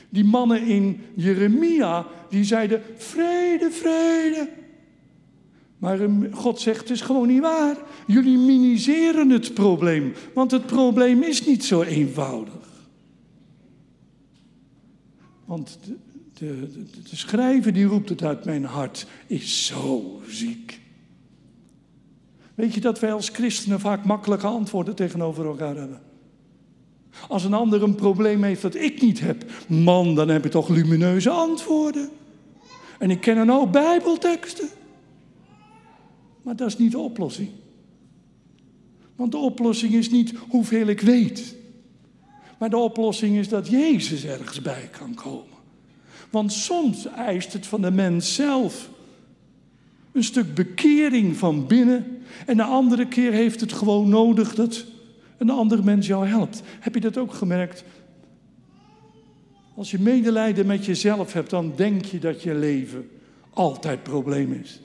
Die 0.10 0.24
mannen 0.24 0.62
in 0.62 1.02
Jeremia, 1.16 2.06
die 2.30 2.44
zeiden 2.44 2.82
vrede, 2.96 3.72
vrede. 3.72 4.50
Maar 5.78 6.00
God 6.32 6.60
zegt, 6.60 6.80
het 6.80 6.90
is 6.90 7.02
gewoon 7.02 7.28
niet 7.28 7.42
waar. 7.42 7.78
Jullie 8.08 8.38
miniseren 8.38 9.30
het 9.30 9.54
probleem, 9.54 10.14
want 10.34 10.52
het 10.52 10.66
probleem 10.66 11.24
is 11.24 11.46
niet 11.46 11.66
zo 11.66 11.82
eenvoudig. 11.82 12.68
Want 15.46 15.80
de, 16.38 16.70
de, 17.10 17.16
schrijver 17.16 17.74
die 17.74 17.86
roept 17.86 18.10
het 18.10 18.24
uit 18.24 18.46
mijn 18.46 18.64
hart, 18.64 19.08
is 19.28 19.66
zo 19.66 20.22
ziek. 20.28 20.80
Weet 22.56 22.74
je 22.74 22.82
dat 22.82 23.00
wij 23.00 23.14
als 23.14 23.30
christenen 23.30 23.80
vaak 23.80 24.06
makkelijke 24.06 24.48
antwoorden 24.48 24.96
tegenover 24.96 25.46
elkaar 25.46 25.76
hebben? 25.76 26.02
Als 27.28 27.44
een 27.44 27.54
ander 27.54 27.84
een 27.84 27.96
probleem 27.96 28.44
heeft 28.44 28.62
dat 28.62 28.76
ik 28.76 29.02
niet 29.02 29.20
heb, 29.20 29.46
man, 29.68 30.16
dan 30.16 30.30
heb 30.30 30.44
je 30.44 30.50
toch 30.50 30.68
lumineuze 30.68 31.30
antwoorden. 31.30 32.10
En 33.00 33.12
ik 33.12 33.22
ken 33.22 33.36
dan 33.36 33.52
ook 33.52 33.72
Bijbelteksten. 33.72 34.68
Maar 36.42 36.56
dat 36.56 36.68
is 36.68 36.78
niet 36.78 36.92
de 36.92 37.00
oplossing. 37.00 37.50
Want 39.16 39.32
de 39.32 39.38
oplossing 39.38 39.94
is 39.94 40.10
niet 40.10 40.34
hoeveel 40.50 40.88
ik 40.88 41.02
weet. 41.02 41.56
Maar 42.58 42.70
de 42.70 42.78
oplossing 42.78 43.38
is 43.38 43.50
dat 43.50 43.68
Jezus 43.68 44.26
ergens 44.26 44.62
bij 44.62 44.90
kan 44.92 45.14
komen. 45.14 45.57
Want 46.30 46.54
soms 46.54 47.08
eist 47.08 47.54
het 47.54 47.68
van 47.68 47.82
de 47.82 47.92
mens 47.92 48.36
zelf 48.36 48.90
een 50.12 50.24
stuk 50.24 50.54
bekering 50.54 51.38
van 51.38 51.68
binnen. 51.68 52.22
En 52.46 52.58
de 52.58 52.64
andere 52.64 53.08
keer 53.08 53.32
heeft 53.32 53.60
het 53.60 53.74
gewoon 53.74 54.10
nodig 54.10 54.56
dat 54.56 54.86
een 55.38 55.50
ander 55.50 55.84
mens 55.84 56.08
jou 56.08 56.28
helpt. 56.28 56.62
Heb 56.80 56.94
je 56.94 57.00
dat 57.00 57.18
ook 57.18 57.34
gemerkt? 57.34 57.84
Als 59.76 59.92
je 59.92 60.00
medelijden 60.00 60.66
met 60.66 60.86
jezelf 60.86 61.34
hebt, 61.34 61.50
dan 61.50 61.74
denk 61.76 62.06
je 62.06 62.20
dat 62.20 62.44
je 62.44 62.54
leven 62.56 63.10
altijd 63.54 64.04
probleem 64.04 64.52
is. 64.64 64.82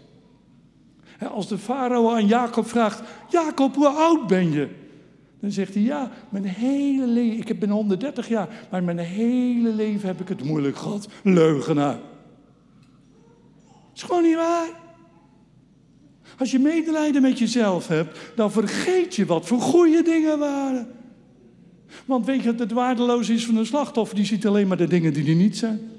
Als 1.31 1.49
de 1.49 1.59
farao 1.59 2.11
aan 2.11 2.27
Jacob 2.27 2.67
vraagt: 2.67 3.03
Jacob, 3.31 3.75
hoe 3.75 3.89
oud 3.89 4.27
ben 4.27 4.53
je? 4.53 4.69
Dan 5.43 5.51
zegt 5.51 5.75
hij: 5.75 5.83
Ja, 5.83 6.11
mijn 6.29 6.45
hele 6.45 7.07
leven, 7.07 7.49
ik 7.49 7.59
ben 7.59 7.71
130 7.71 8.29
jaar, 8.29 8.67
maar 8.71 8.83
mijn 8.83 8.99
hele 8.99 9.75
leven 9.75 10.09
heb 10.09 10.21
ik 10.21 10.29
het 10.29 10.45
moeilijk 10.45 10.77
gehad. 10.77 11.09
Leugenaar. 11.23 11.99
Is 13.95 14.03
gewoon 14.03 14.23
niet 14.23 14.35
waar. 14.35 14.69
Als 16.39 16.51
je 16.51 16.59
medelijden 16.59 17.23
met 17.23 17.39
jezelf 17.39 17.89
hebt, 17.89 18.19
dan 18.37 18.53
vergeet 18.53 19.15
je 19.15 19.27
wat 19.27 19.47
voor 19.47 19.61
goede 19.61 20.03
dingen 20.03 20.39
waren. 20.39 20.93
Want 22.05 22.27
weet 22.27 22.43
je 22.43 22.55
het 22.55 22.73
waardeloos 22.73 23.29
is 23.29 23.47
van 23.47 23.57
een 23.57 23.67
slachtoffer? 23.67 24.17
Die 24.17 24.25
ziet 24.25 24.47
alleen 24.47 24.69
maar 24.69 24.77
de 24.77 24.87
dingen 24.87 25.13
die 25.13 25.29
er 25.29 25.35
niet 25.35 25.57
zijn. 25.57 25.91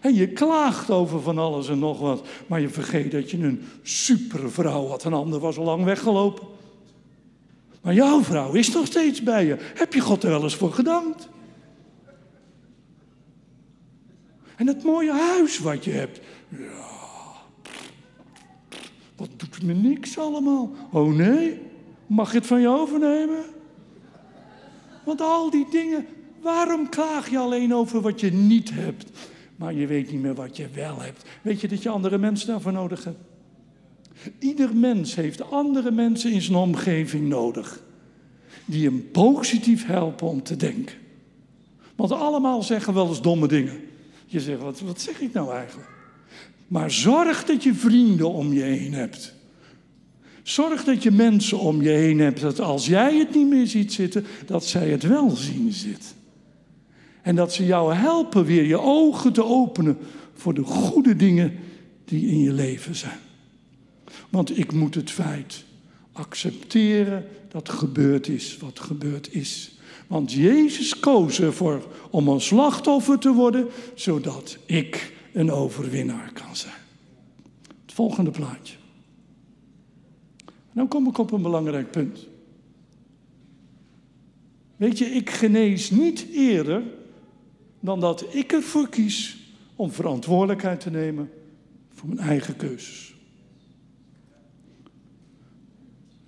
En 0.00 0.14
je 0.14 0.28
klaagt 0.28 0.90
over 0.90 1.20
van 1.20 1.38
alles 1.38 1.68
en 1.68 1.78
nog 1.78 1.98
wat, 2.00 2.26
maar 2.46 2.60
je 2.60 2.68
vergeet 2.68 3.10
dat 3.10 3.30
je 3.30 3.38
een 3.38 3.62
supervrouw 3.82 4.86
had. 4.86 5.04
Een 5.04 5.12
ander 5.12 5.40
was 5.40 5.58
al 5.58 5.64
lang 5.64 5.84
weggelopen. 5.84 6.46
Maar 7.88 7.96
jouw 7.96 8.22
vrouw 8.22 8.52
is 8.52 8.72
nog 8.72 8.86
steeds 8.86 9.22
bij 9.22 9.46
je. 9.46 9.56
Heb 9.74 9.94
je 9.94 10.00
God 10.00 10.22
er 10.22 10.30
wel 10.30 10.42
eens 10.42 10.56
voor 10.56 10.72
gedankt? 10.72 11.28
En 14.56 14.66
het 14.66 14.84
mooie 14.84 15.12
huis 15.12 15.58
wat 15.58 15.84
je 15.84 15.90
hebt. 15.90 16.20
Ja, 16.48 16.86
wat 19.16 19.28
doet 19.36 19.62
me 19.62 19.72
niks 19.72 20.18
allemaal? 20.18 20.70
Oh 20.92 21.14
nee, 21.14 21.60
mag 22.06 22.30
je 22.32 22.38
het 22.38 22.46
van 22.46 22.60
je 22.60 22.68
overnemen? 22.68 23.44
Want 25.04 25.20
al 25.20 25.50
die 25.50 25.66
dingen, 25.70 26.06
waarom 26.40 26.88
klaag 26.88 27.30
je 27.30 27.38
alleen 27.38 27.74
over 27.74 28.00
wat 28.00 28.20
je 28.20 28.32
niet 28.32 28.70
hebt? 28.74 29.10
Maar 29.56 29.74
je 29.74 29.86
weet 29.86 30.10
niet 30.10 30.22
meer 30.22 30.34
wat 30.34 30.56
je 30.56 30.68
wel 30.68 31.00
hebt. 31.00 31.24
Weet 31.42 31.60
je 31.60 31.68
dat 31.68 31.82
je 31.82 31.88
andere 31.88 32.18
mensen 32.18 32.48
daarvoor 32.48 32.72
nodig 32.72 33.04
hebt? 33.04 33.20
Ieder 34.38 34.76
mens 34.76 35.14
heeft 35.14 35.50
andere 35.50 35.90
mensen 35.90 36.32
in 36.32 36.42
zijn 36.42 36.56
omgeving 36.56 37.28
nodig. 37.28 37.82
Die 38.64 38.84
hem 38.84 39.10
positief 39.10 39.86
helpen 39.86 40.26
om 40.26 40.42
te 40.42 40.56
denken. 40.56 40.96
Want 41.96 42.12
allemaal 42.12 42.62
zeggen 42.62 42.94
wel 42.94 43.08
eens 43.08 43.22
domme 43.22 43.48
dingen. 43.48 43.80
Je 44.26 44.40
zegt, 44.40 44.60
wat, 44.60 45.00
zeg 45.00 45.20
ik 45.20 45.32
nou 45.32 45.52
eigenlijk? 45.52 45.88
Maar 46.66 46.90
zorg 46.90 47.44
dat 47.44 47.62
je 47.62 47.74
vrienden 47.74 48.32
om 48.32 48.52
je 48.52 48.62
heen 48.62 48.92
hebt. 48.92 49.34
Zorg 50.42 50.84
dat 50.84 51.02
je 51.02 51.10
mensen 51.10 51.58
om 51.58 51.82
je 51.82 51.88
heen 51.88 52.18
hebt, 52.18 52.40
dat 52.40 52.60
als 52.60 52.86
jij 52.86 53.16
het 53.16 53.34
niet 53.34 53.48
meer 53.48 53.66
ziet 53.66 53.92
zitten, 53.92 54.26
dat 54.46 54.64
zij 54.64 54.88
het 54.88 55.02
wel 55.02 55.30
zien 55.30 55.72
zitten. 55.72 56.10
En 57.22 57.36
dat 57.36 57.52
ze 57.52 57.66
jou 57.66 57.94
helpen 57.94 58.44
weer 58.44 58.66
je 58.66 58.80
ogen 58.80 59.32
te 59.32 59.44
openen 59.44 59.98
voor 60.34 60.54
de 60.54 60.62
goede 60.62 61.16
dingen 61.16 61.58
die 62.04 62.26
in 62.26 62.40
je 62.40 62.52
leven 62.52 62.94
zijn. 62.94 63.18
Want 64.28 64.58
ik 64.58 64.72
moet 64.72 64.94
het 64.94 65.10
feit 65.10 65.64
accepteren 66.12 67.26
dat 67.48 67.68
gebeurd 67.68 68.28
is 68.28 68.56
wat 68.56 68.80
gebeurd 68.80 69.32
is. 69.32 69.78
Want 70.06 70.32
Jezus 70.32 71.00
koos 71.00 71.40
ervoor 71.40 71.86
om 72.10 72.28
een 72.28 72.40
slachtoffer 72.40 73.18
te 73.18 73.32
worden, 73.32 73.68
zodat 73.94 74.58
ik 74.66 75.12
een 75.32 75.50
overwinnaar 75.50 76.32
kan 76.32 76.56
zijn. 76.56 76.74
Het 77.82 77.92
volgende 77.92 78.30
plaatje. 78.30 78.74
Nou 80.72 80.88
kom 80.88 81.08
ik 81.08 81.18
op 81.18 81.32
een 81.32 81.42
belangrijk 81.42 81.90
punt. 81.90 82.26
Weet 84.76 84.98
je, 84.98 85.04
ik 85.04 85.30
genees 85.30 85.90
niet 85.90 86.26
eerder 86.32 86.82
dan 87.80 88.00
dat 88.00 88.24
ik 88.30 88.52
ervoor 88.52 88.88
kies 88.88 89.36
om 89.76 89.92
verantwoordelijkheid 89.92 90.80
te 90.80 90.90
nemen 90.90 91.30
voor 91.94 92.08
mijn 92.08 92.28
eigen 92.28 92.56
keuzes. 92.56 93.14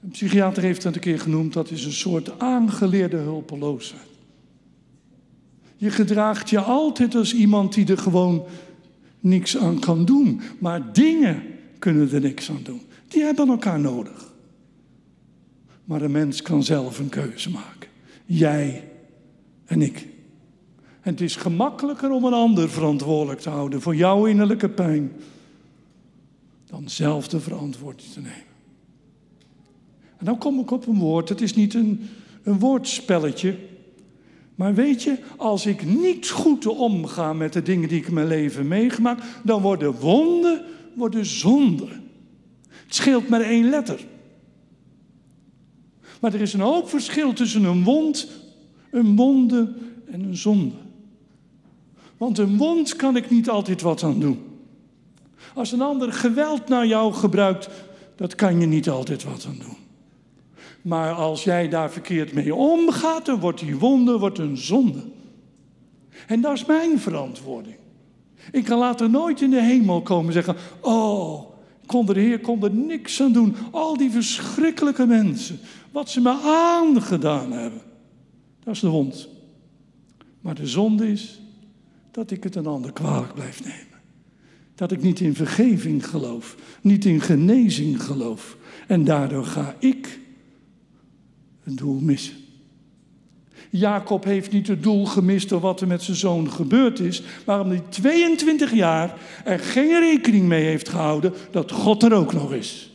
Een 0.03 0.11
psychiater 0.11 0.63
heeft 0.63 0.83
het 0.83 0.95
een 0.95 1.01
keer 1.01 1.21
genoemd, 1.21 1.53
dat 1.53 1.71
is 1.71 1.85
een 1.85 1.93
soort 1.93 2.39
aangeleerde 2.39 3.17
hulpeloosheid. 3.17 4.09
Je 5.77 5.91
gedraagt 5.91 6.51
je 6.51 6.61
altijd 6.61 7.15
als 7.15 7.35
iemand 7.35 7.75
die 7.75 7.87
er 7.87 7.99
gewoon 7.99 8.45
niks 9.21 9.57
aan 9.57 9.79
kan 9.79 10.05
doen. 10.05 10.41
Maar 10.59 10.93
dingen 10.93 11.43
kunnen 11.79 12.13
er 12.13 12.21
niks 12.21 12.51
aan 12.51 12.61
doen. 12.63 12.81
Die 13.09 13.23
hebben 13.23 13.49
elkaar 13.49 13.81
nodig. 13.81 14.33
Maar 15.85 16.03
een 16.03 16.11
mens 16.11 16.43
kan 16.43 16.63
zelf 16.63 16.99
een 16.99 17.09
keuze 17.09 17.51
maken. 17.51 17.89
Jij 18.25 18.89
en 19.65 19.83
ik. 19.83 20.07
En 21.01 21.11
het 21.11 21.21
is 21.21 21.37
gemakkelijker 21.37 22.11
om 22.11 22.25
een 22.25 22.33
ander 22.33 22.71
verantwoordelijk 22.71 23.41
te 23.41 23.51
houden 23.51 23.83
voor 23.83 23.97
jouw 23.97 24.27
innerlijke 24.27 24.69
pijn. 24.69 25.13
Dan 26.67 26.89
zelf 26.89 27.29
de 27.29 27.41
verantwoording 27.41 28.09
te 28.09 28.21
nemen. 28.21 28.50
En 30.21 30.27
dan 30.27 30.39
kom 30.39 30.61
ik 30.61 30.71
op 30.71 30.87
een 30.87 30.99
woord. 30.99 31.29
Het 31.29 31.41
is 31.41 31.55
niet 31.55 31.75
een, 31.75 32.09
een 32.43 32.59
woordspelletje. 32.59 33.57
Maar 34.55 34.75
weet 34.75 35.03
je, 35.03 35.19
als 35.37 35.67
ik 35.67 35.85
niet 35.85 36.29
goed 36.29 36.67
omga 36.67 37.33
met 37.33 37.53
de 37.53 37.63
dingen 37.63 37.89
die 37.89 37.99
ik 37.99 38.07
in 38.07 38.15
mijn 38.15 38.27
leven 38.27 38.69
meegemaakt, 38.69 39.25
dan 39.45 39.63
worden 39.63 39.93
wonden, 40.01 40.65
worden 40.95 41.27
zonden. 41.27 41.89
Het 42.69 42.95
scheelt 42.95 43.29
maar 43.29 43.41
één 43.41 43.69
letter. 43.69 44.07
Maar 46.21 46.35
er 46.35 46.41
is 46.41 46.53
een 46.53 46.61
hoop 46.61 46.89
verschil 46.89 47.33
tussen 47.33 47.65
een 47.65 47.85
wond, 47.85 48.29
een 48.91 49.17
wonde 49.17 49.73
en 50.11 50.23
een 50.23 50.37
zonde. 50.37 50.75
Want 52.17 52.39
een 52.39 52.57
wond 52.57 52.97
kan 52.97 53.17
ik 53.17 53.31
niet 53.31 53.49
altijd 53.49 53.83
wat 53.83 54.03
aan 54.03 54.21
doen. 54.21 54.39
Als 55.55 55.73
een 55.73 55.81
ander 55.81 56.13
geweld 56.13 56.69
naar 56.69 56.87
jou 56.87 57.13
gebruikt, 57.13 57.69
dat 58.17 58.35
kan 58.35 58.61
je 58.61 58.67
niet 58.67 58.89
altijd 58.89 59.25
wat 59.25 59.47
aan 59.49 59.59
doen. 59.59 59.80
Maar 60.83 61.13
als 61.13 61.45
jij 61.45 61.69
daar 61.69 61.91
verkeerd 61.91 62.33
mee 62.33 62.55
omgaat, 62.55 63.27
dan 63.27 63.41
wordt 63.41 63.61
die 63.61 63.77
wonde 63.77 64.19
wordt 64.19 64.39
een 64.39 64.57
zonde. 64.57 65.03
En 66.27 66.41
dat 66.41 66.53
is 66.53 66.65
mijn 66.65 66.99
verantwoording. 66.99 67.77
Ik 68.53 68.65
kan 68.65 68.79
later 68.79 69.11
nooit 69.11 69.41
in 69.41 69.51
de 69.51 69.63
hemel 69.63 70.03
komen 70.03 70.27
en 70.27 70.33
zeggen: 70.33 70.57
Oh, 70.81 71.51
kon 71.87 72.07
de 72.07 72.21
Heer 72.21 72.41
kon 72.41 72.65
er 72.65 72.71
niks 72.71 73.23
aan 73.23 73.33
doen. 73.33 73.55
Al 73.71 73.97
die 73.97 74.11
verschrikkelijke 74.11 75.07
mensen, 75.07 75.59
wat 75.91 76.11
ze 76.11 76.21
me 76.21 76.39
aangedaan 76.45 77.53
hebben. 77.53 77.81
Dat 78.65 78.75
is 78.75 78.81
de 78.81 78.89
wond. 78.89 79.29
Maar 80.41 80.55
de 80.55 80.67
zonde 80.67 81.11
is 81.11 81.41
dat 82.11 82.31
ik 82.31 82.43
het 82.43 82.57
een 82.57 82.67
ander 82.67 82.93
kwalijk 82.93 83.35
blijf 83.35 83.65
nemen. 83.65 83.87
Dat 84.75 84.93
ik 84.93 85.03
niet 85.03 85.21
in 85.21 85.35
vergeving 85.35 86.09
geloof, 86.09 86.57
niet 86.81 87.05
in 87.05 87.21
genezing 87.21 88.03
geloof. 88.03 88.57
En 88.87 89.05
daardoor 89.05 89.45
ga 89.45 89.75
ik 89.79 90.20
doel 91.75 92.01
missen. 92.01 92.35
Jacob 93.71 94.25
heeft 94.25 94.53
niet 94.53 94.67
het 94.67 94.83
doel 94.83 95.07
gemist 95.07 95.49
door 95.49 95.61
wat 95.61 95.81
er 95.81 95.87
met 95.87 96.03
zijn 96.03 96.17
zoon 96.17 96.51
gebeurd 96.51 97.01
is, 97.01 97.23
maar 97.47 97.61
omdat 97.61 97.79
hij 97.79 97.87
22 97.89 98.75
jaar 98.75 99.19
er 99.45 99.59
geen 99.59 100.01
rekening 100.01 100.47
mee 100.47 100.65
heeft 100.65 100.89
gehouden 100.89 101.33
dat 101.51 101.73
God 101.73 102.03
er 102.03 102.13
ook 102.13 102.33
nog 102.33 102.53
is. 102.53 102.91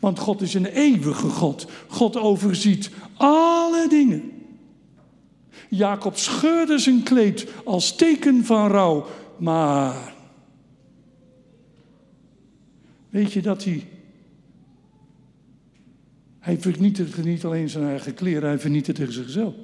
Want 0.00 0.18
God 0.18 0.40
is 0.40 0.54
een 0.54 0.66
eeuwige 0.66 1.28
God. 1.28 1.66
God 1.88 2.16
overziet 2.16 2.90
alle 3.16 3.86
dingen. 3.88 4.32
Jacob 5.68 6.16
scheurde 6.16 6.78
zijn 6.78 7.02
kleed 7.02 7.46
als 7.64 7.96
teken 7.96 8.44
van 8.44 8.68
rouw, 8.70 9.06
maar 9.36 10.14
weet 13.10 13.32
je 13.32 13.42
dat 13.42 13.64
hij 13.64 13.86
hij 16.48 16.60
vernietigt 16.60 17.24
niet 17.24 17.44
alleen 17.44 17.68
zijn 17.68 17.84
eigen 17.84 18.14
kleren, 18.14 18.48
hij 18.48 18.58
vernietigt 18.58 19.12
zichzelf. 19.12 19.54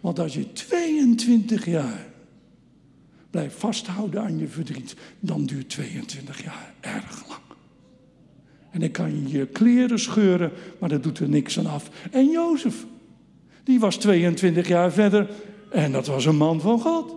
Want 0.00 0.18
als 0.18 0.34
je 0.34 0.52
22 0.52 1.64
jaar 1.64 2.06
Blijf 3.36 3.58
vasthouden 3.58 4.22
aan 4.22 4.38
je 4.38 4.48
verdriet. 4.48 4.96
Dan 5.20 5.46
duurt 5.46 5.68
22 5.68 6.42
jaar 6.42 6.74
erg 6.80 7.28
lang. 7.28 7.40
En 8.70 8.80
dan 8.80 8.90
kan 8.90 9.10
je 9.10 9.38
je 9.38 9.46
kleren 9.46 9.98
scheuren, 9.98 10.52
maar 10.78 10.88
dat 10.88 11.02
doet 11.02 11.18
er 11.18 11.28
niks 11.28 11.58
aan 11.58 11.66
af. 11.66 11.90
En 12.10 12.30
Jozef, 12.30 12.86
die 13.64 13.80
was 13.80 13.96
22 13.96 14.68
jaar 14.68 14.92
verder 14.92 15.28
en 15.70 15.92
dat 15.92 16.06
was 16.06 16.24
een 16.24 16.36
man 16.36 16.60
van 16.60 16.80
God. 16.80 17.14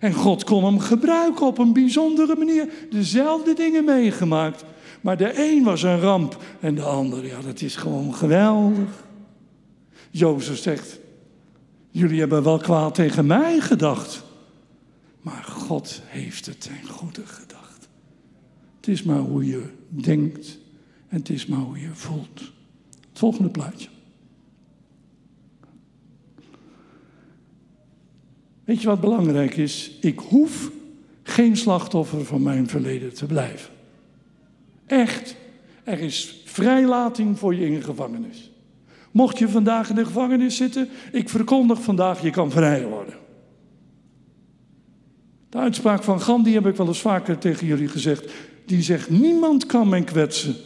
En 0.00 0.12
God 0.12 0.44
kon 0.44 0.64
hem 0.64 0.78
gebruiken 0.78 1.46
op 1.46 1.58
een 1.58 1.72
bijzondere 1.72 2.36
manier. 2.36 2.68
Dezelfde 2.90 3.54
dingen 3.54 3.84
meegemaakt. 3.84 4.64
Maar 5.00 5.16
de 5.16 5.32
een 5.38 5.64
was 5.64 5.82
een 5.82 6.00
ramp 6.00 6.42
en 6.60 6.74
de 6.74 6.82
ander, 6.82 7.26
ja, 7.26 7.40
dat 7.40 7.60
is 7.60 7.76
gewoon 7.76 8.14
geweldig. 8.14 9.04
Jozef 10.10 10.58
zegt, 10.58 10.98
jullie 11.90 12.20
hebben 12.20 12.42
wel 12.42 12.58
kwaad 12.58 12.94
tegen 12.94 13.26
mij 13.26 13.60
gedacht. 13.60 14.22
Maar 15.20 15.44
God 15.44 16.02
heeft 16.04 16.46
het 16.46 16.60
ten 16.60 16.88
goede 16.88 17.26
gedacht. 17.26 17.88
Het 18.76 18.88
is 18.88 19.02
maar 19.02 19.18
hoe 19.18 19.46
je 19.46 19.62
denkt 19.88 20.58
en 21.08 21.18
het 21.18 21.28
is 21.28 21.46
maar 21.46 21.58
hoe 21.58 21.80
je 21.80 21.90
voelt. 21.92 22.40
Het 23.08 23.18
volgende 23.18 23.50
plaatje. 23.50 23.88
Weet 28.64 28.80
je 28.80 28.86
wat 28.86 29.00
belangrijk 29.00 29.56
is? 29.56 29.98
Ik 30.00 30.18
hoef 30.18 30.70
geen 31.22 31.56
slachtoffer 31.56 32.24
van 32.24 32.42
mijn 32.42 32.68
verleden 32.68 33.14
te 33.14 33.26
blijven. 33.26 33.70
Echt, 34.90 35.36
er 35.84 36.00
is 36.00 36.42
vrijlating 36.44 37.38
voor 37.38 37.54
je 37.54 37.66
in 37.66 37.74
de 37.74 37.82
gevangenis. 37.82 38.50
Mocht 39.10 39.38
je 39.38 39.48
vandaag 39.48 39.88
in 39.88 39.94
de 39.94 40.04
gevangenis 40.04 40.56
zitten, 40.56 40.88
ik 41.12 41.28
verkondig 41.28 41.82
vandaag, 41.82 42.22
je 42.22 42.30
kan 42.30 42.50
vrij 42.50 42.86
worden. 42.86 43.14
De 45.48 45.58
uitspraak 45.58 46.02
van 46.02 46.20
Gandhi 46.20 46.52
heb 46.52 46.66
ik 46.66 46.76
wel 46.76 46.86
eens 46.86 47.00
vaker 47.00 47.38
tegen 47.38 47.66
jullie 47.66 47.88
gezegd. 47.88 48.32
Die 48.66 48.82
zegt, 48.82 49.10
niemand 49.10 49.66
kan 49.66 49.88
mij 49.88 50.02
kwetsen 50.02 50.56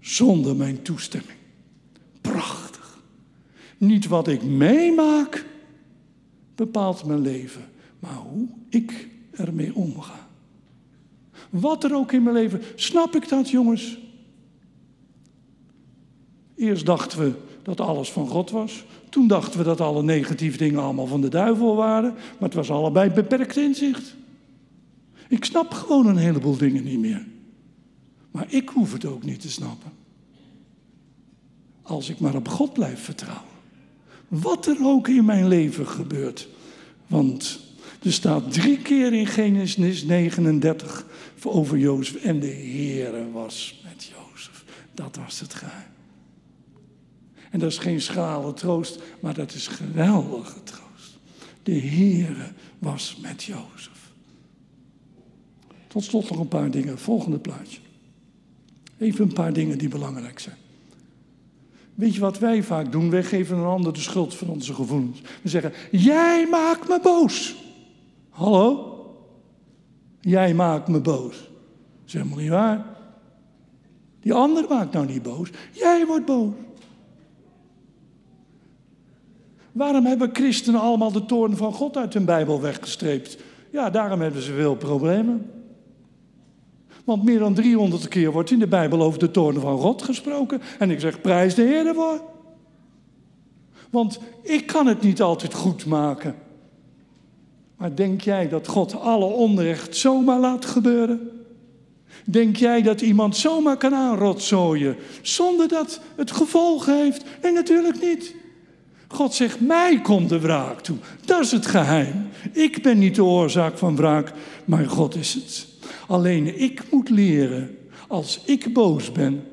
zonder 0.00 0.56
mijn 0.56 0.82
toestemming. 0.82 1.38
Prachtig. 2.20 2.98
Niet 3.78 4.06
wat 4.06 4.28
ik 4.28 4.42
meemaak 4.42 5.44
bepaalt 6.54 7.04
mijn 7.04 7.20
leven, 7.20 7.64
maar 7.98 8.14
hoe 8.14 8.48
ik 8.68 9.08
ermee 9.30 9.74
omga. 9.74 10.19
Wat 11.50 11.84
er 11.84 11.94
ook 11.94 12.12
in 12.12 12.22
mijn 12.22 12.34
leven, 12.34 12.62
snap 12.74 13.16
ik 13.16 13.28
dat 13.28 13.50
jongens? 13.50 13.98
Eerst 16.56 16.86
dachten 16.86 17.18
we 17.18 17.32
dat 17.62 17.80
alles 17.80 18.12
van 18.12 18.28
God 18.28 18.50
was. 18.50 18.84
Toen 19.08 19.26
dachten 19.26 19.58
we 19.58 19.64
dat 19.64 19.80
alle 19.80 20.02
negatieve 20.02 20.58
dingen 20.58 20.80
allemaal 20.80 21.06
van 21.06 21.20
de 21.20 21.28
duivel 21.28 21.76
waren. 21.76 22.12
Maar 22.12 22.48
het 22.48 22.54
was 22.54 22.70
allebei 22.70 23.10
beperkt 23.10 23.56
inzicht. 23.56 24.14
Ik 25.28 25.44
snap 25.44 25.72
gewoon 25.72 26.06
een 26.06 26.16
heleboel 26.16 26.56
dingen 26.56 26.84
niet 26.84 26.98
meer. 26.98 27.26
Maar 28.30 28.46
ik 28.48 28.68
hoef 28.68 28.92
het 28.92 29.04
ook 29.04 29.24
niet 29.24 29.40
te 29.40 29.50
snappen. 29.50 29.90
Als 31.82 32.08
ik 32.08 32.20
maar 32.20 32.34
op 32.34 32.48
God 32.48 32.72
blijf 32.72 33.00
vertrouwen. 33.04 33.44
Wat 34.28 34.66
er 34.66 34.76
ook 34.80 35.08
in 35.08 35.24
mijn 35.24 35.48
leven 35.48 35.86
gebeurt. 35.86 36.48
Want 37.06 37.60
er 38.02 38.12
staat 38.12 38.52
drie 38.52 38.78
keer 38.78 39.12
in 39.12 39.26
Genesis 39.26 40.04
39 40.04 41.06
over 41.46 41.78
Jozef. 41.78 42.24
En 42.24 42.40
de 42.40 42.46
Heere 42.46 43.30
was 43.30 43.80
met 43.84 44.12
Jozef. 44.14 44.64
Dat 44.94 45.16
was 45.16 45.40
het 45.40 45.54
geheim. 45.54 45.88
En 47.50 47.58
dat 47.58 47.70
is 47.70 47.78
geen 47.78 48.00
schrale 48.00 48.52
troost, 48.52 48.98
maar 49.20 49.34
dat 49.34 49.54
is 49.54 49.66
geweldige 49.66 50.62
troost. 50.62 51.18
De 51.62 51.80
Heere 51.80 52.52
was 52.78 53.18
met 53.22 53.42
Jozef. 53.42 54.12
Tot 55.86 56.04
slot 56.04 56.30
nog 56.30 56.38
een 56.38 56.48
paar 56.48 56.70
dingen. 56.70 56.98
Volgende 56.98 57.38
plaatje. 57.38 57.78
Even 58.98 59.24
een 59.24 59.32
paar 59.32 59.52
dingen 59.52 59.78
die 59.78 59.88
belangrijk 59.88 60.38
zijn. 60.38 60.56
Weet 61.94 62.14
je 62.14 62.20
wat 62.20 62.38
wij 62.38 62.62
vaak 62.62 62.92
doen? 62.92 63.10
Wij 63.10 63.24
geven 63.24 63.58
een 63.58 63.64
ander 63.64 63.92
de 63.92 64.00
schuld 64.00 64.34
van 64.34 64.48
onze 64.48 64.74
gevoelens. 64.74 65.20
We 65.42 65.48
zeggen: 65.48 65.72
Jij 65.90 66.46
maakt 66.50 66.88
me 66.88 67.00
boos. 67.02 67.56
Hallo? 68.28 68.89
Jij 70.20 70.54
maakt 70.54 70.88
me 70.88 71.00
boos. 71.00 71.36
Dat 71.38 72.06
is 72.06 72.12
helemaal 72.12 72.38
niet 72.38 72.48
waar. 72.48 72.84
Die 74.20 74.32
ander 74.32 74.64
maakt 74.68 74.92
nou 74.92 75.06
niet 75.06 75.22
boos. 75.22 75.50
Jij 75.72 76.06
wordt 76.06 76.26
boos. 76.26 76.52
Waarom 79.72 80.06
hebben 80.06 80.30
christenen 80.32 80.80
allemaal 80.80 81.12
de 81.12 81.26
toorn 81.26 81.56
van 81.56 81.72
God 81.72 81.96
uit 81.96 82.14
hun 82.14 82.24
Bijbel 82.24 82.60
weggestreept? 82.60 83.38
Ja, 83.70 83.90
daarom 83.90 84.20
hebben 84.20 84.42
ze 84.42 84.52
veel 84.52 84.76
problemen. 84.76 85.50
Want 87.04 87.24
meer 87.24 87.38
dan 87.38 87.54
300 87.54 88.08
keer 88.08 88.32
wordt 88.32 88.50
in 88.50 88.58
de 88.58 88.66
Bijbel 88.66 89.02
over 89.02 89.18
de 89.18 89.30
toorn 89.30 89.60
van 89.60 89.78
God 89.78 90.02
gesproken. 90.02 90.60
En 90.78 90.90
ik 90.90 91.00
zeg, 91.00 91.20
prijs 91.20 91.54
de 91.54 91.62
Heer 91.62 91.86
ervoor. 91.86 92.20
Want 93.90 94.20
ik 94.42 94.66
kan 94.66 94.86
het 94.86 95.02
niet 95.02 95.22
altijd 95.22 95.54
goed 95.54 95.86
maken. 95.86 96.34
Maar 97.80 97.94
denk 97.94 98.20
jij 98.20 98.48
dat 98.48 98.66
God 98.66 99.00
alle 99.00 99.24
onrecht 99.24 99.96
zomaar 99.96 100.38
laat 100.38 100.64
gebeuren? 100.64 101.30
Denk 102.24 102.56
jij 102.56 102.82
dat 102.82 103.00
iemand 103.00 103.36
zomaar 103.36 103.76
kan 103.76 103.94
aanrotzooien 103.94 104.96
zonder 105.22 105.68
dat 105.68 106.00
het 106.16 106.30
gevolgen 106.30 107.02
heeft? 107.02 107.24
Nee, 107.42 107.52
natuurlijk 107.52 108.00
niet. 108.02 108.34
God 109.08 109.34
zegt, 109.34 109.60
mij 109.60 110.00
komt 110.00 110.28
de 110.28 110.38
wraak 110.38 110.80
toe. 110.80 110.96
Dat 111.24 111.40
is 111.40 111.50
het 111.52 111.66
geheim. 111.66 112.28
Ik 112.52 112.82
ben 112.82 112.98
niet 112.98 113.14
de 113.14 113.24
oorzaak 113.24 113.78
van 113.78 113.96
wraak, 113.96 114.32
maar 114.64 114.88
God 114.88 115.14
is 115.14 115.34
het. 115.34 115.66
Alleen 116.06 116.60
ik 116.60 116.82
moet 116.90 117.10
leren, 117.10 117.76
als 118.08 118.40
ik 118.44 118.72
boos 118.72 119.12
ben, 119.12 119.44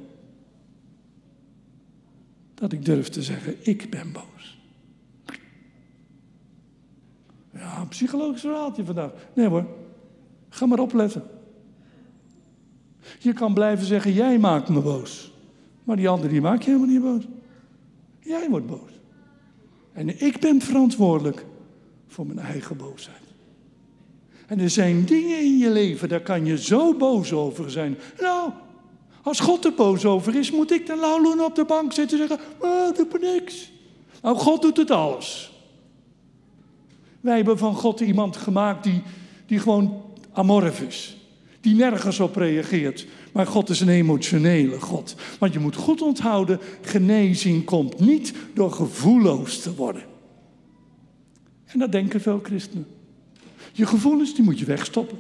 dat 2.54 2.72
ik 2.72 2.86
durf 2.86 3.10
te 3.10 3.24
zeggen, 3.24 3.56
ik 3.62 3.90
ben 3.90 4.12
boos. 4.12 4.37
Een 7.80 7.88
psychologisch 7.88 8.42
verhaaltje 8.42 8.86
vandaag. 8.86 9.12
Nee 9.34 9.48
hoor, 9.48 9.66
ga 10.50 10.66
maar 10.66 10.80
opletten. 10.80 11.24
Je 13.20 13.34
kan 13.34 13.54
blijven 13.54 13.86
zeggen, 13.86 14.14
jij 14.14 14.40
maakt 14.40 14.70
me 14.70 14.82
boos. 14.82 15.32
Maar 15.84 15.96
die 15.96 16.10
andere 16.10 16.30
die 16.30 16.42
maakt 16.42 16.64
je 16.64 16.72
helemaal 16.72 16.90
niet 16.90 17.02
boos. 17.02 17.24
Jij 18.20 18.50
wordt 18.50 18.68
boos. 18.68 18.92
En 19.94 20.22
ik 20.22 20.40
ben 20.40 20.62
verantwoordelijk 20.62 21.46
voor 22.08 22.26
mijn 22.26 22.40
eigen 22.40 22.78
boosheid. 22.78 23.26
En 24.48 24.60
er 24.60 24.70
zijn 24.70 25.06
dingen 25.06 25.40
in 25.40 25.58
je 25.58 25.70
leven, 25.70 26.10
daar 26.10 26.22
kan 26.22 26.46
je 26.46 26.58
zo 26.58 26.94
boos 26.94 27.34
over 27.34 27.72
zijn. 27.72 27.98
Nou, 28.20 28.52
als 29.22 29.40
God 29.40 29.66
er 29.66 29.74
boos 29.74 30.06
over 30.06 30.36
is, 30.36 30.52
moet 30.52 30.72
ik 30.72 30.88
dan 30.88 31.00
lauwen 31.00 31.46
op 31.46 31.56
de 31.56 31.66
bank 31.66 31.94
zitten 31.94 32.20
en 32.22 32.28
zeggen: 32.28 32.48
oh, 32.60 32.96
doe 32.96 33.08
maar 33.12 33.20
niks. 33.20 33.72
Nou, 34.22 34.38
God 34.38 34.62
doet 34.62 34.78
het 34.78 34.92
alles. 34.92 35.57
Wij 37.22 37.36
hebben 37.36 37.58
van 37.58 37.76
God 37.76 38.00
iemand 38.00 38.38
gemaakt 38.38 38.84
die, 38.84 39.02
die 39.46 39.60
gewoon 39.60 40.02
amorf 40.32 40.82
is. 40.82 41.18
Die 41.62 41.76
nergens 41.76 42.20
op 42.20 42.36
reageert. 42.36 43.08
Maar 43.34 43.48
God 43.48 43.70
is 43.70 43.80
een 43.80 43.90
emotionele 43.90 44.80
God. 44.80 45.16
Want 45.40 45.54
je 45.54 45.60
moet 45.60 45.76
goed 45.76 46.02
onthouden, 46.02 46.60
genezing 46.82 47.66
komt 47.66 48.00
niet 48.00 48.34
door 48.54 48.72
gevoelloos 48.72 49.60
te 49.60 49.76
worden. 49.76 50.04
En 51.66 51.80
dat 51.80 51.92
denken 51.92 52.22
veel 52.22 52.40
christenen. 52.44 52.88
Je 53.72 53.86
gevoelens, 53.86 54.36
die 54.36 54.44
moet 54.44 54.60
je 54.60 54.66
wegstoppen. 54.66 55.18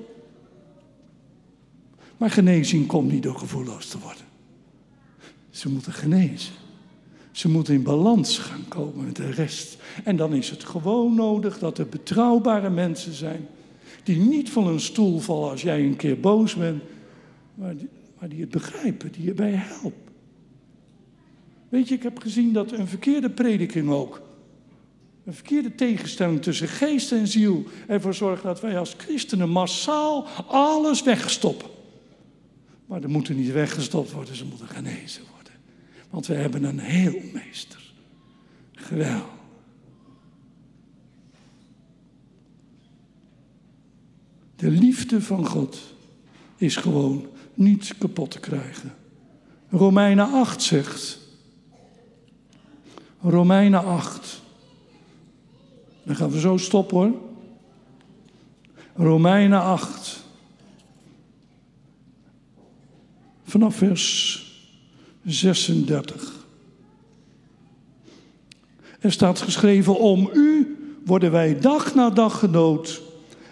Maar 2.17 2.31
genezing 2.31 2.87
komt 2.87 3.11
niet 3.11 3.23
door 3.23 3.37
gevoelloos 3.37 3.87
te 3.87 3.99
worden. 3.99 4.25
Ze 5.49 5.69
moeten 5.69 5.93
genezen. 5.93 6.53
Ze 7.37 7.49
moeten 7.49 7.73
in 7.73 7.83
balans 7.83 8.37
gaan 8.37 8.65
komen 8.67 9.05
met 9.05 9.15
de 9.15 9.31
rest. 9.31 9.77
En 10.03 10.15
dan 10.15 10.33
is 10.33 10.49
het 10.49 10.63
gewoon 10.63 11.15
nodig 11.15 11.59
dat 11.59 11.77
er 11.77 11.87
betrouwbare 11.87 12.69
mensen 12.69 13.13
zijn. 13.13 13.47
Die 14.03 14.17
niet 14.17 14.49
van 14.49 14.67
een 14.67 14.79
stoel 14.79 15.19
vallen 15.19 15.49
als 15.49 15.61
jij 15.61 15.83
een 15.83 15.95
keer 15.95 16.19
boos 16.19 16.55
bent. 16.55 16.83
Maar 17.55 17.77
die, 17.77 17.89
maar 18.19 18.29
die 18.29 18.41
het 18.41 18.49
begrijpen, 18.49 19.11
die 19.11 19.23
je 19.23 19.33
bij 19.33 19.51
helpen. 19.51 20.13
Weet 21.69 21.87
je, 21.87 21.95
ik 21.95 22.03
heb 22.03 22.19
gezien 22.19 22.53
dat 22.53 22.71
een 22.71 22.87
verkeerde 22.87 23.29
prediking 23.29 23.89
ook 23.89 24.21
een 25.25 25.33
verkeerde 25.33 25.75
tegenstelling 25.75 26.41
tussen 26.41 26.67
geest 26.67 27.11
en 27.11 27.27
ziel 27.27 27.63
ervoor 27.87 28.13
zorgt 28.13 28.43
dat 28.43 28.61
wij 28.61 28.79
als 28.79 28.93
christenen 28.97 29.49
massaal 29.49 30.27
alles 30.47 31.03
wegstoppen. 31.03 31.69
Maar 32.85 33.03
er 33.03 33.09
moeten 33.09 33.35
niet 33.35 33.51
weggestopt 33.51 34.11
worden, 34.11 34.35
ze 34.35 34.45
moeten 34.45 34.67
genezen 34.67 35.21
worden. 35.21 35.36
Want 36.09 36.27
we 36.27 36.33
hebben 36.33 36.63
een 36.63 36.79
heelmeester. 36.79 37.93
Geweldig. 38.71 39.35
De 44.55 44.69
liefde 44.69 45.21
van 45.21 45.45
God 45.45 45.95
is 46.55 46.75
gewoon 46.75 47.27
niet 47.53 47.93
kapot 47.97 48.31
te 48.31 48.39
krijgen. 48.39 48.93
Romeinen 49.69 50.31
8 50.31 50.61
zegt. 50.61 51.19
Romeinen 53.21 53.83
8. 53.83 54.41
Dan 56.03 56.15
gaan 56.15 56.29
we 56.29 56.39
zo 56.39 56.57
stoppen 56.57 56.97
hoor. 56.97 57.21
Romeinen 58.95 59.61
8. 59.61 60.23
Vanaf 63.43 63.75
vers 63.75 64.46
36. 65.27 66.45
Er 68.99 69.11
staat 69.11 69.39
geschreven: 69.41 69.99
Om 69.99 70.29
u 70.33 70.77
worden 71.05 71.31
wij 71.31 71.59
dag 71.59 71.95
na 71.95 72.09
dag 72.09 72.39
gedood 72.39 73.01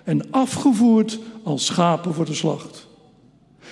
en 0.03 0.31
afgevoerd 0.31 1.19
als 1.43 1.65
schapen 1.65 2.13
voor 2.13 2.25
de 2.25 2.33
slacht. 2.33 2.87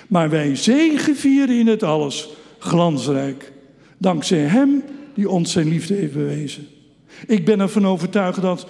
Maar 0.08 0.30
wij 0.30 0.56
zegevieren 0.56 1.60
in 1.60 1.68
het 1.68 1.84
alles, 1.84 2.30
glansrijk, 2.60 3.52
dankzij 3.98 4.40
Hem 4.40 4.84
die 5.14 5.30
ons 5.30 5.52
zijn 5.52 5.68
liefde 5.68 5.94
heeft 5.94 6.14
bewezen. 6.14 6.68
Ik 7.28 7.46
ben 7.46 7.60
ervan 7.60 7.88
overtuigd 7.88 8.42
dat 8.42 8.68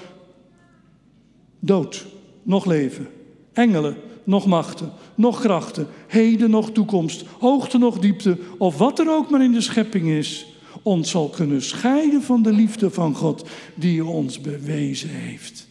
dood, 1.60 2.06
nog 2.44 2.66
leven, 2.66 3.08
engelen, 3.54 3.96
nog 4.24 4.46
machten, 4.46 4.92
nog 5.16 5.40
krachten, 5.42 5.88
heden, 6.08 6.50
nog 6.50 6.72
toekomst, 6.72 7.24
hoogte, 7.40 7.78
nog 7.78 8.00
diepte, 8.00 8.38
of 8.58 8.78
wat 8.78 9.00
er 9.00 9.10
ook 9.10 9.30
maar 9.30 9.44
in 9.44 9.52
de 9.52 9.62
schepping 9.62 10.08
is, 10.08 10.46
ons 10.82 11.10
zal 11.10 11.30
kunnen 11.30 11.62
scheiden 11.62 12.22
van 12.22 12.42
de 12.42 12.54
liefde 12.54 12.90
van 12.90 13.16
God 13.16 13.50
die 13.76 14.06
ons 14.06 14.42
bewezen 14.42 15.10
heeft. 15.10 15.68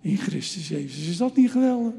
In 0.00 0.16
Christus 0.16 0.68
Jezus. 0.68 1.08
Is 1.08 1.16
dat 1.16 1.36
niet 1.36 1.50
geweldig? 1.50 1.92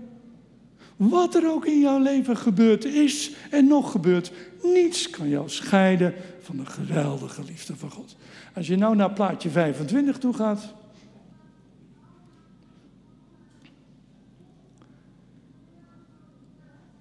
Wat 0.96 1.36
er 1.36 1.52
ook 1.52 1.66
in 1.66 1.80
jouw 1.80 2.00
leven 2.00 2.38
gebeurd 2.38 2.86
is 2.86 3.32
en 3.50 3.68
nog 3.68 3.92
gebeurt, 3.92 4.32
niets 4.64 5.10
kan 5.10 5.30
jou 5.30 5.50
scheiden 5.50 6.14
van 6.42 6.58
de 6.58 6.66
geweldige 6.66 7.44
liefde 7.44 7.76
van 7.76 7.92
God. 7.92 8.16
Als 8.56 8.68
je 8.68 8.76
nou 8.76 8.96
naar 8.96 9.14
plaatje 9.14 9.50
25 9.50 10.18
toe 10.18 10.34
gaat. 10.34 10.74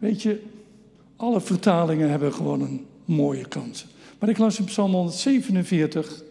Weet 0.05 0.22
je, 0.22 0.42
alle 1.16 1.40
vertalingen 1.40 2.11
hebben 2.11 2.34
gewoon 2.34 2.61
een 2.61 2.86
mooie 3.05 3.48
kant. 3.48 3.86
Maar 4.18 4.28
ik 4.28 4.38
las 4.38 4.59
in 4.59 4.64
Psalm 4.64 4.92
147 4.92 6.22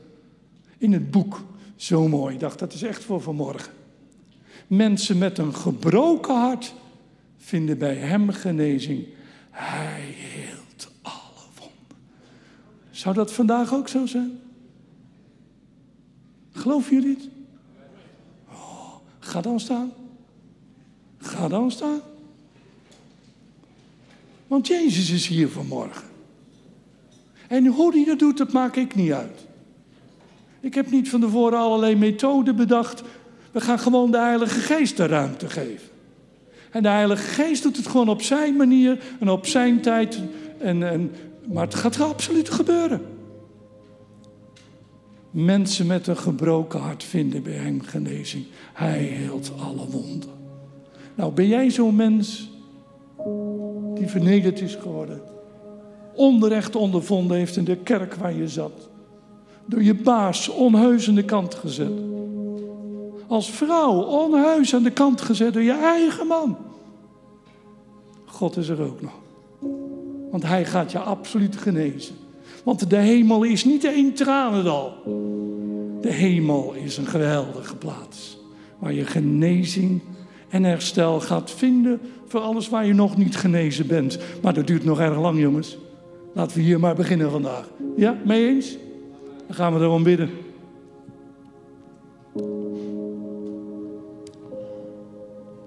in 0.77 0.93
het 0.93 1.11
boek. 1.11 1.43
Zo 1.75 2.07
mooi. 2.07 2.33
Ik 2.33 2.39
dacht, 2.39 2.59
dat 2.59 2.73
is 2.73 2.83
echt 2.83 3.03
voor 3.03 3.21
vanmorgen. 3.21 3.73
Mensen 4.67 5.17
met 5.17 5.37
een 5.37 5.55
gebroken 5.55 6.35
hart 6.35 6.73
vinden 7.37 7.77
bij 7.77 7.95
hem 7.95 8.29
genezing. 8.29 9.07
Hij 9.49 10.15
heelt 10.15 10.91
alle 11.01 11.45
wonden. 11.59 11.97
Zou 12.91 13.15
dat 13.15 13.33
vandaag 13.33 13.73
ook 13.73 13.87
zo 13.87 14.05
zijn? 14.05 14.39
Geloven 16.51 16.93
jullie 16.93 17.15
het? 17.15 17.29
Oh, 18.49 18.95
ga 19.19 19.41
dan 19.41 19.59
staan. 19.59 19.91
Ga 21.17 21.47
dan 21.47 21.71
staan. 21.71 22.01
Want 24.47 24.67
Jezus 24.67 25.09
is 25.09 25.27
hier 25.27 25.49
vanmorgen. 25.49 26.07
En 27.47 27.65
hoe 27.65 27.93
hij 27.93 28.05
dat 28.05 28.19
doet, 28.19 28.37
dat 28.37 28.51
maak 28.51 28.75
ik 28.75 28.95
niet 28.95 29.11
uit. 29.11 29.45
Ik 30.59 30.73
heb 30.73 30.91
niet 30.91 31.09
van 31.09 31.19
tevoren 31.19 31.59
allerlei 31.59 31.95
methoden 31.95 32.55
bedacht. 32.55 33.03
We 33.51 33.61
gaan 33.61 33.79
gewoon 33.79 34.11
de 34.11 34.17
Heilige 34.17 34.59
Geest 34.59 34.97
de 34.97 35.05
ruimte 35.05 35.49
geven. 35.49 35.87
En 36.71 36.83
de 36.83 36.89
Heilige 36.89 37.23
Geest 37.23 37.63
doet 37.63 37.77
het 37.77 37.87
gewoon 37.87 38.09
op 38.09 38.21
zijn 38.21 38.55
manier 38.55 39.03
en 39.19 39.29
op 39.29 39.45
zijn 39.45 39.81
tijd. 39.81 40.19
En, 40.59 40.89
en, 40.89 41.11
maar 41.51 41.63
het 41.63 41.75
gaat 41.75 42.01
absoluut 42.01 42.49
gebeuren. 42.49 43.01
Mensen 45.31 45.87
met 45.87 46.07
een 46.07 46.17
gebroken 46.17 46.79
hart 46.79 47.03
vinden 47.03 47.43
bij 47.43 47.53
hem 47.53 47.81
genezing. 47.81 48.45
Hij 48.73 48.99
heelt 48.99 49.51
alle 49.59 49.87
wonden. 49.89 50.29
Nou, 51.15 51.33
ben 51.33 51.47
jij 51.47 51.69
zo'n 51.69 51.95
mens 51.95 52.52
die 53.93 54.07
vernederd 54.07 54.61
is 54.61 54.75
geworden? 54.75 55.21
Onrecht 56.15 56.75
ondervonden 56.75 57.37
heeft 57.37 57.55
in 57.55 57.63
de 57.63 57.75
kerk 57.75 58.13
waar 58.13 58.33
je 58.33 58.47
zat. 58.47 58.89
Door 59.65 59.83
je 59.83 59.95
baas 59.95 60.49
onheus 60.49 61.07
aan 61.07 61.15
de 61.15 61.25
kant 61.25 61.55
gezet. 61.55 61.91
Als 63.27 63.49
vrouw 63.49 64.01
onheus 64.01 64.75
aan 64.75 64.83
de 64.83 64.91
kant 64.91 65.21
gezet 65.21 65.53
door 65.53 65.61
je 65.61 65.79
eigen 65.81 66.27
man. 66.27 66.57
God 68.25 68.57
is 68.57 68.69
er 68.69 68.81
ook 68.81 69.01
nog. 69.01 69.13
Want 70.31 70.43
hij 70.43 70.65
gaat 70.65 70.91
je 70.91 70.99
absoluut 70.99 71.55
genezen. 71.55 72.15
Want 72.63 72.89
de 72.89 72.97
hemel 72.97 73.43
is 73.43 73.65
niet 73.65 73.83
één 73.83 74.13
tranendal. 74.13 74.93
De 76.01 76.11
hemel 76.11 76.73
is 76.73 76.97
een 76.97 77.05
geweldige 77.05 77.75
plaats. 77.75 78.37
Waar 78.79 78.93
je 78.93 79.05
genezing 79.05 80.01
en 80.49 80.63
herstel 80.63 81.19
gaat 81.19 81.51
vinden 81.51 82.01
voor 82.33 82.41
alles 82.41 82.69
waar 82.69 82.85
je 82.85 82.93
nog 82.93 83.17
niet 83.17 83.35
genezen 83.35 83.87
bent. 83.87 84.19
Maar 84.41 84.53
dat 84.53 84.67
duurt 84.67 84.83
nog 84.83 84.99
erg 84.99 85.19
lang, 85.19 85.39
jongens. 85.39 85.77
Laten 86.33 86.57
we 86.57 86.63
hier 86.63 86.79
maar 86.79 86.95
beginnen 86.95 87.31
vandaag. 87.31 87.69
Ja, 87.95 88.17
mee 88.25 88.47
eens? 88.47 88.77
Dan 89.47 89.55
gaan 89.55 89.73
we 89.73 89.79
erom 89.79 90.03
bidden. 90.03 90.29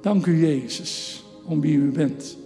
Dank 0.00 0.26
u, 0.26 0.46
Jezus, 0.46 1.24
om 1.44 1.60
wie 1.60 1.76
u 1.76 1.90
bent. 1.90 2.38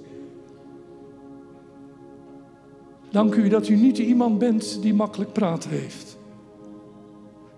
Dank 3.10 3.34
u 3.34 3.48
dat 3.48 3.68
u 3.68 3.76
niet 3.76 3.98
iemand 3.98 4.38
bent 4.38 4.82
die 4.82 4.94
makkelijk 4.94 5.32
praten 5.32 5.70
heeft. 5.70 6.18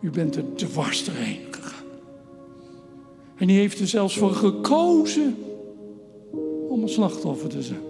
U 0.01 0.11
bent 0.11 0.37
er 0.37 0.45
dwars 0.55 1.05
doorheen 1.05 1.41
gegaan. 1.51 1.87
En 3.37 3.49
u 3.49 3.53
heeft 3.53 3.81
er 3.81 3.89
zelfs 3.89 4.19
voor 4.19 4.33
gekozen 4.33 5.37
om 6.73 6.83
een 6.83 6.89
slachtoffer 6.89 7.49
te 7.49 7.63
zijn. 7.63 7.81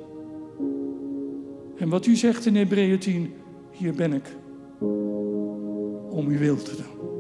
En 1.77 1.89
wat 1.89 2.07
u 2.07 2.17
zegt 2.17 2.47
in 2.47 2.57
Hebreeën 2.57 2.99
10, 2.99 3.33
hier 3.71 3.95
ben 3.95 4.13
ik 4.13 4.37
om 6.11 6.27
uw 6.27 6.39
wil 6.39 6.57
te 6.57 6.77
doen. 6.77 7.11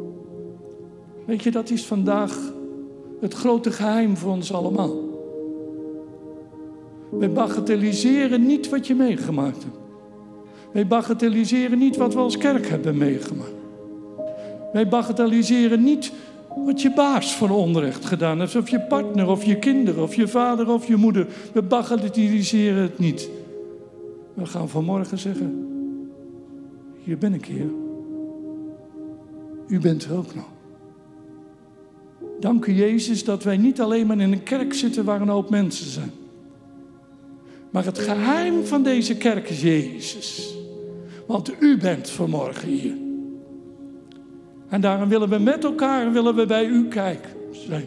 Weet 1.26 1.42
je, 1.42 1.50
dat 1.50 1.70
is 1.70 1.86
vandaag 1.86 2.52
het 3.20 3.34
grote 3.34 3.70
geheim 3.70 4.16
voor 4.16 4.32
ons 4.32 4.52
allemaal. 4.52 5.10
Wij 7.10 7.32
bagatelliseren 7.32 8.46
niet 8.46 8.68
wat 8.68 8.86
je 8.86 8.94
meegemaakt 8.94 9.62
hebt. 9.62 9.78
Wij 10.72 10.86
bagatelliseren 10.86 11.78
niet 11.78 11.96
wat 11.96 12.14
we 12.14 12.20
als 12.20 12.38
kerk 12.38 12.68
hebben 12.68 12.96
meegemaakt. 12.96 13.54
Wij 14.72 14.88
bagatelliseren 14.88 15.82
niet 15.82 16.12
wat 16.56 16.82
je 16.82 16.92
baas 16.92 17.36
van 17.36 17.50
onrecht 17.50 18.04
gedaan 18.04 18.40
heeft, 18.40 18.56
of 18.56 18.68
je 18.68 18.80
partner, 18.80 19.28
of 19.28 19.44
je 19.44 19.56
kinderen, 19.56 20.02
of 20.02 20.14
je 20.14 20.28
vader, 20.28 20.68
of 20.68 20.86
je 20.86 20.96
moeder. 20.96 21.26
We 21.52 21.62
bagatelliseren 21.62 22.82
het 22.82 22.98
niet. 22.98 23.28
We 24.34 24.46
gaan 24.46 24.68
vanmorgen 24.68 25.18
zeggen: 25.18 25.68
Hier 27.04 27.18
ben 27.18 27.34
ik, 27.34 27.44
Heer. 27.44 27.70
U 29.68 29.80
bent 29.80 30.04
er 30.04 30.16
ook 30.16 30.34
nog. 30.34 30.48
Dank 32.40 32.66
u, 32.66 32.72
Jezus, 32.72 33.24
dat 33.24 33.42
wij 33.42 33.56
niet 33.56 33.80
alleen 33.80 34.06
maar 34.06 34.20
in 34.20 34.32
een 34.32 34.42
kerk 34.42 34.74
zitten 34.74 35.04
waar 35.04 35.20
een 35.20 35.28
hoop 35.28 35.50
mensen 35.50 35.90
zijn. 35.90 36.10
Maar 37.70 37.84
het 37.84 37.98
geheim 37.98 38.64
van 38.64 38.82
deze 38.82 39.16
kerk 39.16 39.48
is 39.48 39.62
Jezus. 39.62 40.54
Want 41.26 41.52
u 41.60 41.78
bent 41.78 42.10
vanmorgen 42.10 42.68
hier. 42.68 43.01
En 44.72 44.80
daarom 44.80 45.08
willen 45.08 45.28
we 45.28 45.38
met 45.38 45.64
elkaar 45.64 46.12
willen 46.12 46.34
we 46.34 46.46
bij 46.46 46.66
u 46.66 46.88
kijken 46.88 47.30
zijn. 47.50 47.84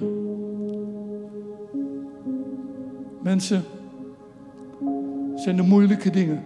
Mensen, 3.22 3.64
zijn 5.36 5.56
de 5.56 5.62
moeilijke 5.62 6.10
dingen. 6.10 6.44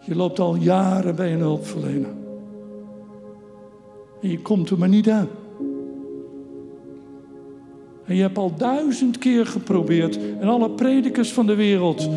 Je 0.00 0.16
loopt 0.16 0.38
al 0.38 0.56
jaren 0.56 1.16
bij 1.16 1.32
een 1.32 1.40
hulpverlener. 1.40 2.10
En 4.22 4.30
je 4.30 4.40
komt 4.42 4.70
er 4.70 4.78
maar 4.78 4.88
niet 4.88 5.10
aan. 5.10 5.28
En 8.04 8.14
je 8.14 8.22
hebt 8.22 8.38
al 8.38 8.56
duizend 8.56 9.18
keer 9.18 9.46
geprobeerd. 9.46 10.18
En 10.40 10.48
alle 10.48 10.70
predikers 10.70 11.32
van 11.32 11.46
de 11.46 11.54
wereld, 11.54 12.08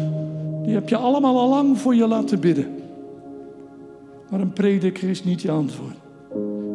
die 0.63 0.73
heb 0.73 0.89
je 0.89 0.97
allemaal 0.97 1.39
al 1.39 1.49
lang 1.49 1.77
voor 1.77 1.95
je 1.95 2.07
laten 2.07 2.39
bidden. 2.39 2.67
Maar 4.29 4.39
een 4.39 4.53
prediker 4.53 5.09
is 5.09 5.23
niet 5.23 5.41
je 5.41 5.51
antwoord. 5.51 6.08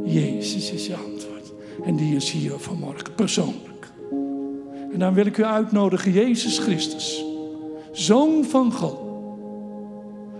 Jezus 0.04 0.72
is 0.72 0.86
je 0.86 0.96
antwoord. 0.96 1.52
En 1.84 1.96
die 1.96 2.16
is 2.16 2.30
hier 2.30 2.58
vanmorgen 2.58 3.14
persoonlijk. 3.14 3.92
En 4.92 4.98
dan 4.98 5.14
wil 5.14 5.26
ik 5.26 5.38
u 5.38 5.44
uitnodigen, 5.44 6.12
Jezus 6.12 6.58
Christus, 6.58 7.24
Zoon 7.92 8.44
van 8.44 8.72
God. 8.72 8.98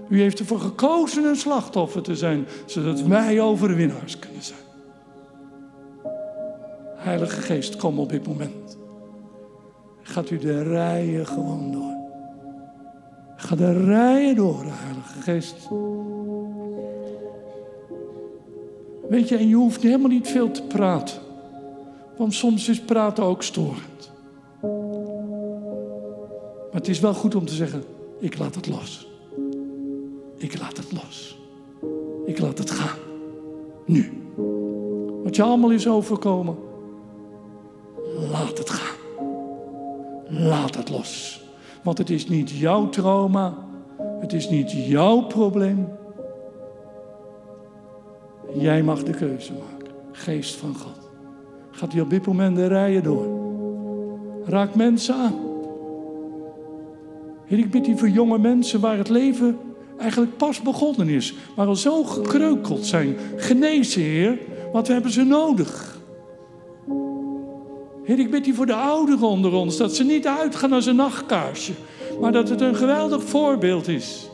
U 0.09 0.21
heeft 0.21 0.39
ervoor 0.39 0.61
gekozen 0.61 1.25
een 1.25 1.37
slachtoffer 1.37 2.03
te 2.03 2.17
zijn, 2.17 2.47
zodat 2.67 3.03
wij 3.03 3.41
overwinnaars 3.41 4.19
kunnen 4.19 4.43
zijn. 4.43 4.59
Heilige 6.97 7.41
Geest, 7.41 7.77
kom 7.77 7.99
op 7.99 8.09
dit 8.09 8.27
moment. 8.27 8.79
Gaat 10.03 10.31
u 10.31 10.39
de 10.39 10.62
rijen 10.62 11.27
gewoon 11.27 11.73
door. 11.73 11.95
Ga 13.37 13.57
de 13.57 13.85
rijen 13.85 14.37
door, 14.37 14.65
Heilige 14.67 15.23
Geest. 15.23 15.69
Weet 19.09 19.28
je, 19.28 19.36
en 19.36 19.48
je 19.48 19.55
hoeft 19.55 19.82
helemaal 19.82 20.09
niet 20.09 20.28
veel 20.28 20.50
te 20.50 20.62
praten. 20.62 21.16
Want 22.16 22.34
soms 22.34 22.68
is 22.68 22.80
praten 22.80 23.24
ook 23.24 23.42
storend. 23.42 24.12
Maar 26.72 26.82
het 26.82 26.88
is 26.88 27.00
wel 27.00 27.14
goed 27.14 27.34
om 27.34 27.44
te 27.44 27.55
zeggen, 27.55 27.84
ik 28.18 28.38
laat 28.38 28.55
het 28.55 28.68
los. 28.68 29.09
Ik 30.36 30.59
laat 30.59 30.76
het 30.76 30.92
los. 30.92 31.38
Ik 32.26 32.38
laat 32.38 32.59
het 32.59 32.70
gaan. 32.70 32.98
Nu. 33.86 34.12
Wat 35.22 35.36
je 35.36 35.42
allemaal 35.42 35.70
is 35.70 35.88
overkomen, 35.88 36.57
laat 38.30 38.59
het 38.59 38.70
gaan. 38.70 38.96
Laat 40.28 40.76
het 40.76 40.90
los. 40.90 41.42
Want 41.82 41.98
het 41.98 42.11
is 42.11 42.28
niet 42.28 42.50
jouw 42.50 42.88
trauma. 42.88 43.55
Het 44.20 44.32
is 44.32 44.48
niet 44.48 44.72
jouw 44.72 45.20
probleem. 45.20 45.88
Jij 48.53 48.82
mag 48.82 49.03
de 49.03 49.12
keuze 49.12 49.53
maken. 49.53 49.95
Geest 50.12 50.55
van 50.55 50.74
God. 50.74 51.11
Gaat 51.70 51.92
hij 51.92 52.01
op 52.01 52.11
dit 52.11 52.26
moment 52.26 52.57
de 52.57 52.66
rijen 52.66 53.03
door. 53.03 53.26
Raak 54.45 54.74
mensen 54.74 55.14
aan. 55.14 55.34
Heer, 57.45 57.59
ik 57.59 57.70
bid 57.70 57.86
u 57.86 57.99
voor 57.99 58.09
jonge 58.09 58.38
mensen 58.38 58.80
waar 58.80 58.97
het 58.97 59.09
leven 59.09 59.59
eigenlijk 59.99 60.36
pas 60.36 60.62
begonnen 60.62 61.09
is. 61.09 61.34
Maar 61.57 61.66
al 61.66 61.76
zo 61.76 62.05
gekreukeld 62.05 62.86
zijn. 62.86 63.16
Genezen, 63.36 64.03
Heer. 64.03 64.38
Want 64.72 64.86
we 64.86 64.92
hebben 64.92 65.11
ze 65.11 65.22
nodig. 65.22 65.99
Heer, 68.05 68.18
ik 68.18 68.30
bid 68.30 68.47
u 68.47 68.55
voor 68.55 68.66
de 68.66 68.74
ouderen 68.74 69.28
onder 69.28 69.53
ons. 69.53 69.76
Dat 69.76 69.95
ze 69.95 70.05
niet 70.05 70.26
uitgaan 70.26 70.72
als 70.72 70.86
een 70.86 70.97
nachtkaarsje. 70.97 71.72
Maar 72.20 72.32
dat 72.32 72.49
het 72.49 72.61
een 72.61 72.76
geweldig 72.76 73.22
voorbeeld 73.22 73.88
is. 73.88 74.30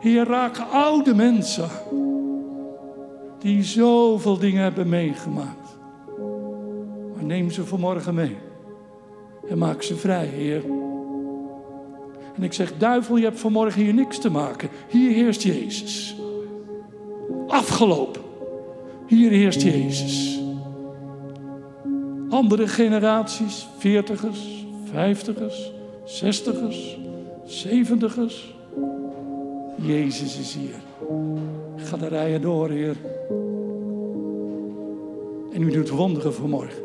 Heer, 0.00 0.24
raak 0.24 0.58
oude 0.72 1.14
mensen. 1.14 1.68
Die 3.38 3.64
zoveel 3.64 4.38
dingen 4.38 4.62
hebben 4.62 4.88
meegemaakt. 4.88 5.78
Maar 7.14 7.24
neem 7.24 7.50
ze 7.50 7.64
vanmorgen 7.64 8.14
mee. 8.14 8.36
En 9.48 9.58
maak 9.58 9.82
ze 9.82 9.96
vrij, 9.96 10.26
Heer. 10.26 10.62
En 12.36 12.42
ik 12.42 12.52
zeg, 12.52 12.76
duivel, 12.76 13.16
je 13.16 13.24
hebt 13.24 13.40
vanmorgen 13.40 13.82
hier 13.82 13.94
niks 13.94 14.18
te 14.18 14.30
maken. 14.30 14.68
Hier 14.88 15.10
heerst 15.10 15.42
Jezus. 15.42 16.16
Afgelopen. 17.46 18.22
Hier 19.06 19.30
heerst 19.30 19.62
Jezus. 19.62 20.40
Andere 22.28 22.68
generaties, 22.68 23.66
veertigers, 23.78 24.66
vijftigers, 24.92 25.72
zestigers, 26.04 26.98
zeventigers. 27.44 28.56
Jezus 29.80 30.38
is 30.38 30.54
hier. 30.54 30.74
Ga 31.76 31.96
de 31.96 32.06
rijen 32.06 32.40
door, 32.40 32.68
Heer. 32.68 32.96
En 35.52 35.62
u 35.62 35.70
doet 35.70 35.88
wonderen 35.88 36.34
vanmorgen. 36.34 36.82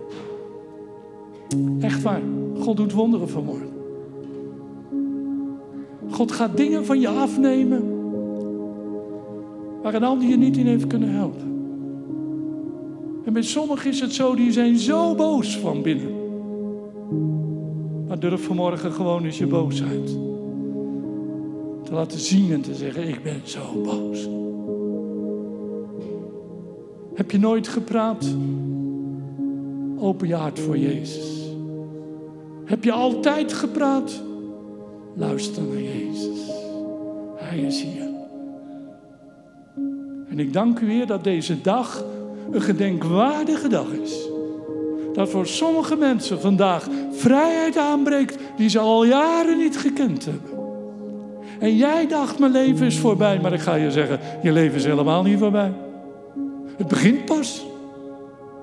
Echt 1.80 2.02
waar. 2.02 2.22
God 2.60 2.78
doet 2.78 2.92
wonderen 2.92 3.30
vanmorgen. 3.30 3.72
God 6.10 6.32
gaat 6.32 6.58
dingen 6.58 6.86
van 6.86 7.00
je 7.00 7.08
afnemen 7.08 7.84
waar 9.82 9.94
een 9.94 10.04
ander 10.04 10.28
je 10.28 10.38
niet 10.38 10.58
in 10.58 10.68
heeft 10.68 10.88
kunnen 10.88 11.10
helpen. 11.10 11.52
En 13.26 13.34
bij 13.34 13.42
sommigen 13.42 13.90
is 13.90 14.00
het 14.00 14.14
zo, 14.14 14.36
die 14.36 14.52
zijn 14.52 14.78
zo 14.78 15.16
boos 15.16 15.58
van 15.58 15.82
binnen. 15.82 16.12
Maar 18.08 18.20
durf 18.20 18.46
vanmorgen 18.46 18.92
gewoon 18.92 19.24
eens 19.24 19.38
je 19.38 19.48
boosheid 19.48 20.18
te 21.84 21.94
laten 21.94 22.20
zien 22.20 22.52
en 22.52 22.62
te 22.62 22.76
zeggen, 22.76 23.08
ik 23.08 23.24
ben 23.24 23.42
zo 23.44 23.82
boos. 23.84 24.28
Heb 27.14 27.32
je 27.32 27.40
nooit 27.40 27.68
gepraat? 27.68 28.36
Open 29.98 30.28
je 30.28 30.36
hart 30.36 30.60
voor 30.60 30.78
Jezus. 30.78 31.52
Heb 32.66 32.84
je 32.84 32.92
altijd 32.92 33.54
gepraat? 33.54 34.22
Luister 35.16 35.64
naar 35.64 35.82
Jezus. 35.82 36.40
Hij 37.36 37.60
is 37.60 37.82
hier. 37.82 38.10
En 40.30 40.40
ik 40.40 40.54
dank 40.54 40.80
u 40.80 40.86
weer 40.86 41.08
dat 41.08 41.24
deze 41.24 41.62
dag 41.62 42.06
een 42.52 42.62
gedenkwaardige 42.62 43.68
dag 43.68 43.92
is. 44.04 44.28
Dat 45.14 45.30
voor 45.30 45.48
sommige 45.48 45.96
mensen 45.96 46.40
vandaag 46.40 46.88
vrijheid 47.12 47.78
aanbreekt 47.78 48.38
die 48.58 48.70
ze 48.70 48.80
al 48.80 49.06
jaren 49.06 49.58
niet 49.58 49.78
gekend 49.78 50.26
hebben. 50.26 50.63
En 51.60 51.76
jij 51.76 52.08
dacht, 52.08 52.40
mijn 52.40 52.52
leven 52.52 52.86
is 52.86 53.00
voorbij, 53.00 53.40
maar 53.40 53.54
ik 53.54 53.60
ga 53.60 53.76
je 53.76 53.92
zeggen, 53.92 54.20
je 54.44 54.52
leven 54.52 54.78
is 54.78 54.86
helemaal 54.86 55.24
niet 55.24 55.40
voorbij. 55.40 55.72
Het 56.78 56.88
begint 56.88 57.26
pas. 57.26 57.66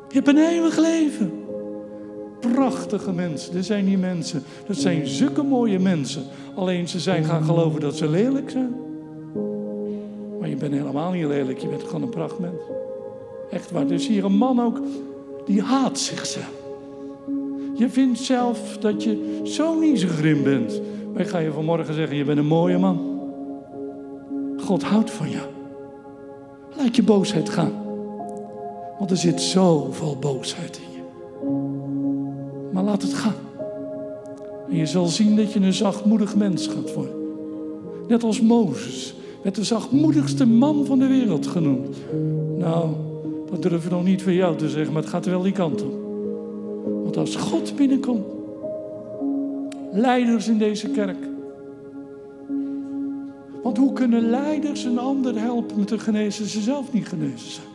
Je 0.09 0.15
hebt 0.15 0.29
een 0.29 0.39
eeuwig 0.39 0.79
leven. 0.79 1.33
Prachtige 2.41 3.13
mensen, 3.13 3.57
er 3.57 3.65
zijn 3.65 3.85
die 3.85 3.99
mensen. 3.99 4.43
Dat 4.67 4.77
zijn 4.77 5.07
zulke 5.07 5.43
mooie 5.43 5.79
mensen. 5.79 6.23
Alleen 6.55 6.89
ze 6.89 7.01
zijn 7.01 7.25
gaan 7.25 7.45
geloven 7.45 7.81
dat 7.81 7.97
ze 7.97 8.09
lelijk 8.09 8.51
zijn. 8.51 8.75
Maar 10.41 10.49
je 10.49 10.57
bent 10.57 10.73
helemaal 10.73 11.13
niet 11.13 11.27
lelijk, 11.27 11.59
je 11.59 11.69
bent 11.69 11.83
gewoon 11.83 12.03
een 12.03 12.09
prachtmens. 12.09 12.61
Echt 13.51 13.71
waar. 13.71 13.87
Dus 13.87 14.09
hier 14.09 14.25
een 14.25 14.37
man 14.37 14.61
ook, 14.61 14.81
die 15.47 15.63
haat 15.63 15.99
zichzelf. 15.99 16.53
Je 17.75 17.89
vindt 17.89 18.19
zelf 18.19 18.79
dat 18.79 19.03
je 19.03 19.41
zo 19.45 19.81
grim 19.95 20.43
bent. 20.43 20.81
Maar 21.13 21.23
ik 21.23 21.29
ga 21.29 21.39
je 21.39 21.53
vanmorgen 21.53 21.95
zeggen, 21.95 22.17
je 22.17 22.25
bent 22.25 22.39
een 22.39 22.47
mooie 22.47 22.79
man. 22.79 23.21
God 24.57 24.83
houdt 24.83 25.11
van 25.11 25.31
jou. 25.31 25.47
Laat 26.77 26.97
je 26.97 27.03
boosheid 27.03 27.49
gaan. 27.49 27.73
Want 28.99 29.11
er 29.11 29.17
zit 29.17 29.41
zoveel 29.41 30.17
boosheid 30.21 30.81
in 30.87 30.93
je. 30.97 31.03
Maar 32.73 32.85
laat 32.85 33.03
het 33.03 33.15
gaan. 33.15 33.35
En 34.69 34.77
je 34.77 34.87
zal 34.87 35.07
zien 35.07 35.37
dat 35.37 35.53
je 35.53 35.61
een 35.61 35.73
zachtmoedig 35.73 36.37
mens 36.37 36.67
gaat 36.67 36.95
worden. 36.95 37.15
Net 38.09 38.23
als 38.23 38.41
Mozes. 38.41 39.15
Werd 39.43 39.55
de 39.55 39.65
zachtmoedigste 39.65 40.47
man 40.47 40.87
van 40.87 40.99
de 40.99 41.07
wereld 41.07 41.47
genoemd. 41.47 41.97
Nou, 42.59 42.89
dat 43.51 43.63
durf 43.63 43.85
ik 43.85 43.91
nog 43.91 44.05
niet 44.05 44.23
voor 44.23 44.33
jou 44.33 44.57
te 44.57 44.69
zeggen, 44.69 44.93
maar 44.93 45.03
het 45.03 45.11
gaat 45.11 45.27
wel 45.27 45.43
die 45.43 45.53
kant 45.53 45.83
op. 45.83 45.95
Want 47.03 47.17
als 47.17 47.37
God 47.37 47.77
binnenkomt, 47.77 48.27
leiders 49.93 50.49
in 50.49 50.59
deze 50.59 50.89
kerk. 50.89 51.29
Want 53.63 53.77
hoe 53.77 53.93
kunnen 53.93 54.31
leiders 54.31 54.85
een 54.85 54.99
ander 54.99 55.41
helpen 55.41 55.85
te 55.85 55.99
genezen, 55.99 56.47
ze 56.47 56.61
zelf 56.61 56.93
niet 56.93 57.09
genezen 57.09 57.51
zijn? 57.51 57.67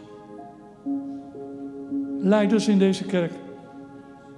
Leiders 2.19 2.67
in 2.67 2.79
deze 2.79 3.05
kerk, 3.05 3.31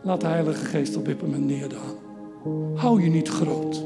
laat 0.02 0.22
de 0.22 0.28
Heilige 0.28 0.66
Geest 0.66 0.96
op 0.96 1.06
dit 1.06 1.22
moment 1.22 1.46
neerdalen. 1.46 1.96
Hou 2.76 3.04
je 3.04 3.10
niet 3.10 3.30
groot. 3.30 3.84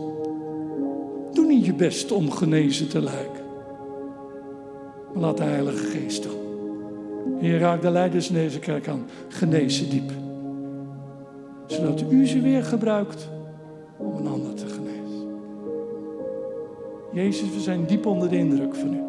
Doe 1.33 1.45
niet 1.45 1.65
je 1.65 1.73
best 1.73 2.11
om 2.11 2.31
genezen 2.31 2.89
te 2.89 3.01
lijken. 3.01 3.43
Maar 5.13 5.21
laat 5.21 5.37
de 5.37 5.43
Heilige 5.43 5.85
Geest 5.85 6.23
doen. 6.23 6.39
Heer, 7.39 7.59
raak 7.59 7.81
de 7.81 7.89
leiders 7.89 8.29
in 8.29 8.35
deze 8.35 8.59
kerk 8.59 8.87
aan. 8.87 9.05
Genezen 9.27 9.89
diep. 9.89 10.11
Zodat 11.67 12.03
u 12.09 12.27
ze 12.27 12.41
weer 12.41 12.63
gebruikt 12.63 13.29
om 14.01 14.15
een 14.15 14.27
ander 14.27 14.53
te 14.53 14.67
genezen. 14.67 15.29
Jezus, 17.13 17.53
we 17.53 17.59
zijn 17.59 17.85
diep 17.85 18.05
onder 18.05 18.29
de 18.29 18.37
indruk 18.37 18.75
van 18.75 18.93
u. 18.93 18.99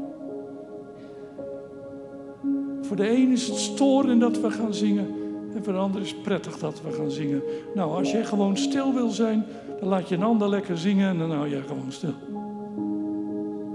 Voor 2.83 2.97
de 2.97 3.11
een 3.11 3.33
is 3.33 3.47
het 3.47 3.57
storen 3.57 4.19
dat 4.19 4.41
we 4.41 4.51
gaan 4.51 4.75
zingen. 4.75 5.07
En 5.55 5.65
voor 5.65 5.73
de 5.73 5.79
ander 5.79 6.01
is 6.01 6.11
het 6.11 6.23
prettig 6.23 6.59
dat 6.59 6.83
we 6.83 6.93
gaan 6.93 7.11
zingen. 7.11 7.43
Nou, 7.75 7.91
als 7.91 8.11
jij 8.11 8.25
gewoon 8.25 8.57
stil 8.57 8.95
wil 8.95 9.09
zijn, 9.09 9.45
dan 9.81 9.89
laat 9.89 10.09
je 10.09 10.15
een 10.15 10.23
ander 10.23 10.49
lekker 10.49 10.79
zingen 10.79 11.09
en 11.09 11.19
dan 11.19 11.31
hou 11.31 11.49
jij 11.49 11.61
gewoon 11.61 11.93
stil. 11.93 12.15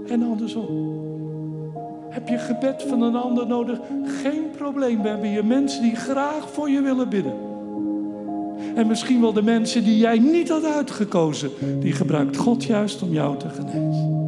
En 0.06 0.22
andersom. 0.22 0.96
Heb 2.08 2.28
je 2.28 2.38
gebed 2.38 2.82
van 2.82 3.02
een 3.02 3.16
ander 3.16 3.46
nodig? 3.46 3.78
Geen 4.22 4.50
probleem. 4.56 5.02
We 5.02 5.08
hebben 5.08 5.28
hier 5.28 5.44
mensen 5.44 5.82
die 5.82 5.96
graag 5.96 6.50
voor 6.50 6.70
je 6.70 6.80
willen 6.80 7.08
bidden. 7.08 7.47
En 8.78 8.86
misschien 8.86 9.20
wel 9.20 9.32
de 9.32 9.42
mensen 9.42 9.84
die 9.84 9.98
jij 9.98 10.18
niet 10.18 10.48
had 10.48 10.64
uitgekozen. 10.64 11.50
Die 11.80 11.92
gebruikt 11.92 12.36
God 12.36 12.64
juist 12.64 13.02
om 13.02 13.12
jou 13.12 13.38
te 13.38 13.48
genezen. 13.48 14.27